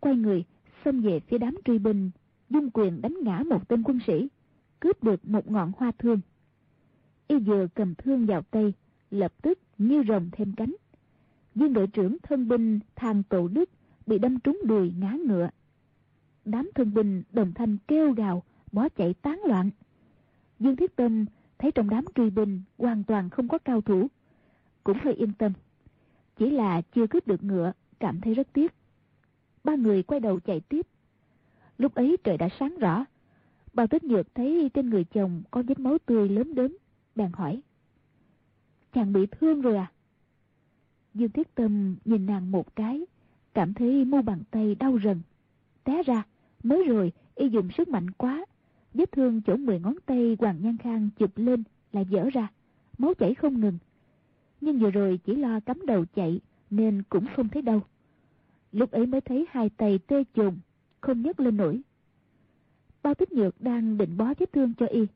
Quay 0.00 0.16
người, 0.16 0.44
xông 0.84 1.00
về 1.00 1.20
phía 1.20 1.38
đám 1.38 1.54
truy 1.64 1.78
binh, 1.78 2.10
dung 2.50 2.70
quyền 2.70 3.02
đánh 3.02 3.16
ngã 3.22 3.42
một 3.46 3.68
tên 3.68 3.82
quân 3.82 3.98
sĩ, 4.06 4.28
cướp 4.80 5.04
được 5.04 5.28
một 5.28 5.50
ngọn 5.50 5.72
hoa 5.76 5.92
thương. 5.98 6.20
Y 7.28 7.38
vừa 7.38 7.66
cầm 7.74 7.94
thương 7.94 8.26
vào 8.26 8.42
tay, 8.42 8.72
lập 9.12 9.32
tức 9.42 9.58
như 9.78 10.02
rồng 10.08 10.28
thêm 10.32 10.52
cánh. 10.56 10.74
Viên 11.54 11.72
đội 11.72 11.86
trưởng 11.86 12.16
thân 12.22 12.48
binh 12.48 12.80
thang 12.96 13.22
tổ 13.22 13.48
đức 13.48 13.70
bị 14.06 14.18
đâm 14.18 14.40
trúng 14.40 14.60
đùi 14.64 14.92
ngã 14.98 15.16
ngựa. 15.26 15.48
Đám 16.44 16.70
thân 16.74 16.94
binh 16.94 17.22
đồng 17.32 17.52
thanh 17.54 17.76
kêu 17.88 18.12
gào, 18.12 18.42
bỏ 18.72 18.88
chạy 18.88 19.14
tán 19.14 19.40
loạn. 19.44 19.70
Dương 20.58 20.76
Thiết 20.76 20.96
Tâm 20.96 21.24
thấy 21.58 21.72
trong 21.72 21.90
đám 21.90 22.04
truy 22.14 22.30
binh 22.30 22.62
hoàn 22.78 23.04
toàn 23.04 23.30
không 23.30 23.48
có 23.48 23.58
cao 23.58 23.80
thủ. 23.80 24.06
Cũng 24.84 24.98
hơi 25.02 25.14
yên 25.14 25.32
tâm. 25.32 25.52
Chỉ 26.36 26.50
là 26.50 26.82
chưa 26.94 27.06
cướp 27.06 27.26
được 27.26 27.44
ngựa, 27.44 27.72
cảm 28.00 28.20
thấy 28.20 28.34
rất 28.34 28.52
tiếc. 28.52 28.74
Ba 29.64 29.74
người 29.74 30.02
quay 30.02 30.20
đầu 30.20 30.40
chạy 30.40 30.60
tiếp. 30.60 30.86
Lúc 31.78 31.94
ấy 31.94 32.16
trời 32.24 32.36
đã 32.38 32.48
sáng 32.60 32.78
rõ. 32.78 33.04
Bao 33.72 33.86
tích 33.86 34.04
nhược 34.04 34.34
thấy 34.34 34.70
trên 34.74 34.90
người 34.90 35.04
chồng 35.04 35.42
có 35.50 35.62
vết 35.62 35.78
máu 35.78 35.98
tươi 36.06 36.28
lớn 36.28 36.54
đớm, 36.54 36.76
bèn 37.14 37.32
hỏi. 37.32 37.62
Chàng 38.92 39.12
bị 39.12 39.26
thương 39.26 39.60
rồi 39.60 39.76
à? 39.76 39.92
Dương 41.14 41.30
Thiết 41.30 41.54
Tâm 41.54 41.96
nhìn 42.04 42.26
nàng 42.26 42.50
một 42.50 42.76
cái, 42.76 43.06
cảm 43.54 43.74
thấy 43.74 44.04
mu 44.04 44.22
bàn 44.22 44.42
tay 44.50 44.74
đau 44.74 44.98
rần. 45.04 45.20
Té 45.84 46.02
ra, 46.02 46.22
mới 46.62 46.84
rồi 46.84 47.12
y 47.34 47.48
dùng 47.48 47.70
sức 47.70 47.88
mạnh 47.88 48.10
quá, 48.10 48.44
vết 48.94 49.12
thương 49.12 49.42
chỗ 49.46 49.56
mười 49.56 49.80
ngón 49.80 49.94
tay 50.06 50.36
Hoàng 50.40 50.58
Nhan 50.62 50.76
Khang 50.78 51.08
chụp 51.18 51.30
lên 51.36 51.62
lại 51.92 52.04
vỡ 52.04 52.28
ra, 52.32 52.48
máu 52.98 53.14
chảy 53.14 53.34
không 53.34 53.60
ngừng. 53.60 53.78
Nhưng 54.60 54.78
vừa 54.78 54.90
rồi 54.90 55.20
chỉ 55.24 55.34
lo 55.34 55.60
cắm 55.60 55.86
đầu 55.86 56.04
chạy 56.14 56.40
nên 56.70 57.02
cũng 57.08 57.26
không 57.36 57.48
thấy 57.48 57.62
đâu. 57.62 57.80
Lúc 58.72 58.90
ấy 58.90 59.06
mới 59.06 59.20
thấy 59.20 59.46
hai 59.50 59.70
tay 59.70 59.98
tê 60.06 60.24
chồn, 60.34 60.56
không 61.00 61.22
nhấc 61.22 61.40
lên 61.40 61.56
nổi. 61.56 61.80
Bao 63.02 63.14
tích 63.14 63.32
nhược 63.32 63.60
đang 63.60 63.98
định 63.98 64.16
bó 64.16 64.34
vết 64.38 64.52
thương 64.52 64.72
cho 64.74 64.86
y, 64.86 65.06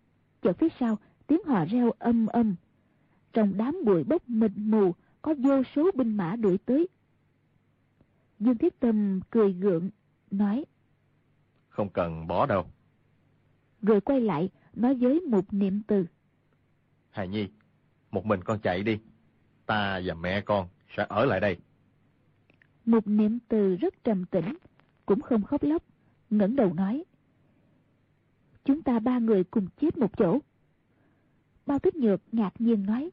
chợt 0.43 0.53
phía 0.59 0.68
sau 0.81 0.99
tiếng 1.27 1.45
họ 1.47 1.64
reo 1.64 1.91
âm 1.99 2.27
âm. 2.27 2.55
Trong 3.37 3.57
đám 3.57 3.76
bụi 3.84 4.05
bốc 4.05 4.28
mịt 4.28 4.51
mù 4.57 4.95
có 5.22 5.34
vô 5.39 5.62
số 5.74 5.91
binh 5.95 6.16
mã 6.16 6.37
đuổi 6.37 6.59
tới. 6.59 6.89
Dương 8.39 8.59
Thiết 8.59 8.80
Tâm 8.80 9.20
cười 9.30 9.53
gượng, 9.53 9.91
nói. 10.30 10.64
Không 11.68 11.89
cần 11.89 12.26
bó 12.26 12.47
đâu. 12.47 12.66
Rồi 13.82 14.01
quay 14.01 14.20
lại, 14.20 14.51
nói 14.74 14.95
với 14.95 15.20
một 15.20 15.53
niệm 15.53 15.82
từ. 15.87 16.07
Hài 17.11 17.28
Nhi, 17.28 17.49
một 18.11 18.26
mình 18.26 18.41
con 18.45 18.61
chạy 18.61 18.82
đi. 18.82 18.99
Ta 19.66 20.01
và 20.05 20.14
mẹ 20.14 20.41
con 20.41 20.68
sẽ 20.97 21.07
ở 21.09 21.24
lại 21.24 21.41
đây. 21.41 21.57
Một 22.87 23.07
niệm 23.07 23.39
từ 23.49 23.76
rất 23.76 24.05
trầm 24.05 24.24
tĩnh, 24.24 24.57
cũng 25.07 25.20
không 25.20 25.43
khóc 25.43 25.62
lóc, 25.62 25.82
ngẩng 26.30 26.57
đầu 26.57 26.74
nói. 26.74 27.05
Chúng 28.64 28.82
ta 28.82 28.99
ba 28.99 29.18
người 29.18 29.45
cùng 29.45 29.66
chết 29.80 29.99
một 29.99 30.18
chỗ. 30.18 30.39
Bao 31.66 31.78
Tuyết 31.78 31.97
Nhược 31.97 32.20
ngạc 32.32 32.61
nhiên 32.61 32.87
nói. 32.87 33.11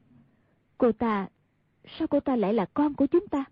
Cô 0.84 0.92
ta, 0.92 1.28
sao 1.98 2.08
cô 2.08 2.20
ta 2.20 2.36
lại 2.36 2.54
là 2.54 2.66
con 2.74 2.94
của 2.94 3.06
chúng 3.06 3.28
ta? 3.28 3.44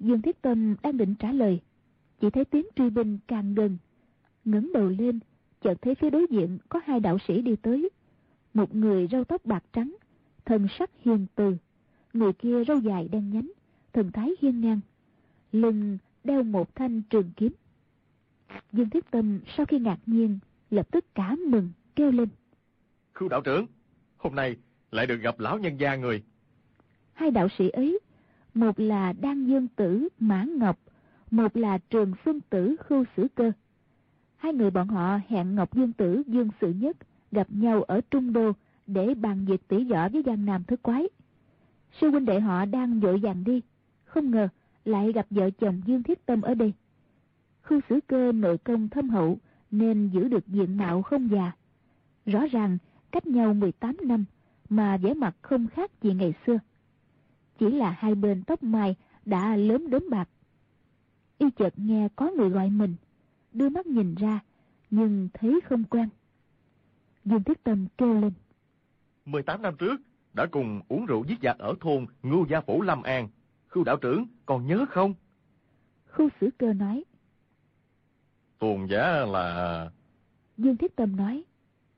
Dương 0.00 0.22
Thiết 0.22 0.42
Tâm 0.42 0.76
đang 0.82 0.96
định 0.96 1.14
trả 1.14 1.32
lời, 1.32 1.60
chỉ 2.20 2.30
thấy 2.30 2.44
tiếng 2.44 2.66
truy 2.76 2.90
binh 2.90 3.18
càng 3.26 3.54
gần. 3.54 3.76
ngẩng 4.44 4.72
đầu 4.72 4.88
lên, 4.88 5.20
chợt 5.60 5.74
thấy 5.82 5.94
phía 5.94 6.10
đối 6.10 6.26
diện 6.30 6.58
có 6.68 6.80
hai 6.84 7.00
đạo 7.00 7.18
sĩ 7.28 7.42
đi 7.42 7.56
tới. 7.56 7.90
Một 8.54 8.74
người 8.74 9.08
râu 9.10 9.24
tóc 9.24 9.44
bạc 9.44 9.64
trắng, 9.72 9.96
thân 10.44 10.66
sắc 10.78 10.90
hiền 11.00 11.26
từ. 11.34 11.56
Người 12.12 12.32
kia 12.32 12.64
râu 12.64 12.78
dài 12.78 13.08
đen 13.08 13.30
nhánh, 13.30 13.50
thần 13.92 14.12
thái 14.12 14.34
hiên 14.40 14.60
ngang. 14.60 14.80
Lưng 15.52 15.98
đeo 16.24 16.42
một 16.42 16.74
thanh 16.74 17.02
trường 17.02 17.30
kiếm. 17.36 17.52
Dương 18.72 18.90
Thiết 18.90 19.10
Tâm 19.10 19.40
sau 19.56 19.66
khi 19.66 19.78
ngạc 19.78 19.98
nhiên, 20.06 20.38
lập 20.70 20.90
tức 20.90 21.14
cả 21.14 21.36
mừng, 21.48 21.70
kêu 21.96 22.10
lên. 22.10 22.28
Khu 23.14 23.28
đạo 23.28 23.40
trưởng, 23.44 23.66
hôm 24.16 24.34
nay 24.34 24.56
lại 24.92 25.06
được 25.06 25.16
gặp 25.16 25.40
lão 25.40 25.58
nhân 25.58 25.76
gia 25.80 25.96
người. 25.96 26.22
Hai 27.12 27.30
đạo 27.30 27.48
sĩ 27.58 27.68
ấy, 27.68 28.00
một 28.54 28.80
là 28.80 29.12
Đan 29.12 29.46
Dương 29.46 29.68
Tử 29.76 30.08
Mã 30.18 30.44
Ngọc, 30.44 30.78
một 31.30 31.56
là 31.56 31.78
Trường 31.78 32.12
Xuân 32.24 32.40
Tử 32.50 32.76
Khưu 32.80 33.04
Sử 33.16 33.26
Cơ. 33.34 33.52
Hai 34.36 34.52
người 34.52 34.70
bọn 34.70 34.88
họ 34.88 35.20
hẹn 35.28 35.54
Ngọc 35.54 35.74
Dương 35.74 35.92
Tử 35.92 36.22
Dương 36.26 36.48
Sự 36.60 36.72
Nhất 36.72 36.96
gặp 37.30 37.46
nhau 37.50 37.82
ở 37.82 38.00
Trung 38.10 38.32
Đô 38.32 38.52
để 38.86 39.14
bàn 39.14 39.44
việc 39.44 39.68
tỉ 39.68 39.84
võ 39.84 40.08
với 40.08 40.22
Giang 40.26 40.44
Nam 40.44 40.64
Thứ 40.64 40.76
Quái. 40.76 41.08
Sư 42.00 42.10
huynh 42.10 42.24
đệ 42.24 42.40
họ 42.40 42.64
đang 42.64 43.00
vội 43.00 43.18
vàng 43.18 43.44
đi, 43.44 43.60
không 44.04 44.30
ngờ 44.30 44.48
lại 44.84 45.12
gặp 45.12 45.26
vợ 45.30 45.50
chồng 45.50 45.82
Dương 45.86 46.02
Thiết 46.02 46.26
Tâm 46.26 46.42
ở 46.42 46.54
đây. 46.54 46.72
Khưu 47.62 47.80
Sử 47.88 48.00
Cơ 48.06 48.32
nội 48.32 48.58
công 48.58 48.88
thâm 48.88 49.10
hậu 49.10 49.38
nên 49.70 50.08
giữ 50.08 50.28
được 50.28 50.48
diện 50.48 50.76
mạo 50.76 51.02
không 51.02 51.28
già. 51.30 51.52
Rõ 52.26 52.46
ràng 52.46 52.78
cách 53.12 53.26
nhau 53.26 53.54
18 53.54 53.96
năm 54.02 54.24
mà 54.72 54.96
vẻ 54.96 55.14
mặt 55.14 55.36
không 55.42 55.66
khác 55.68 55.90
gì 56.02 56.14
ngày 56.14 56.34
xưa. 56.46 56.58
Chỉ 57.58 57.70
là 57.70 57.90
hai 57.90 58.14
bên 58.14 58.42
tóc 58.42 58.62
mai 58.62 58.96
đã 59.24 59.56
lớn 59.56 59.90
đốm 59.90 60.10
bạc. 60.10 60.28
Y 61.38 61.50
chợt 61.50 61.74
nghe 61.76 62.08
có 62.16 62.30
người 62.36 62.50
gọi 62.50 62.70
mình, 62.70 62.94
đưa 63.52 63.68
mắt 63.68 63.86
nhìn 63.86 64.14
ra, 64.14 64.40
nhưng 64.90 65.28
thấy 65.34 65.60
không 65.64 65.84
quen. 65.84 66.08
Dương 67.24 67.42
Thiết 67.42 67.64
Tâm 67.64 67.86
kêu 67.98 68.20
lên. 68.20 68.32
18 69.24 69.62
năm 69.62 69.76
trước, 69.76 70.00
đã 70.34 70.46
cùng 70.50 70.80
uống 70.88 71.06
rượu 71.06 71.24
giết 71.24 71.38
giặc 71.42 71.58
ở 71.58 71.74
thôn 71.80 72.06
Ngưu 72.22 72.46
Gia 72.46 72.60
Phủ 72.60 72.82
Lâm 72.82 73.02
An. 73.02 73.28
Khu 73.68 73.84
đạo 73.84 73.96
trưởng 73.96 74.26
còn 74.46 74.66
nhớ 74.66 74.84
không? 74.90 75.14
Khu 76.12 76.28
sử 76.40 76.50
cơ 76.58 76.72
nói. 76.72 77.04
Tuồn 78.58 78.88
giá 78.88 79.24
là... 79.26 79.90
Dương 80.56 80.76
Thiết 80.76 80.96
Tâm 80.96 81.16
nói. 81.16 81.44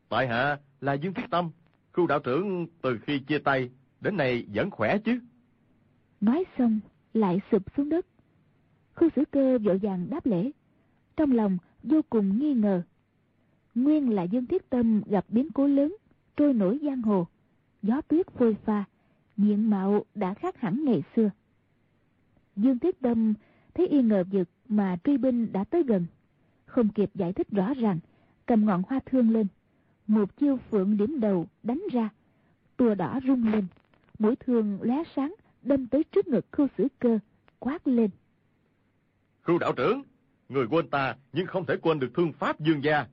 Tại 0.09 0.29
hạ 0.29 0.59
là 0.81 0.93
Dương 0.93 1.15
Thiết 1.15 1.31
Tâm. 1.31 1.51
Khu 1.95 2.07
đạo 2.07 2.19
trưởng 2.19 2.67
từ 2.83 2.99
khi 3.03 3.19
chia 3.19 3.39
tay, 3.39 3.71
đến 4.01 4.17
nay 4.17 4.47
vẫn 4.55 4.71
khỏe 4.71 4.99
chứ? 4.99 5.21
Nói 6.21 6.45
xong, 6.59 6.81
lại 7.13 7.41
sụp 7.51 7.63
xuống 7.77 7.89
đất. 7.89 8.07
Khu 8.95 9.09
sử 9.17 9.25
cơ 9.31 9.59
vội 9.59 9.79
vàng 9.79 10.11
đáp 10.11 10.27
lễ. 10.27 10.51
Trong 11.17 11.33
lòng 11.33 11.59
vô 11.83 12.01
cùng 12.11 12.39
nghi 12.39 12.55
ngờ. 12.55 12.83
Nguyên 13.75 14.11
là 14.11 14.23
Dương 14.23 14.47
Thiết 14.47 14.71
Tâm 14.71 15.03
gặp 15.07 15.25
biến 15.29 15.49
cố 15.55 15.67
lớn, 15.67 15.97
trôi 16.37 16.53
nổi 16.53 16.79
giang 16.83 17.03
hồ. 17.03 17.27
Gió 17.83 18.01
tuyết 18.01 18.31
phôi 18.31 18.57
pha, 18.65 18.85
diện 19.37 19.71
mạo 19.71 20.05
đã 20.15 20.35
khác 20.35 20.61
hẳn 20.61 20.85
ngày 20.85 21.03
xưa. 21.17 21.31
Dương 22.57 22.79
Thiết 22.79 23.01
Tâm 23.01 23.35
thấy 23.75 23.89
y 23.89 24.03
ngờ 24.03 24.25
vực 24.31 24.49
mà 24.69 24.97
truy 25.05 25.17
binh 25.17 25.53
đã 25.53 25.65
tới 25.65 25.83
gần. 25.83 26.07
Không 26.67 26.89
kịp 26.89 27.11
giải 27.15 27.33
thích 27.33 27.51
rõ 27.51 27.75
ràng, 27.75 27.99
cầm 28.47 28.67
ngọn 28.67 28.83
hoa 28.89 29.01
thương 29.07 29.31
lên. 29.31 29.47
Một 30.07 30.37
chiêu 30.37 30.59
phượng 30.71 30.97
điểm 30.97 31.21
đầu 31.21 31.47
đánh 31.63 31.83
ra, 31.93 32.09
tua 32.77 32.95
đỏ 32.95 33.21
rung 33.27 33.53
lên. 33.53 33.67
Mũi 34.19 34.37
thương 34.37 34.79
lóe 34.83 35.03
sáng 35.17 35.35
đâm 35.63 35.87
tới 35.87 36.05
trước 36.05 36.29
ngực 36.29 36.47
khu 36.53 36.67
sử 36.79 36.89
cơ, 36.99 37.19
quát 37.59 37.87
lên. 37.89 38.11
Khu 39.43 39.59
đạo 39.59 39.73
trưởng, 39.73 40.03
người 40.49 40.67
quên 40.71 40.89
ta 40.91 41.17
nhưng 41.33 41.47
không 41.47 41.67
thể 41.67 41.77
quên 41.83 42.01
được 42.01 42.11
thương 42.15 42.33
pháp 42.33 42.61
dương 42.61 42.85
gia. 42.85 43.07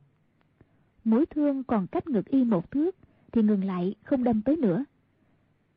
Mũi 1.04 1.26
thương 1.26 1.64
còn 1.64 1.88
cách 1.88 2.08
ngực 2.08 2.26
y 2.26 2.44
một 2.44 2.72
thước, 2.72 2.96
thì 3.32 3.42
ngừng 3.42 3.64
lại 3.64 3.96
không 4.04 4.24
đâm 4.24 4.42
tới 4.42 4.58
nữa. 4.58 4.86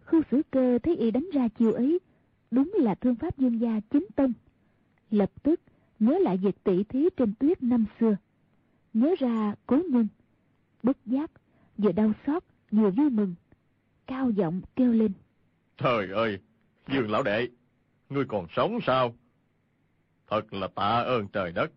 Khu 0.07 0.23
sử 0.31 0.43
cơ 0.51 0.79
thấy 0.83 0.97
y 0.97 1.11
đánh 1.11 1.29
ra 1.33 1.49
chiêu 1.49 1.73
ấy, 1.73 1.99
đúng 2.51 2.73
là 2.77 2.95
thương 2.95 3.15
pháp 3.15 3.39
dương 3.39 3.61
gia 3.61 3.81
chính 3.91 4.07
tông. 4.17 4.33
Lập 5.11 5.31
tức 5.43 5.61
nhớ 5.99 6.19
lại 6.19 6.37
việc 6.37 6.65
tỷ 6.65 6.85
thí 6.85 7.09
trên 7.17 7.35
tuyết 7.35 7.63
năm 7.63 7.85
xưa. 8.01 8.17
Nhớ 8.95 9.15
ra 9.19 9.55
cố 9.67 9.81
nhân, 9.91 10.09
bất 10.85 10.97
giác, 11.07 11.31
vừa 11.79 11.93
đau 11.93 12.13
xót, 12.27 12.45
vừa 12.71 12.91
vui 12.91 13.11
mừng. 13.11 13.35
Cao 14.07 14.31
giọng 14.31 14.61
kêu 14.77 14.93
lên. 14.93 15.13
Trời 15.77 16.11
ơi, 16.11 16.39
Dương 16.89 17.11
lão 17.11 17.23
đệ, 17.23 17.49
ngươi 18.11 18.25
còn 18.29 18.47
sống 18.57 18.79
sao? 18.87 19.15
Thật 20.31 20.53
là 20.55 20.69
tạ 20.75 21.03
ơn 21.07 21.29
trời 21.29 21.53
đất. 21.53 21.73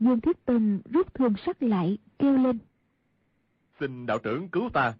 Dương 0.00 0.20
Thiết 0.20 0.44
Tâm 0.44 0.80
rút 0.92 1.14
thương 1.14 1.34
sắc 1.46 1.62
lại, 1.62 1.98
kêu 2.18 2.36
lên. 2.36 2.58
Xin 3.80 4.06
đạo 4.06 4.18
trưởng 4.18 4.48
cứu 4.48 4.68
ta. 4.72 4.94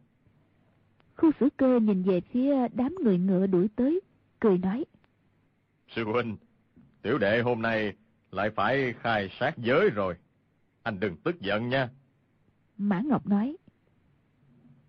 Khu 1.17 1.31
sử 1.41 1.49
cơ 1.57 1.81
nhìn 1.81 2.03
về 2.03 2.21
phía 2.21 2.69
đám 2.73 2.95
người 3.05 3.19
ngựa 3.19 3.47
đuổi 3.47 3.69
tới, 3.77 4.01
cười 4.41 4.59
nói. 4.59 4.85
Sư 5.89 6.05
huynh, 6.05 6.37
tiểu 7.03 7.19
đệ 7.19 7.41
hôm 7.41 7.63
nay 7.63 7.93
lại 8.31 8.51
phải 8.51 8.95
khai 9.01 9.31
sát 9.41 9.59
giới 9.59 9.91
rồi. 9.91 10.15
Anh 10.83 11.01
đừng 11.01 11.17
tức 11.17 11.41
giận 11.41 11.69
nha. 11.69 11.89
Mã 12.79 13.01
Ngọc 13.01 13.27
nói. 13.27 13.57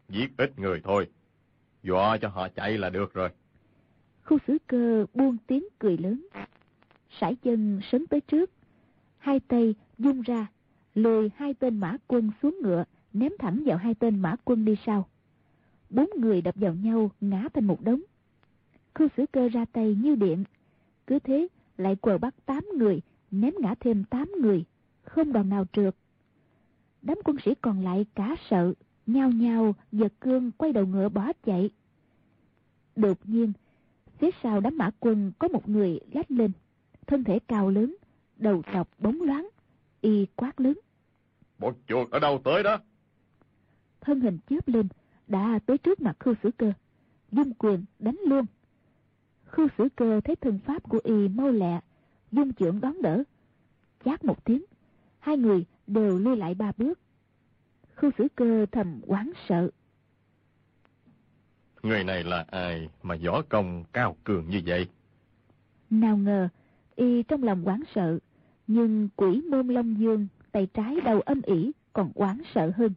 Giết 0.09 0.37
ít 0.37 0.59
người 0.59 0.81
thôi, 0.83 1.07
dọa 1.83 2.17
cho 2.17 2.29
họ 2.29 2.49
chạy 2.49 2.77
là 2.77 2.89
được 2.89 3.13
rồi. 3.13 3.29
Khu 4.23 4.37
sử 4.47 4.57
cơ 4.67 5.05
buông 5.13 5.37
tiếng 5.47 5.63
cười 5.79 5.97
lớn. 5.97 6.27
sải 7.19 7.35
chân 7.35 7.81
sấn 7.91 8.07
tới 8.07 8.21
trước. 8.21 8.51
Hai 9.17 9.39
tay 9.39 9.75
dung 9.97 10.21
ra, 10.21 10.47
lùi 10.95 11.31
hai 11.35 11.53
tên 11.53 11.77
mã 11.77 11.97
quân 12.07 12.31
xuống 12.41 12.57
ngựa, 12.61 12.83
ném 13.13 13.31
thẳng 13.39 13.63
vào 13.65 13.77
hai 13.77 13.95
tên 13.95 14.19
mã 14.19 14.35
quân 14.45 14.65
đi 14.65 14.75
sau. 14.85 15.07
Bốn 15.89 16.09
người 16.17 16.41
đập 16.41 16.55
vào 16.57 16.73
nhau, 16.73 17.11
ngã 17.21 17.47
thành 17.53 17.65
một 17.65 17.81
đống. 17.81 18.01
Khu 18.95 19.07
sử 19.17 19.25
cơ 19.31 19.47
ra 19.49 19.65
tay 19.65 19.95
như 19.95 20.15
điện. 20.15 20.43
Cứ 21.07 21.19
thế, 21.19 21.47
lại 21.77 21.95
quờ 21.95 22.17
bắt 22.17 22.35
tám 22.45 22.63
người, 22.77 23.01
ném 23.31 23.53
ngã 23.59 23.75
thêm 23.79 24.03
tám 24.03 24.31
người, 24.41 24.65
không 25.03 25.33
đòn 25.33 25.49
nào 25.49 25.65
trượt. 25.73 25.95
Đám 27.01 27.17
quân 27.23 27.37
sĩ 27.45 27.55
còn 27.61 27.83
lại 27.83 28.05
cả 28.15 28.35
sợ, 28.49 28.73
nhao 29.05 29.31
nhao 29.31 29.75
giật 29.91 30.13
cương 30.19 30.51
quay 30.51 30.73
đầu 30.73 30.85
ngựa 30.85 31.09
bỏ 31.09 31.31
chạy. 31.45 31.69
Đột 32.95 33.17
nhiên, 33.23 33.53
Phía 34.17 34.29
sau 34.43 34.59
đám 34.59 34.77
mã 34.77 34.89
quân 34.99 35.31
có 35.39 35.47
một 35.47 35.69
người 35.69 35.99
lách 36.11 36.31
lên, 36.31 36.51
thân 37.07 37.23
thể 37.23 37.39
cao 37.47 37.69
lớn, 37.69 37.95
đầu 38.37 38.61
trọc 38.73 38.89
bóng 38.99 39.21
loáng, 39.21 39.49
y 40.01 40.25
quát 40.35 40.59
lớn. 40.59 40.79
Bọn 41.59 41.73
chuột 41.87 42.11
ở 42.11 42.19
đâu 42.19 42.41
tới 42.43 42.63
đó? 42.63 42.77
Thân 44.01 44.19
hình 44.19 44.37
chớp 44.49 44.67
lên, 44.67 44.87
đã 45.27 45.59
tới 45.65 45.77
trước 45.77 46.01
mặt 46.01 46.17
khư 46.19 46.33
sử 46.43 46.51
cơ, 46.57 46.73
dung 47.31 47.53
quyền 47.53 47.85
đánh 47.99 48.19
luôn. 48.25 48.45
Khư 49.45 49.67
sử 49.77 49.87
cơ 49.95 50.21
thấy 50.23 50.35
thân 50.35 50.59
pháp 50.65 50.83
của 50.83 50.99
y 51.03 51.27
mau 51.27 51.51
lẹ, 51.51 51.79
dung 52.31 52.53
trưởng 52.53 52.81
đón 52.81 53.01
đỡ. 53.01 53.23
Chát 54.05 54.25
một 54.25 54.45
tiếng, 54.45 54.63
hai 55.19 55.37
người 55.37 55.65
đều 55.87 56.17
lui 56.17 56.37
lại 56.37 56.53
ba 56.55 56.71
bước. 56.77 56.99
Khu 57.95 58.09
xử 58.17 58.27
cơ 58.35 58.65
thầm 58.71 59.01
quán 59.05 59.31
sợ. 59.49 59.69
Người 61.83 62.03
này 62.03 62.23
là 62.23 62.45
ai 62.51 62.89
mà 63.03 63.15
võ 63.25 63.41
công 63.41 63.83
cao 63.93 64.17
cường 64.23 64.49
như 64.49 64.61
vậy? 64.65 64.87
Nào 65.89 66.17
ngờ, 66.17 66.49
y 66.95 67.23
trong 67.23 67.43
lòng 67.43 67.67
quán 67.67 67.83
sợ, 67.95 68.19
nhưng 68.67 69.09
quỷ 69.15 69.41
môn 69.49 69.67
long 69.67 69.99
dương, 69.99 70.27
tay 70.51 70.67
trái 70.73 70.95
đầu 71.05 71.21
âm 71.21 71.41
ỉ 71.41 71.71
còn 71.93 72.11
quán 72.15 72.41
sợ 72.55 72.71
hơn. 72.75 72.93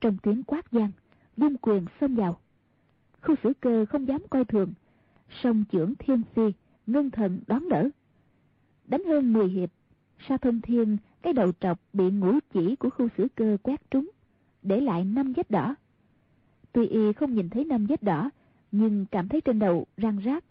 Trong 0.00 0.18
tiếng 0.18 0.42
quát 0.42 0.72
gian, 0.72 0.90
vung 1.36 1.56
quyền 1.56 1.84
xông 2.00 2.14
vào. 2.14 2.40
Khu 3.22 3.34
xử 3.42 3.52
cơ 3.60 3.86
không 3.86 4.08
dám 4.08 4.22
coi 4.30 4.44
thường, 4.44 4.72
song 5.42 5.64
trưởng 5.72 5.94
thiên 5.98 6.22
phi, 6.34 6.42
ngân 6.86 7.10
thần 7.10 7.40
đón 7.46 7.68
đỡ. 7.68 7.88
Đánh 8.84 9.04
hơn 9.04 9.32
10 9.32 9.48
hiệp, 9.48 9.70
Sa 10.28 10.36
Thông 10.36 10.60
Thiên 10.60 10.96
cái 11.22 11.32
đầu 11.32 11.52
trọc 11.60 11.80
bị 11.92 12.10
ngũ 12.10 12.38
chỉ 12.52 12.76
của 12.76 12.90
khu 12.90 13.08
xử 13.16 13.28
cơ 13.34 13.56
quét 13.62 13.90
trúng, 13.90 14.10
để 14.62 14.80
lại 14.80 15.04
năm 15.04 15.32
vết 15.32 15.50
đỏ. 15.50 15.74
Tuy 16.72 16.86
y 16.86 17.12
không 17.12 17.34
nhìn 17.34 17.48
thấy 17.48 17.64
năm 17.64 17.86
vết 17.86 18.02
đỏ, 18.02 18.30
nhưng 18.72 19.06
cảm 19.06 19.28
thấy 19.28 19.40
trên 19.40 19.58
đầu 19.58 19.86
răng 19.96 20.18
rác, 20.18 20.44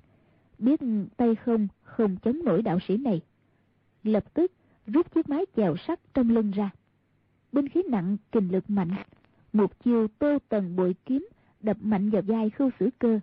biết 0.57 0.79
tay 1.17 1.35
không 1.35 1.67
không 1.83 2.17
chống 2.17 2.39
nổi 2.45 2.61
đạo 2.61 2.79
sĩ 2.87 2.97
này. 2.97 3.21
Lập 4.03 4.33
tức 4.33 4.51
rút 4.87 5.13
chiếc 5.13 5.29
mái 5.29 5.45
chèo 5.55 5.75
sắt 5.87 5.99
trong 6.13 6.29
lưng 6.29 6.51
ra. 6.51 6.69
Binh 7.51 7.69
khí 7.69 7.83
nặng 7.89 8.17
kình 8.31 8.51
lực 8.51 8.69
mạnh, 8.69 8.91
một 9.53 9.83
chiêu 9.83 10.07
tô 10.19 10.37
tần 10.49 10.75
bội 10.75 10.95
kiếm 11.05 11.27
đập 11.61 11.77
mạnh 11.81 12.09
vào 12.09 12.21
vai 12.21 12.49
khưu 12.49 12.69
sử 12.79 12.89
cơ. 12.99 13.19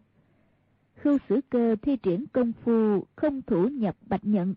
Khưu 0.94 1.18
sử 1.28 1.40
cơ 1.50 1.76
thi 1.82 1.96
triển 1.96 2.24
công 2.32 2.52
phu 2.52 3.04
không 3.16 3.42
thủ 3.42 3.68
nhập 3.68 3.96
bạch 4.06 4.24
nhận, 4.24 4.54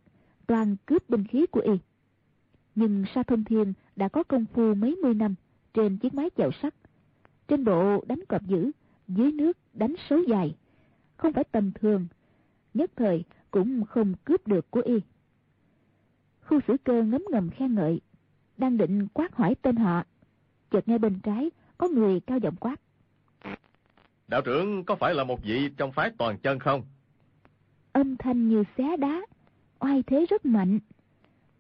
toàn 0.47 0.75
cướp 0.85 1.09
binh 1.09 1.23
khí 1.23 1.45
của 1.45 1.61
y. 1.61 1.73
Nhưng 2.75 3.03
Sa 3.15 3.23
Thông 3.23 3.43
Thiên 3.43 3.73
đã 3.95 4.07
có 4.07 4.23
công 4.23 4.45
phu 4.45 4.73
mấy 4.73 4.95
mươi 4.95 5.13
năm 5.13 5.35
trên 5.73 5.97
chiếc 5.97 6.13
mái 6.13 6.29
chèo 6.37 6.51
sắt. 6.61 6.73
Trên 7.47 7.65
bộ 7.65 8.03
đánh 8.07 8.25
cọp 8.29 8.41
dữ, 8.47 8.71
dưới 9.07 9.31
nước 9.31 9.57
đánh 9.73 9.95
số 10.09 10.21
dài. 10.27 10.55
Không 11.17 11.33
phải 11.33 11.43
tầm 11.43 11.71
thường, 11.71 12.07
nhất 12.73 12.91
thời 12.95 13.23
cũng 13.51 13.85
không 13.85 14.13
cướp 14.23 14.47
được 14.47 14.71
của 14.71 14.81
y. 14.81 14.99
Khu 16.41 16.59
sử 16.67 16.75
cơ 16.83 17.03
ngấm 17.03 17.23
ngầm 17.31 17.49
khen 17.49 17.75
ngợi, 17.75 18.01
đang 18.57 18.77
định 18.77 19.07
quát 19.13 19.35
hỏi 19.35 19.55
tên 19.61 19.75
họ. 19.75 20.03
Chợt 20.71 20.87
nghe 20.87 20.97
bên 20.97 21.19
trái 21.19 21.51
có 21.77 21.87
người 21.87 22.19
cao 22.19 22.37
giọng 22.37 22.55
quát. 22.55 22.75
Đạo 24.27 24.41
trưởng 24.41 24.83
có 24.85 24.95
phải 24.95 25.13
là 25.13 25.23
một 25.23 25.43
vị 25.43 25.69
trong 25.77 25.91
phái 25.91 26.11
toàn 26.17 26.37
chân 26.37 26.59
không? 26.59 26.83
Âm 27.91 28.17
thanh 28.17 28.49
như 28.49 28.63
xé 28.77 28.97
đá, 28.97 29.21
oai 29.79 30.03
thế 30.03 30.25
rất 30.29 30.45
mạnh. 30.45 30.79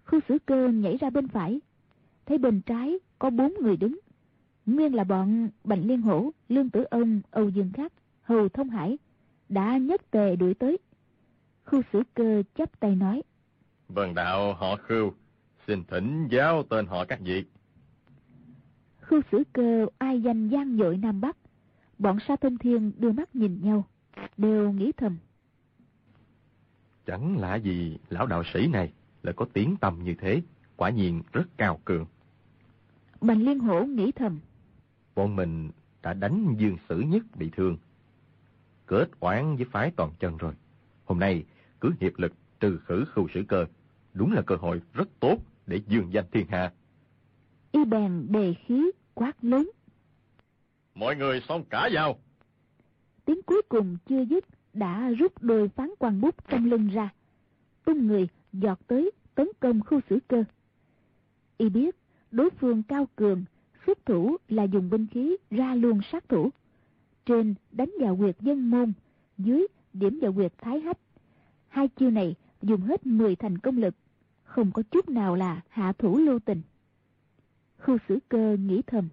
Khu 0.09 0.19
sử 0.27 0.37
cơ 0.45 0.67
nhảy 0.67 0.97
ra 0.97 1.09
bên 1.09 1.27
phải, 1.27 1.61
thấy 2.25 2.37
bên 2.37 2.61
trái 2.61 2.99
có 3.19 3.29
bốn 3.29 3.53
người 3.61 3.77
đứng. 3.77 3.99
Nguyên 4.65 4.95
là 4.95 5.03
bọn 5.03 5.49
Bành 5.63 5.87
Liên 5.87 6.01
Hổ, 6.01 6.31
Lương 6.49 6.69
Tử 6.69 6.83
Ông, 6.83 7.21
Âu 7.31 7.49
Dương 7.49 7.71
Khắc, 7.73 7.93
Hầu 8.21 8.49
Thông 8.49 8.69
Hải 8.69 8.97
đã 9.49 9.77
nhất 9.77 10.11
tề 10.11 10.35
đuổi 10.35 10.53
tới. 10.53 10.77
Khu 11.65 11.81
sử 11.93 12.03
cơ 12.13 12.43
chấp 12.55 12.79
tay 12.79 12.95
nói. 12.95 13.23
Vần 13.87 14.13
đạo 14.13 14.53
họ 14.53 14.75
khưu, 14.75 15.13
xin 15.67 15.83
thỉnh 15.83 16.27
giáo 16.31 16.63
tên 16.69 16.85
họ 16.85 17.05
các 17.05 17.19
vị. 17.21 17.43
Khu 19.01 19.21
sử 19.31 19.43
cơ 19.53 19.85
ai 19.97 20.21
danh 20.21 20.49
gian 20.49 20.77
dội 20.77 20.97
Nam 20.97 21.21
Bắc. 21.21 21.37
Bọn 21.97 22.17
sa 22.27 22.35
thông 22.35 22.57
thiên 22.57 22.91
đưa 22.97 23.11
mắt 23.11 23.35
nhìn 23.35 23.59
nhau, 23.61 23.83
đều 24.37 24.71
nghĩ 24.71 24.91
thầm. 24.97 25.17
Chẳng 27.05 27.37
lạ 27.37 27.55
gì 27.55 27.97
lão 28.09 28.25
đạo 28.25 28.43
sĩ 28.53 28.67
này 28.67 28.93
lại 29.23 29.33
có 29.37 29.45
tiếng 29.53 29.75
tầm 29.81 29.99
như 30.03 30.15
thế, 30.19 30.41
quả 30.75 30.89
nhiên 30.89 31.21
rất 31.31 31.43
cao 31.57 31.79
cường. 31.85 32.05
Bành 33.21 33.41
Liên 33.41 33.59
Hổ 33.59 33.83
nghĩ 33.83 34.11
thầm. 34.11 34.39
Bọn 35.15 35.35
mình 35.35 35.71
đã 36.01 36.13
đánh 36.13 36.55
dương 36.57 36.77
sử 36.89 36.99
nhất 36.99 37.23
bị 37.35 37.49
thương. 37.55 37.77
Kết 38.85 39.09
oán 39.19 39.55
với 39.55 39.65
phái 39.71 39.91
toàn 39.91 40.11
chân 40.19 40.37
rồi. 40.37 40.53
Hôm 41.05 41.19
nay 41.19 41.43
cứ 41.81 41.91
hiệp 41.99 42.17
lực 42.17 42.33
trừ 42.59 42.79
khử 42.85 43.05
khưu 43.05 43.27
sử 43.33 43.43
cơ. 43.47 43.65
Đúng 44.13 44.31
là 44.31 44.41
cơ 44.41 44.55
hội 44.55 44.81
rất 44.93 45.09
tốt 45.19 45.37
để 45.67 45.81
dương 45.87 46.13
danh 46.13 46.25
thiên 46.31 46.47
hạ. 46.47 46.71
Y 47.71 47.85
bèn 47.85 48.25
đề 48.29 48.53
khí 48.53 48.91
quát 49.13 49.43
lớn. 49.43 49.69
Mọi 50.95 51.15
người 51.15 51.41
xong 51.47 51.63
cả 51.69 51.89
vào. 51.93 52.19
Tiếng 53.25 53.41
cuối 53.41 53.61
cùng 53.69 53.97
chưa 54.09 54.21
dứt 54.21 54.45
đã 54.73 55.09
rút 55.09 55.33
đôi 55.41 55.69
phán 55.69 55.89
quan 55.99 56.21
bút 56.21 56.35
trong 56.49 56.65
lưng 56.65 56.87
ra. 56.87 57.09
Tung 57.85 58.07
người 58.07 58.27
giọt 58.53 58.79
tới 58.87 59.11
tấn 59.35 59.47
công 59.59 59.81
khu 59.81 59.99
xử 60.09 60.19
cơ. 60.27 60.43
Y 61.57 61.69
biết 61.69 61.95
đối 62.31 62.49
phương 62.49 62.83
cao 62.83 63.07
cường, 63.15 63.45
xuất 63.85 64.05
thủ 64.05 64.37
là 64.47 64.63
dùng 64.63 64.89
binh 64.89 65.07
khí 65.11 65.37
ra 65.51 65.75
luôn 65.75 65.99
sát 66.11 66.29
thủ. 66.29 66.49
Trên 67.25 67.55
đánh 67.71 67.91
vào 67.99 68.17
quyệt 68.17 68.39
dân 68.39 68.71
môn, 68.71 68.93
dưới 69.37 69.67
điểm 69.93 70.19
vào 70.21 70.33
quyệt 70.33 70.53
thái 70.57 70.79
hách. 70.79 70.97
Hai 71.67 71.87
chiêu 71.87 72.09
này 72.09 72.35
dùng 72.61 72.81
hết 72.81 73.05
10 73.05 73.35
thành 73.35 73.57
công 73.57 73.77
lực, 73.77 73.95
không 74.43 74.71
có 74.71 74.83
chút 74.91 75.09
nào 75.09 75.35
là 75.35 75.61
hạ 75.69 75.93
thủ 75.97 76.17
lưu 76.17 76.39
tình. 76.39 76.61
Khu 77.79 77.97
xử 78.09 78.19
cơ 78.29 78.57
nghĩ 78.59 78.81
thầm. 78.87 79.09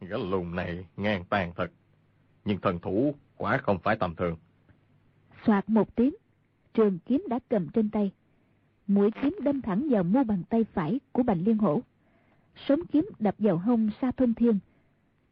Gã 0.00 0.16
lùn 0.16 0.54
này 0.54 0.86
ngang 0.96 1.24
tàn 1.30 1.52
thật, 1.56 1.70
nhưng 2.44 2.58
thần 2.60 2.78
thủ 2.78 3.14
quả 3.36 3.58
không 3.58 3.78
phải 3.78 3.96
tầm 3.96 4.14
thường. 4.14 4.36
Soạt 5.46 5.68
một 5.68 5.96
tiếng, 5.96 6.14
trường 6.74 6.98
kiếm 7.06 7.24
đã 7.28 7.38
cầm 7.48 7.68
trên 7.68 7.90
tay. 7.90 8.12
Mũi 8.86 9.10
kiếm 9.22 9.36
đâm 9.42 9.62
thẳng 9.62 9.86
vào 9.90 10.04
mu 10.04 10.24
bàn 10.24 10.42
tay 10.48 10.64
phải 10.64 11.00
của 11.12 11.22
Bành 11.22 11.44
Liên 11.44 11.58
Hổ. 11.58 11.82
Sống 12.68 12.80
kiếm 12.92 13.08
đập 13.18 13.34
vào 13.38 13.56
hông 13.56 13.90
Sa 14.00 14.10
Thông 14.10 14.34
Thiên. 14.34 14.58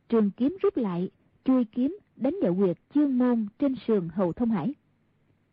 Trường 0.08 0.30
kiếm 0.30 0.56
rút 0.62 0.76
lại, 0.76 1.10
chui 1.44 1.64
kiếm 1.64 1.98
đánh 2.16 2.36
vào 2.42 2.54
quyệt 2.54 2.78
chương 2.94 3.18
môn 3.18 3.46
trên 3.58 3.74
sườn 3.86 4.08
Hầu 4.08 4.32
Thông 4.32 4.50
Hải. 4.50 4.74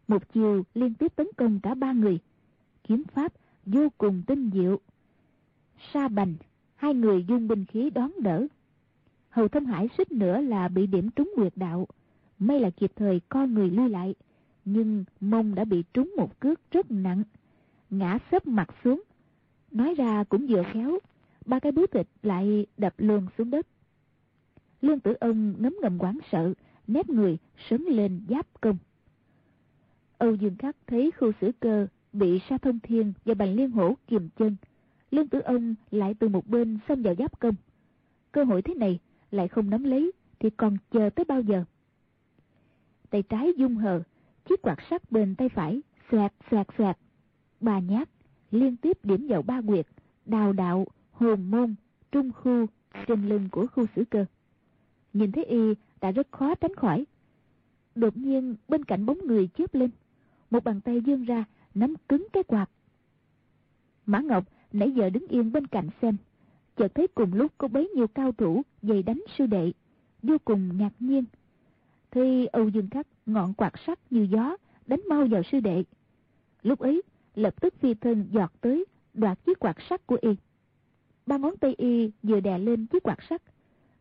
Một 0.08 0.34
chiều 0.34 0.64
liên 0.74 0.94
tiếp 0.94 1.16
tấn 1.16 1.28
công 1.38 1.60
cả 1.60 1.74
ba 1.76 1.92
người. 1.92 2.20
Kiếm 2.84 3.04
pháp 3.14 3.34
vô 3.66 3.88
cùng 3.98 4.24
tinh 4.28 4.50
diệu. 4.54 4.80
Sa 5.94 6.08
Bành, 6.08 6.36
hai 6.76 6.94
người 6.94 7.26
dung 7.28 7.48
binh 7.48 7.66
khí 7.66 7.90
đón 7.90 8.12
đỡ. 8.22 8.48
Hầu 9.30 9.48
Thông 9.48 9.66
Hải 9.66 9.90
suýt 9.98 10.12
nữa 10.12 10.42
là 10.42 10.68
bị 10.68 10.88
điểm 10.88 11.10
trúng 11.10 11.34
quyệt 11.36 11.54
đạo. 11.56 11.88
May 12.40 12.60
là 12.60 12.70
kịp 12.70 12.92
thời 12.96 13.22
co 13.30 13.46
người 13.46 13.70
lui 13.70 13.90
lại. 13.90 14.16
Nhưng 14.66 15.04
mông 15.20 15.56
đã 15.56 15.66
bị 15.66 15.84
trúng 15.94 16.14
một 16.18 16.40
cước 16.40 16.72
rất 16.72 16.92
nặng. 16.92 17.24
Ngã 17.90 18.18
sấp 18.32 18.48
mặt 18.48 18.70
xuống. 18.84 19.02
Nói 19.72 19.96
ra 19.96 20.24
cũng 20.24 20.48
vừa 20.50 20.64
khéo. 20.74 21.00
Ba 21.46 21.60
cái 21.60 21.72
búa 21.72 21.88
thịt 21.88 22.08
lại 22.24 22.66
đập 22.78 22.94
luôn 22.98 23.28
xuống 23.38 23.50
đất. 23.50 23.68
Lương 24.82 25.00
tử 25.00 25.14
ông 25.20 25.54
ngấm 25.58 25.76
ngầm 25.82 25.98
quán 26.00 26.18
sợ. 26.32 26.54
Nét 26.88 27.10
người 27.10 27.38
sấn 27.70 27.82
lên 27.84 28.22
giáp 28.30 28.62
công. 28.62 28.78
Âu 30.18 30.36
Dương 30.36 30.56
Khắc 30.56 30.76
thấy 30.88 31.12
khu 31.12 31.32
xử 31.42 31.52
cơ 31.60 31.88
bị 32.14 32.40
Sa 32.50 32.58
Thông 32.58 32.80
Thiên 32.80 33.14
và 33.26 33.34
Bành 33.34 33.56
Liên 33.56 33.72
Hổ 33.72 33.98
kiềm 34.08 34.30
chân. 34.38 34.56
Lương 35.12 35.28
Tử 35.28 35.40
Ông 35.40 35.76
lại 35.92 36.14
từ 36.14 36.28
một 36.28 36.48
bên 36.48 36.80
xông 36.88 37.02
vào 37.02 37.16
giáp 37.16 37.40
công. 37.40 37.56
Cơ 38.32 38.44
hội 38.44 38.62
thế 38.62 38.74
này 38.74 39.00
lại 39.32 39.48
không 39.48 39.70
nắm 39.70 39.84
lấy 39.84 40.12
thì 40.40 40.50
còn 40.50 40.78
chờ 40.92 41.10
tới 41.10 41.26
bao 41.26 41.42
giờ? 41.42 41.64
Tay 43.10 43.24
trái 43.24 43.54
dung 43.58 43.76
hờ, 43.76 44.02
chiếc 44.46 44.62
quạt 44.62 44.78
sắt 44.90 45.12
bên 45.12 45.36
tay 45.36 45.50
phải, 45.50 45.82
xoẹt 46.12 46.32
xoẹt 46.52 46.68
xoẹt. 46.78 46.98
Ba 47.62 47.80
nhát, 47.80 48.10
liên 48.52 48.76
tiếp 48.78 49.06
điểm 49.06 49.28
vào 49.28 49.42
ba 49.42 49.62
quyệt, 49.68 49.88
đào 50.26 50.54
đạo, 50.54 50.88
hồn 51.12 51.52
môn, 51.52 51.76
trung 52.12 52.32
khu, 52.32 52.66
trên 53.08 53.30
lưng 53.30 53.50
của 53.52 53.68
khu 53.68 53.86
xử 53.96 54.04
cơ. 54.10 54.26
Nhìn 55.14 55.32
thấy 55.32 55.46
y 55.46 55.74
đã 56.02 56.12
rất 56.12 56.32
khó 56.32 56.56
tránh 56.56 56.76
khỏi. 56.76 57.06
Đột 57.96 58.18
nhiên 58.18 58.56
bên 58.68 58.86
cạnh 58.86 59.06
bóng 59.06 59.18
người 59.28 59.50
chớp 59.58 59.76
lên, 59.76 59.90
một 60.52 60.64
bàn 60.64 60.82
tay 60.82 61.00
vươn 61.00 61.24
ra 61.24 61.46
nắm 61.74 61.94
cứng 62.10 62.28
cái 62.34 62.44
quạt. 62.44 62.70
Mã 64.06 64.20
Ngọc 64.20 64.44
nãy 64.74 64.92
giờ 64.92 65.10
đứng 65.10 65.28
yên 65.28 65.52
bên 65.52 65.68
cạnh 65.68 65.90
xem, 66.02 66.18
chợt 66.78 66.96
thấy 66.96 67.08
cùng 67.08 67.34
lúc 67.34 67.52
có 67.58 67.68
bấy 67.68 67.90
nhiêu 67.96 68.08
cao 68.08 68.32
thủ 68.32 68.62
dày 68.82 69.04
đánh 69.04 69.24
sư 69.38 69.46
đệ, 69.46 69.72
vô 70.24 70.38
cùng 70.46 70.78
ngạc 70.78 70.94
nhiên. 71.00 71.26
Thì 72.12 72.46
Âu 72.46 72.70
Dương 72.70 72.90
Khắc 72.90 73.08
ngọn 73.26 73.54
quạt 73.54 73.74
sắt 73.88 74.00
như 74.10 74.28
gió 74.32 74.58
đánh 74.88 75.02
mau 75.10 75.26
vào 75.26 75.42
sư 75.52 75.60
đệ. 75.60 75.84
Lúc 76.64 76.80
ấy 76.80 77.02
lập 77.40 77.62
tức 77.62 77.74
phi 77.80 77.94
thân 77.94 78.28
giọt 78.32 78.52
tới 78.62 78.86
đoạt 79.14 79.46
chiếc 79.46 79.60
quạt 79.60 79.78
sắt 79.90 80.08
của 80.08 80.18
y. 80.22 80.30
Ba 81.26 81.38
ngón 81.38 81.58
tay 81.58 81.76
y 81.78 82.12
vừa 82.24 82.40
đè 82.40 82.58
lên 82.58 82.88
chiếc 82.88 83.04
quạt 83.04 83.18
sắt. 83.30 83.42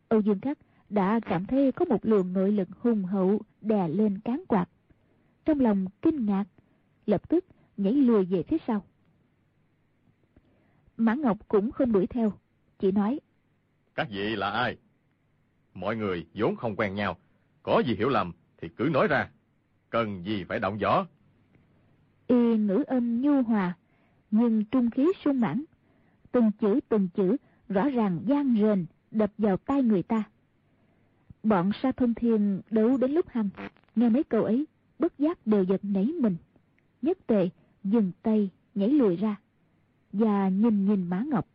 Âu 0.09 0.20
Dương 0.20 0.41
Khắc 0.41 0.59
đã 0.89 1.20
cảm 1.20 1.47
thấy 1.47 1.72
có 1.72 1.84
một 1.84 1.99
luồng 2.03 2.32
nội 2.32 2.53
lực 2.53 2.68
hùng 2.80 3.05
hậu 3.05 3.41
đè 3.61 3.89
lên 3.89 4.18
cán 4.18 4.43
quạt. 4.49 4.68
Trong 5.45 5.61
lòng 5.61 5.86
kinh 6.03 6.26
ngạc, 6.26 6.45
lập 7.07 7.28
tức 7.28 7.45
nhảy 7.76 7.93
lùi 7.93 8.24
về 8.24 8.43
phía 8.43 8.57
sau. 8.66 8.84
Mã 10.97 11.14
Ngọc 11.14 11.39
cũng 11.49 11.70
không 11.70 11.93
đuổi 11.93 12.07
theo, 12.07 12.32
chỉ 12.78 12.93
nói. 12.93 13.20
Các 13.95 14.09
vị 14.11 14.36
là 14.36 14.51
ai? 14.51 14.76
Mọi 15.74 15.97
người 15.97 16.26
vốn 16.34 16.57
không 16.57 16.76
quen 16.76 16.95
nhau, 16.95 17.16
có 17.62 17.82
gì 17.86 17.95
hiểu 17.95 18.09
lầm 18.09 18.32
thì 18.57 18.68
cứ 18.76 18.89
nói 18.93 19.09
ra, 19.09 19.30
cần 19.91 20.24
gì 20.24 20.45
phải 20.45 20.59
động 20.59 20.78
võ? 20.78 21.07
Y 22.28 22.56
ngữ 22.56 22.84
âm 22.86 23.20
nhu 23.20 23.42
hòa, 23.42 23.76
nhưng 24.30 24.64
trung 24.64 24.90
khí 24.90 25.06
sung 25.24 25.40
mãn, 25.40 25.64
từng 26.32 26.50
chữ 26.60 26.80
từng 26.88 27.08
chữ 27.14 27.36
rõ 27.68 27.88
ràng 27.88 28.20
gian 28.26 28.56
rền 28.60 28.86
đập 29.10 29.30
vào 29.38 29.56
tay 29.56 29.82
người 29.82 30.02
ta. 30.02 30.24
Bọn 31.42 31.70
sa 31.82 31.92
thông 31.92 32.14
thiên 32.14 32.60
đấu 32.70 32.96
đến 32.96 33.10
lúc 33.10 33.28
hăng, 33.28 33.48
nghe 33.96 34.08
mấy 34.08 34.24
câu 34.24 34.44
ấy, 34.44 34.66
bất 34.98 35.18
giác 35.18 35.46
đều 35.46 35.62
giật 35.62 35.80
nảy 35.82 36.04
mình. 36.04 36.36
Nhất 37.02 37.18
tệ 37.26 37.48
dừng 37.84 38.12
tay 38.22 38.50
nhảy 38.74 38.88
lùi 38.88 39.16
ra 39.16 39.36
và 40.12 40.48
nhìn 40.48 40.86
nhìn 40.86 41.08
Mã 41.08 41.22
Ngọc. 41.30 41.46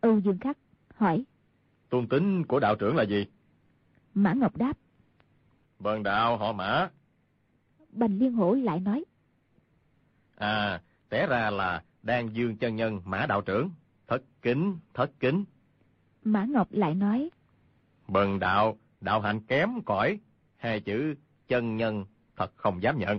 Âu 0.00 0.18
Dương 0.18 0.38
Khắc 0.38 0.58
hỏi. 0.94 1.24
Tôn 1.88 2.08
tính 2.08 2.44
của 2.44 2.60
đạo 2.60 2.76
trưởng 2.76 2.96
là 2.96 3.02
gì? 3.02 3.26
Mã 4.14 4.32
Ngọc 4.32 4.56
đáp. 4.56 4.78
Vân 5.78 6.02
đạo 6.02 6.36
họ 6.36 6.52
Mã. 6.52 6.88
Bành 7.92 8.18
Liên 8.18 8.32
Hổ 8.32 8.54
lại 8.54 8.80
nói. 8.80 9.04
À, 10.40 10.80
té 11.08 11.26
ra 11.26 11.50
là 11.50 11.82
đang 12.02 12.34
dương 12.36 12.56
chân 12.56 12.76
nhân 12.76 13.00
Mã 13.04 13.26
đạo 13.26 13.40
trưởng. 13.40 13.70
Thất 14.08 14.22
kính, 14.42 14.78
thất 14.94 15.10
kính. 15.20 15.44
Mã 16.24 16.44
Ngọc 16.44 16.68
lại 16.70 16.94
nói. 16.94 17.30
Bần 18.08 18.38
đạo, 18.38 18.78
đạo 19.00 19.20
hạnh 19.20 19.40
kém 19.40 19.82
cỏi. 19.82 20.18
Hai 20.56 20.80
chữ 20.80 21.14
chân 21.48 21.76
nhân 21.76 22.04
thật 22.36 22.52
không 22.56 22.82
dám 22.82 22.98
nhận. 22.98 23.18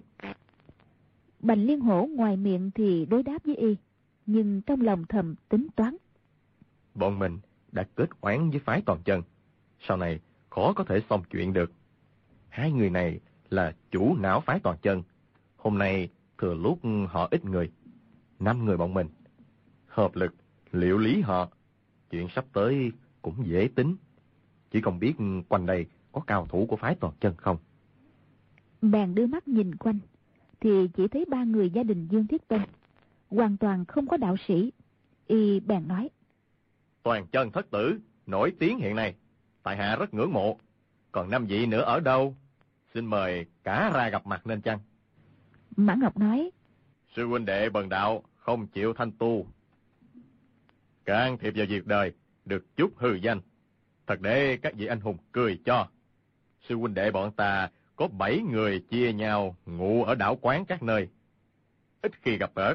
Bành 1.40 1.64
Liên 1.64 1.80
Hổ 1.80 2.08
ngoài 2.16 2.38
miệng 2.38 2.72
thì 2.72 3.06
đối 3.06 3.24
đáp 3.24 3.38
với 3.46 3.56
y, 3.56 3.76
nhưng 4.26 4.62
trong 4.62 4.82
lòng 4.82 5.06
thầm 5.10 5.36
tính 5.50 5.68
toán. 5.76 5.98
Bọn 6.96 7.20
mình 7.20 7.40
đã 7.72 7.84
kết 7.96 8.10
oán 8.22 8.50
với 8.50 8.60
phái 8.60 8.82
toàn 8.86 9.00
chân. 9.04 9.24
Sau 9.80 9.98
này 9.98 10.20
khó 10.50 10.74
có 10.74 10.84
thể 10.84 11.02
xong 11.10 11.24
chuyện 11.30 11.54
được. 11.54 11.72
Hai 12.50 12.72
người 12.72 12.90
này 12.90 13.20
là 13.50 13.76
chủ 13.92 14.16
não 14.20 14.42
phái 14.42 14.60
toàn 14.60 14.78
chân. 14.82 15.04
Hôm 15.58 15.78
nay 15.78 16.10
thừa 16.42 16.54
lúc 16.54 16.80
họ 17.10 17.28
ít 17.32 17.46
người. 17.46 17.72
Năm 18.40 18.66
người 18.66 18.78
bọn 18.78 18.94
mình. 18.94 19.08
Hợp 19.88 20.16
lực, 20.16 20.36
liệu 20.72 20.98
lý 20.98 21.22
họ. 21.22 21.50
Chuyện 22.10 22.28
sắp 22.36 22.46
tới 22.54 22.92
cũng 23.22 23.48
dễ 23.48 23.70
tính. 23.76 23.96
Chỉ 24.72 24.82
không 24.82 25.00
biết 25.00 25.14
quanh 25.50 25.66
đây 25.66 25.86
có 26.12 26.22
cao 26.22 26.48
thủ 26.50 26.66
của 26.70 26.76
phái 26.76 26.96
toàn 26.96 27.14
chân 27.20 27.34
không. 27.38 27.58
Bèn 28.82 29.16
đưa 29.16 29.28
mắt 29.28 29.48
nhìn 29.48 29.76
quanh, 29.76 30.00
thì 30.60 30.88
chỉ 30.94 31.08
thấy 31.08 31.26
ba 31.30 31.44
người 31.44 31.70
gia 31.70 31.84
đình 31.84 32.08
Dương 32.08 32.28
Thiết 32.28 32.48
Tân. 32.48 32.62
Hoàn 33.30 33.58
toàn 33.58 33.86
không 33.86 34.08
có 34.08 34.18
đạo 34.18 34.36
sĩ. 34.48 34.72
Y 35.28 35.60
bèn 35.60 35.88
nói. 35.88 36.10
Toàn 37.04 37.28
chân 37.32 37.52
thất 37.52 37.72
tử, 37.72 38.00
nổi 38.26 38.54
tiếng 38.60 38.80
hiện 38.80 38.96
nay. 38.96 39.16
Tại 39.64 39.78
hạ 39.78 39.96
rất 39.96 40.14
ngưỡng 40.14 40.34
mộ. 40.34 40.58
Còn 41.12 41.30
năm 41.30 41.46
vị 41.46 41.66
nữa 41.66 41.82
ở 41.82 42.00
đâu? 42.00 42.36
Xin 42.94 43.06
mời 43.06 43.46
cả 43.64 43.92
ra 43.94 44.10
gặp 44.10 44.28
mặt 44.28 44.48
nên 44.48 44.62
chăng? 44.62 44.80
Mã 45.76 45.96
Ngọc 45.96 46.18
nói. 46.18 46.52
Sư 47.16 47.28
huynh 47.28 47.46
đệ 47.46 47.70
bần 47.70 47.90
đạo 47.90 48.24
không 48.38 48.68
chịu 48.68 48.94
thanh 48.94 49.12
tu. 49.12 49.48
Can 51.06 51.38
thiệp 51.38 51.54
vào 51.56 51.66
việc 51.70 51.88
đời, 51.88 52.14
được 52.46 52.76
chút 52.76 52.92
hư 52.98 53.14
danh. 53.14 53.42
Thật 54.08 54.22
để 54.22 54.58
các 54.62 54.74
vị 54.74 54.86
anh 54.86 55.00
hùng 55.00 55.18
cười 55.32 55.60
cho. 55.66 55.88
Sư 56.70 56.76
huynh 56.76 56.94
đệ 56.94 57.12
bọn 57.12 57.32
ta 57.32 57.70
có 57.96 58.08
bảy 58.08 58.40
người 58.40 58.80
chia 58.80 59.14
nhau 59.14 59.56
ngủ 59.66 60.04
ở 60.04 60.16
đảo 60.16 60.38
quán 60.42 60.66
các 60.66 60.84
nơi. 60.84 61.10
Ít 62.02 62.12
khi 62.22 62.38
gặp 62.38 62.52
ở. 62.56 62.74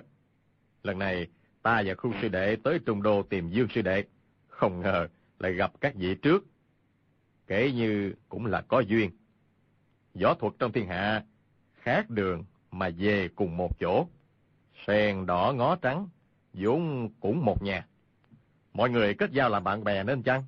Lần 0.82 0.98
này, 0.98 1.26
ta 1.62 1.82
và 1.86 1.94
khu 1.94 2.12
sư 2.22 2.28
đệ 2.28 2.56
tới 2.56 2.78
Trung 2.86 3.02
Đô 3.02 3.22
tìm 3.22 3.50
Dương 3.50 3.68
sư 3.74 3.82
đệ. 3.82 4.04
Không 4.48 4.80
ngờ 4.80 5.08
lại 5.38 5.52
gặp 5.52 5.72
các 5.80 5.94
vị 5.94 6.14
trước. 6.14 6.44
Kể 7.46 7.72
như 7.72 8.14
cũng 8.28 8.46
là 8.46 8.60
có 8.60 8.80
duyên. 8.80 9.10
Võ 10.22 10.34
thuật 10.34 10.52
trong 10.58 10.72
thiên 10.72 10.86
hạ, 10.86 11.24
khác 11.74 12.10
đường 12.10 12.44
mà 12.78 12.90
về 12.98 13.28
cùng 13.34 13.56
một 13.56 13.80
chỗ. 13.80 14.06
Sen 14.86 15.26
đỏ 15.26 15.54
ngó 15.56 15.76
trắng, 15.76 16.08
vốn 16.54 17.08
cũng 17.20 17.44
một 17.44 17.62
nhà. 17.62 17.86
Mọi 18.74 18.90
người 18.90 19.14
kết 19.14 19.30
giao 19.32 19.48
làm 19.48 19.64
bạn 19.64 19.84
bè 19.84 20.04
nên 20.04 20.22
chăng? 20.22 20.44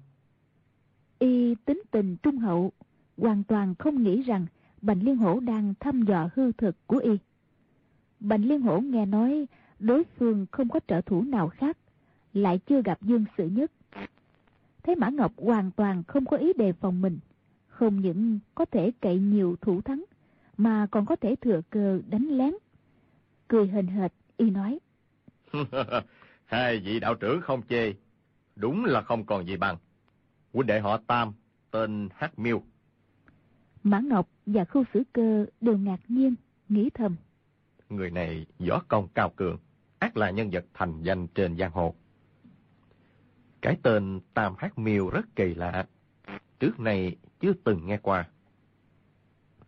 Y 1.19 1.55
tính 1.65 1.83
tình 1.91 2.17
trung 2.17 2.39
hậu, 2.39 2.73
hoàn 3.17 3.45
toàn 3.45 3.75
không 3.75 4.03
nghĩ 4.03 4.23
rằng 4.23 4.47
Bành 4.83 5.03
Liên 5.03 5.17
Hổ 5.17 5.41
đang 5.41 5.75
thăm 5.81 6.03
dò 6.03 6.29
hư 6.35 6.53
thực 6.53 6.77
của 6.87 6.99
y. 6.99 7.19
Bành 8.21 8.45
Liên 8.45 8.61
Hổ 8.61 8.81
nghe 8.81 9.07
nói 9.07 9.47
đối 9.79 10.05
phương 10.05 10.47
không 10.51 10.69
có 10.69 10.81
trợ 10.89 11.01
thủ 11.01 11.23
nào 11.23 11.49
khác, 11.49 11.79
lại 12.33 12.59
chưa 12.59 12.83
gặp 12.83 13.03
Dương 13.03 13.25
Sự 13.39 13.49
Nhất. 13.49 13.73
Thấy 14.83 14.97
Mã 14.97 15.09
Ngọc 15.09 15.33
hoàn 15.37 15.71
toàn 15.71 16.03
không 16.03 16.25
có 16.25 16.37
ý 16.37 16.53
đề 16.53 16.73
phòng 16.73 17.01
mình, 17.01 17.19
không 17.67 18.01
những 18.01 18.39
có 18.55 18.65
thể 18.65 18.93
cậy 19.01 19.19
nhiều 19.19 19.57
thủ 19.61 19.81
thắng, 19.81 20.05
mà 20.59 20.87
còn 20.91 21.07
có 21.07 21.17
thể 21.17 21.37
thừa 21.41 21.61
cơ 21.71 22.01
đánh 22.09 22.27
lén. 22.31 22.55
Cười 23.49 23.69
hình 23.69 23.87
hệt, 23.87 24.13
y 24.37 24.51
nói. 24.51 24.79
Hai 26.45 26.79
vị 26.79 27.01
đạo 27.01 27.15
trưởng 27.15 27.41
không 27.41 27.63
chê, 27.69 27.95
đúng 28.57 28.85
là 28.85 29.03
không 29.03 29.27
còn 29.27 29.47
gì 29.47 29.57
bằng. 29.57 29.77
Huynh 30.53 30.67
đệ 30.67 30.81
họ 30.81 31.01
Tam, 31.07 31.33
tên 31.71 32.09
Hắc 32.15 32.39
Miêu. 32.39 32.63
Mã 33.83 34.01
Ngọc 34.01 34.29
và 34.47 34.65
Khu 34.65 34.85
Sử 34.95 35.03
Cơ 35.13 35.47
đều 35.61 35.79
ngạc 35.79 36.01
nhiên, 36.09 36.35
nghĩ 36.69 36.91
thầm. 36.95 37.17
Người 37.89 38.11
này 38.11 38.47
võ 38.69 38.83
công 38.89 39.09
cao 39.15 39.33
cường, 39.37 39.59
ác 39.99 40.17
là 40.17 40.31
nhân 40.31 40.51
vật 40.53 40.65
thành 40.75 41.03
danh 41.03 41.27
trên 41.27 41.57
giang 41.57 41.73
hồ. 41.73 41.95
Cái 43.61 43.77
tên 43.83 44.21
Tam 44.35 44.55
Hắc 44.59 44.79
Miêu 44.79 45.11
rất 45.11 45.37
kỳ 45.37 45.55
lạ, 45.55 45.87
trước 46.61 46.81
này 46.81 47.17
chưa 47.41 47.53
từng 47.65 47.87
nghe 47.87 47.99
qua. 48.03 48.29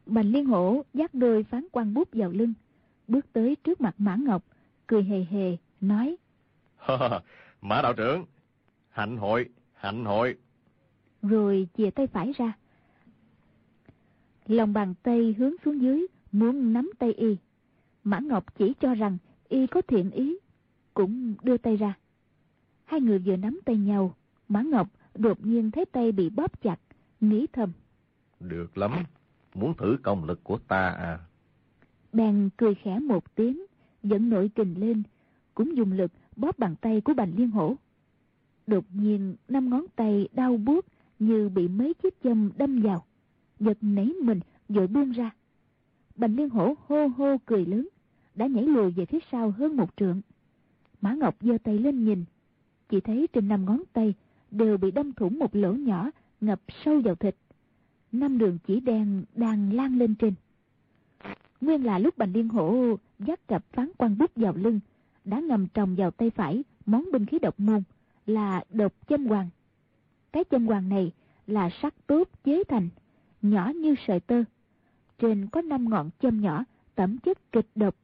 Bành 0.06 0.26
Liên 0.26 0.46
Hổ 0.46 0.84
dắt 0.94 1.14
đôi 1.14 1.42
phán 1.44 1.66
quan 1.72 1.94
bút 1.94 2.08
vào 2.12 2.30
lưng, 2.30 2.54
bước 3.08 3.26
tới 3.32 3.56
trước 3.56 3.80
mặt 3.80 3.94
Mã 3.98 4.16
Ngọc, 4.16 4.44
cười 4.86 5.02
hề 5.02 5.24
hề, 5.30 5.56
nói. 5.80 6.16
Mã 7.60 7.82
đạo 7.82 7.92
trưởng, 7.92 8.24
hạnh 8.90 9.16
hội, 9.16 9.48
hạnh 9.74 10.04
hội. 10.04 10.36
Rồi 11.22 11.68
chìa 11.76 11.90
tay 11.90 12.06
phải 12.06 12.32
ra. 12.36 12.52
Lòng 14.46 14.72
bàn 14.72 14.94
tay 15.02 15.34
hướng 15.38 15.54
xuống 15.64 15.82
dưới, 15.82 16.06
muốn 16.32 16.72
nắm 16.72 16.90
tay 16.98 17.12
y. 17.12 17.36
Mã 18.04 18.18
Ngọc 18.18 18.58
chỉ 18.58 18.72
cho 18.80 18.94
rằng 18.94 19.18
y 19.48 19.66
có 19.66 19.82
thiện 19.82 20.10
ý, 20.10 20.38
cũng 20.94 21.34
đưa 21.42 21.56
tay 21.56 21.76
ra. 21.76 21.94
Hai 22.84 23.00
người 23.00 23.18
vừa 23.18 23.36
nắm 23.36 23.60
tay 23.64 23.76
nhau, 23.76 24.14
Mã 24.48 24.62
Ngọc 24.62 24.88
đột 25.14 25.46
nhiên 25.46 25.70
thấy 25.70 25.84
tay 25.84 26.12
bị 26.12 26.30
bóp 26.30 26.62
chặt, 26.62 26.76
nghĩ 27.20 27.46
thầm. 27.52 27.72
Được 28.40 28.78
lắm, 28.78 29.04
muốn 29.54 29.74
thử 29.74 29.96
công 30.02 30.24
lực 30.24 30.44
của 30.44 30.58
ta 30.58 30.88
à. 30.88 31.18
Bèn 32.12 32.50
cười 32.56 32.74
khẽ 32.74 32.98
một 32.98 33.34
tiếng, 33.34 33.66
dẫn 34.02 34.30
nội 34.30 34.50
kình 34.54 34.80
lên, 34.80 35.02
cũng 35.54 35.76
dùng 35.76 35.92
lực 35.92 36.12
bóp 36.36 36.58
bàn 36.58 36.74
tay 36.80 37.00
của 37.00 37.14
Bành 37.14 37.32
Liên 37.36 37.50
Hổ. 37.50 37.74
Đột 38.66 38.84
nhiên, 38.92 39.36
năm 39.48 39.70
ngón 39.70 39.86
tay 39.96 40.28
đau 40.32 40.56
buốt 40.56 40.86
như 41.18 41.48
bị 41.48 41.68
mấy 41.68 41.94
chiếc 41.94 42.22
châm 42.22 42.50
đâm 42.56 42.82
vào. 42.82 43.04
Giật 43.60 43.78
nảy 43.80 44.12
mình, 44.22 44.40
vội 44.68 44.86
buông 44.86 45.10
ra. 45.10 45.30
Bành 46.16 46.36
Liên 46.36 46.48
Hổ 46.48 46.74
hô 46.88 47.06
hô 47.06 47.36
cười 47.46 47.66
lớn, 47.66 47.88
đã 48.34 48.46
nhảy 48.46 48.64
lùi 48.64 48.90
về 48.90 49.06
phía 49.06 49.18
sau 49.32 49.50
hơn 49.50 49.76
một 49.76 49.96
trượng. 49.96 50.20
Mã 51.00 51.14
Ngọc 51.14 51.36
giơ 51.40 51.58
tay 51.64 51.78
lên 51.78 52.04
nhìn, 52.04 52.24
chỉ 52.88 53.00
thấy 53.00 53.26
trên 53.32 53.48
năm 53.48 53.64
ngón 53.64 53.82
tay 53.92 54.14
đều 54.50 54.76
bị 54.76 54.90
đâm 54.90 55.12
thủng 55.12 55.38
một 55.38 55.56
lỗ 55.56 55.72
nhỏ 55.72 56.10
ngập 56.40 56.60
sâu 56.84 57.00
vào 57.00 57.14
thịt. 57.14 57.36
Năm 58.12 58.38
đường 58.38 58.58
chỉ 58.66 58.80
đen 58.80 59.24
đang 59.34 59.72
lan 59.72 59.98
lên 59.98 60.14
trên. 60.14 60.34
Nguyên 61.60 61.84
là 61.84 61.98
lúc 61.98 62.18
Bành 62.18 62.32
Liên 62.32 62.48
Hổ 62.48 62.96
dắt 63.18 63.48
cặp 63.48 63.64
phán 63.72 63.90
quan 63.98 64.18
bút 64.18 64.30
vào 64.36 64.52
lưng, 64.56 64.80
đã 65.24 65.40
ngầm 65.40 65.66
trồng 65.74 65.96
vào 65.96 66.10
tay 66.10 66.30
phải 66.30 66.64
món 66.86 67.12
binh 67.12 67.26
khí 67.26 67.38
độc 67.38 67.60
môn 67.60 67.82
là 68.26 68.64
độc 68.70 68.92
châm 69.08 69.26
hoàng. 69.26 69.48
Cái 70.32 70.44
châm 70.50 70.66
hoàng 70.66 70.88
này 70.88 71.12
là 71.46 71.70
sắt 71.82 71.94
tốt 72.06 72.28
chế 72.44 72.64
thành, 72.68 72.88
nhỏ 73.42 73.72
như 73.76 73.94
sợi 74.06 74.20
tơ. 74.20 74.44
Trên 75.18 75.46
có 75.52 75.60
năm 75.62 75.90
ngọn 75.90 76.10
châm 76.22 76.40
nhỏ 76.40 76.64
tẩm 76.94 77.18
chất 77.18 77.52
kịch 77.52 77.66
độc. 77.74 77.94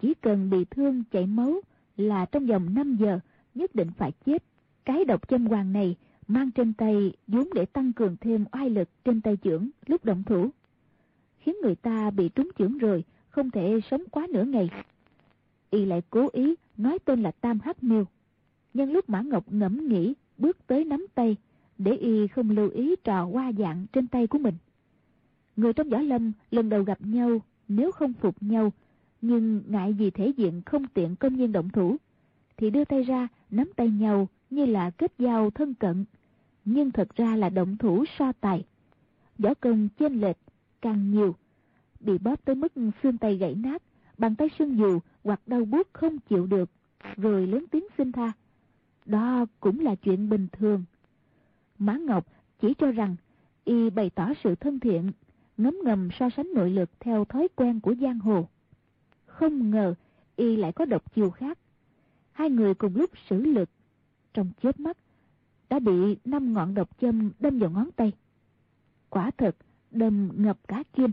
Chỉ 0.00 0.14
cần 0.14 0.50
bị 0.50 0.64
thương 0.64 1.04
chảy 1.10 1.26
máu 1.26 1.60
là 1.96 2.26
trong 2.26 2.46
vòng 2.46 2.74
5 2.74 2.96
giờ 2.96 3.20
nhất 3.54 3.74
định 3.74 3.90
phải 3.98 4.12
chết. 4.26 4.42
Cái 4.84 5.04
độc 5.04 5.28
châm 5.28 5.46
hoàng 5.46 5.72
này 5.72 5.96
mang 6.28 6.50
trên 6.50 6.72
tay 6.72 7.12
vốn 7.26 7.48
để 7.54 7.66
tăng 7.66 7.92
cường 7.92 8.16
thêm 8.20 8.44
oai 8.52 8.70
lực 8.70 8.88
trên 9.04 9.20
tay 9.20 9.36
trưởng 9.36 9.70
lúc 9.86 10.04
động 10.04 10.22
thủ. 10.26 10.50
Khiến 11.38 11.56
người 11.62 11.74
ta 11.74 12.10
bị 12.10 12.28
trúng 12.28 12.50
chưởng 12.58 12.78
rồi, 12.78 13.04
không 13.28 13.50
thể 13.50 13.80
sống 13.90 14.02
quá 14.10 14.26
nửa 14.30 14.44
ngày. 14.44 14.70
Y 15.70 15.84
lại 15.84 16.02
cố 16.10 16.28
ý 16.32 16.54
nói 16.76 16.98
tên 17.04 17.22
là 17.22 17.30
Tam 17.30 17.58
Hắc 17.60 17.82
Miêu. 17.82 18.04
Nhân 18.74 18.92
lúc 18.92 19.08
Mã 19.08 19.20
Ngọc 19.20 19.44
ngẫm 19.52 19.88
nghĩ 19.88 20.14
bước 20.38 20.66
tới 20.66 20.84
nắm 20.84 21.06
tay, 21.14 21.36
để 21.78 21.92
Y 21.92 22.26
không 22.26 22.50
lưu 22.50 22.70
ý 22.70 22.96
trò 23.04 23.26
qua 23.26 23.52
dạng 23.58 23.86
trên 23.92 24.06
tay 24.06 24.26
của 24.26 24.38
mình. 24.38 24.54
Người 25.56 25.72
trong 25.72 25.88
võ 25.88 25.98
lâm 25.98 26.32
lần 26.50 26.68
đầu 26.68 26.82
gặp 26.82 26.98
nhau 27.00 27.40
nếu 27.68 27.92
không 27.92 28.12
phục 28.12 28.42
nhau, 28.42 28.72
nhưng 29.20 29.62
ngại 29.66 29.92
vì 29.92 30.10
thể 30.10 30.28
diện 30.36 30.62
không 30.66 30.86
tiện 30.94 31.16
công 31.16 31.36
nhiên 31.36 31.52
động 31.52 31.70
thủ, 31.70 31.96
thì 32.56 32.70
đưa 32.70 32.84
tay 32.84 33.02
ra 33.02 33.28
nắm 33.50 33.70
tay 33.76 33.90
nhau 33.90 34.28
như 34.50 34.66
là 34.66 34.90
kết 34.90 35.12
giao 35.18 35.50
thân 35.50 35.74
cận, 35.74 36.04
nhưng 36.66 36.90
thật 36.90 37.08
ra 37.16 37.36
là 37.36 37.48
động 37.48 37.76
thủ 37.76 38.04
so 38.18 38.32
tài. 38.32 38.64
Võ 39.38 39.54
công 39.54 39.88
chênh 39.98 40.20
lệch 40.20 40.36
càng 40.80 41.10
nhiều, 41.10 41.36
bị 42.00 42.18
bóp 42.18 42.44
tới 42.44 42.54
mức 42.54 42.72
xương 43.02 43.18
tay 43.18 43.36
gãy 43.36 43.54
nát, 43.54 43.82
bàn 44.18 44.34
tay 44.34 44.48
sưng 44.58 44.78
dù 44.78 44.98
hoặc 45.24 45.40
đau 45.46 45.64
buốt 45.64 45.88
không 45.92 46.18
chịu 46.18 46.46
được, 46.46 46.70
rồi 47.16 47.46
lớn 47.46 47.64
tiếng 47.70 47.84
xin 47.98 48.12
tha. 48.12 48.32
đó 49.04 49.46
cũng 49.60 49.80
là 49.80 49.94
chuyện 49.94 50.28
bình 50.28 50.48
thường. 50.52 50.84
Mã 51.78 51.96
Ngọc 51.96 52.26
chỉ 52.60 52.74
cho 52.74 52.90
rằng 52.90 53.16
y 53.64 53.90
bày 53.90 54.10
tỏ 54.10 54.32
sự 54.44 54.54
thân 54.54 54.80
thiện, 54.80 55.12
ngấm 55.56 55.76
ngầm 55.84 56.08
so 56.18 56.30
sánh 56.36 56.54
nội 56.54 56.70
lực 56.70 56.90
theo 57.00 57.24
thói 57.24 57.48
quen 57.56 57.80
của 57.80 57.94
giang 58.00 58.18
hồ. 58.18 58.48
Không 59.26 59.70
ngờ 59.70 59.94
y 60.36 60.56
lại 60.56 60.72
có 60.72 60.84
độc 60.84 61.14
chiều 61.14 61.30
khác. 61.30 61.58
Hai 62.32 62.50
người 62.50 62.74
cùng 62.74 62.96
lúc 62.96 63.10
sử 63.30 63.42
lực, 63.42 63.70
trong 64.34 64.50
chớp 64.62 64.80
mắt 64.80 64.96
đã 65.68 65.78
bị 65.78 66.16
năm 66.24 66.52
ngọn 66.52 66.74
độc 66.74 67.00
châm 67.00 67.30
đâm 67.38 67.58
vào 67.58 67.70
ngón 67.70 67.90
tay. 67.96 68.12
Quả 69.10 69.30
thật, 69.38 69.56
đâm 69.90 70.30
ngập 70.36 70.58
cả 70.68 70.82
kim, 70.92 71.10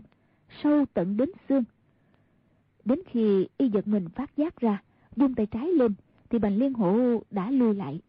sâu 0.62 0.84
tận 0.94 1.16
đến 1.16 1.30
xương. 1.48 1.64
Đến 2.84 2.98
khi 3.06 3.48
y 3.56 3.68
giật 3.68 3.88
mình 3.88 4.08
phát 4.08 4.36
giác 4.36 4.60
ra, 4.60 4.82
dung 5.16 5.34
tay 5.34 5.46
trái 5.46 5.66
lên, 5.72 5.94
thì 6.30 6.38
bành 6.38 6.56
liên 6.56 6.74
hổ 6.74 7.22
đã 7.30 7.50
lui 7.50 7.74
lại. 7.74 8.00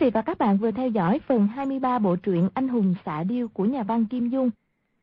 Vị 0.00 0.10
và 0.10 0.22
các 0.22 0.38
bạn 0.38 0.58
vừa 0.58 0.70
theo 0.70 0.88
dõi 0.88 1.20
phần 1.26 1.46
23 1.46 1.98
bộ 1.98 2.16
truyện 2.16 2.48
Anh 2.54 2.68
hùng 2.68 2.94
xạ 3.04 3.22
điêu 3.22 3.48
của 3.48 3.64
nhà 3.64 3.82
văn 3.82 4.06
Kim 4.06 4.28
Dung. 4.28 4.50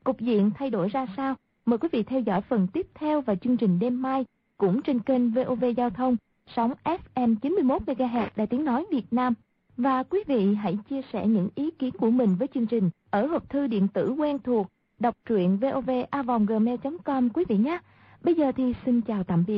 Cục 0.03 0.19
diện 0.19 0.51
thay 0.55 0.69
đổi 0.69 0.89
ra 0.89 1.07
sao? 1.17 1.35
Mời 1.65 1.77
quý 1.77 1.89
vị 1.91 2.03
theo 2.03 2.19
dõi 2.19 2.41
phần 2.41 2.67
tiếp 2.73 2.87
theo 2.95 3.21
và 3.21 3.35
chương 3.35 3.57
trình 3.57 3.79
đêm 3.79 4.01
mai 4.01 4.25
cũng 4.57 4.81
trên 4.81 4.99
kênh 4.99 5.31
VOV 5.31 5.65
Giao 5.77 5.89
thông, 5.89 6.17
sóng 6.55 6.73
FM 6.83 7.35
91 7.35 7.81
MHz 7.81 8.27
Đài 8.35 8.47
Tiếng 8.47 8.65
nói 8.65 8.85
Việt 8.91 9.05
Nam. 9.11 9.33
Và 9.77 10.03
quý 10.03 10.23
vị 10.27 10.55
hãy 10.55 10.77
chia 10.89 11.01
sẻ 11.13 11.27
những 11.27 11.49
ý 11.55 11.71
kiến 11.71 11.91
của 11.91 12.11
mình 12.11 12.35
với 12.35 12.47
chương 12.53 12.67
trình 12.67 12.89
ở 13.09 13.27
hộp 13.27 13.49
thư 13.49 13.67
điện 13.67 13.87
tử 13.87 14.11
quen 14.11 14.39
thuộc 14.39 14.67
đọc 14.99 15.15
truyện 15.25 15.57
vovavonggmail.com 15.57 17.29
quý 17.29 17.43
vị 17.49 17.57
nhé. 17.57 17.79
Bây 18.23 18.35
giờ 18.35 18.51
thì 18.51 18.73
xin 18.85 19.01
chào 19.01 19.23
tạm 19.23 19.43
biệt 19.47 19.55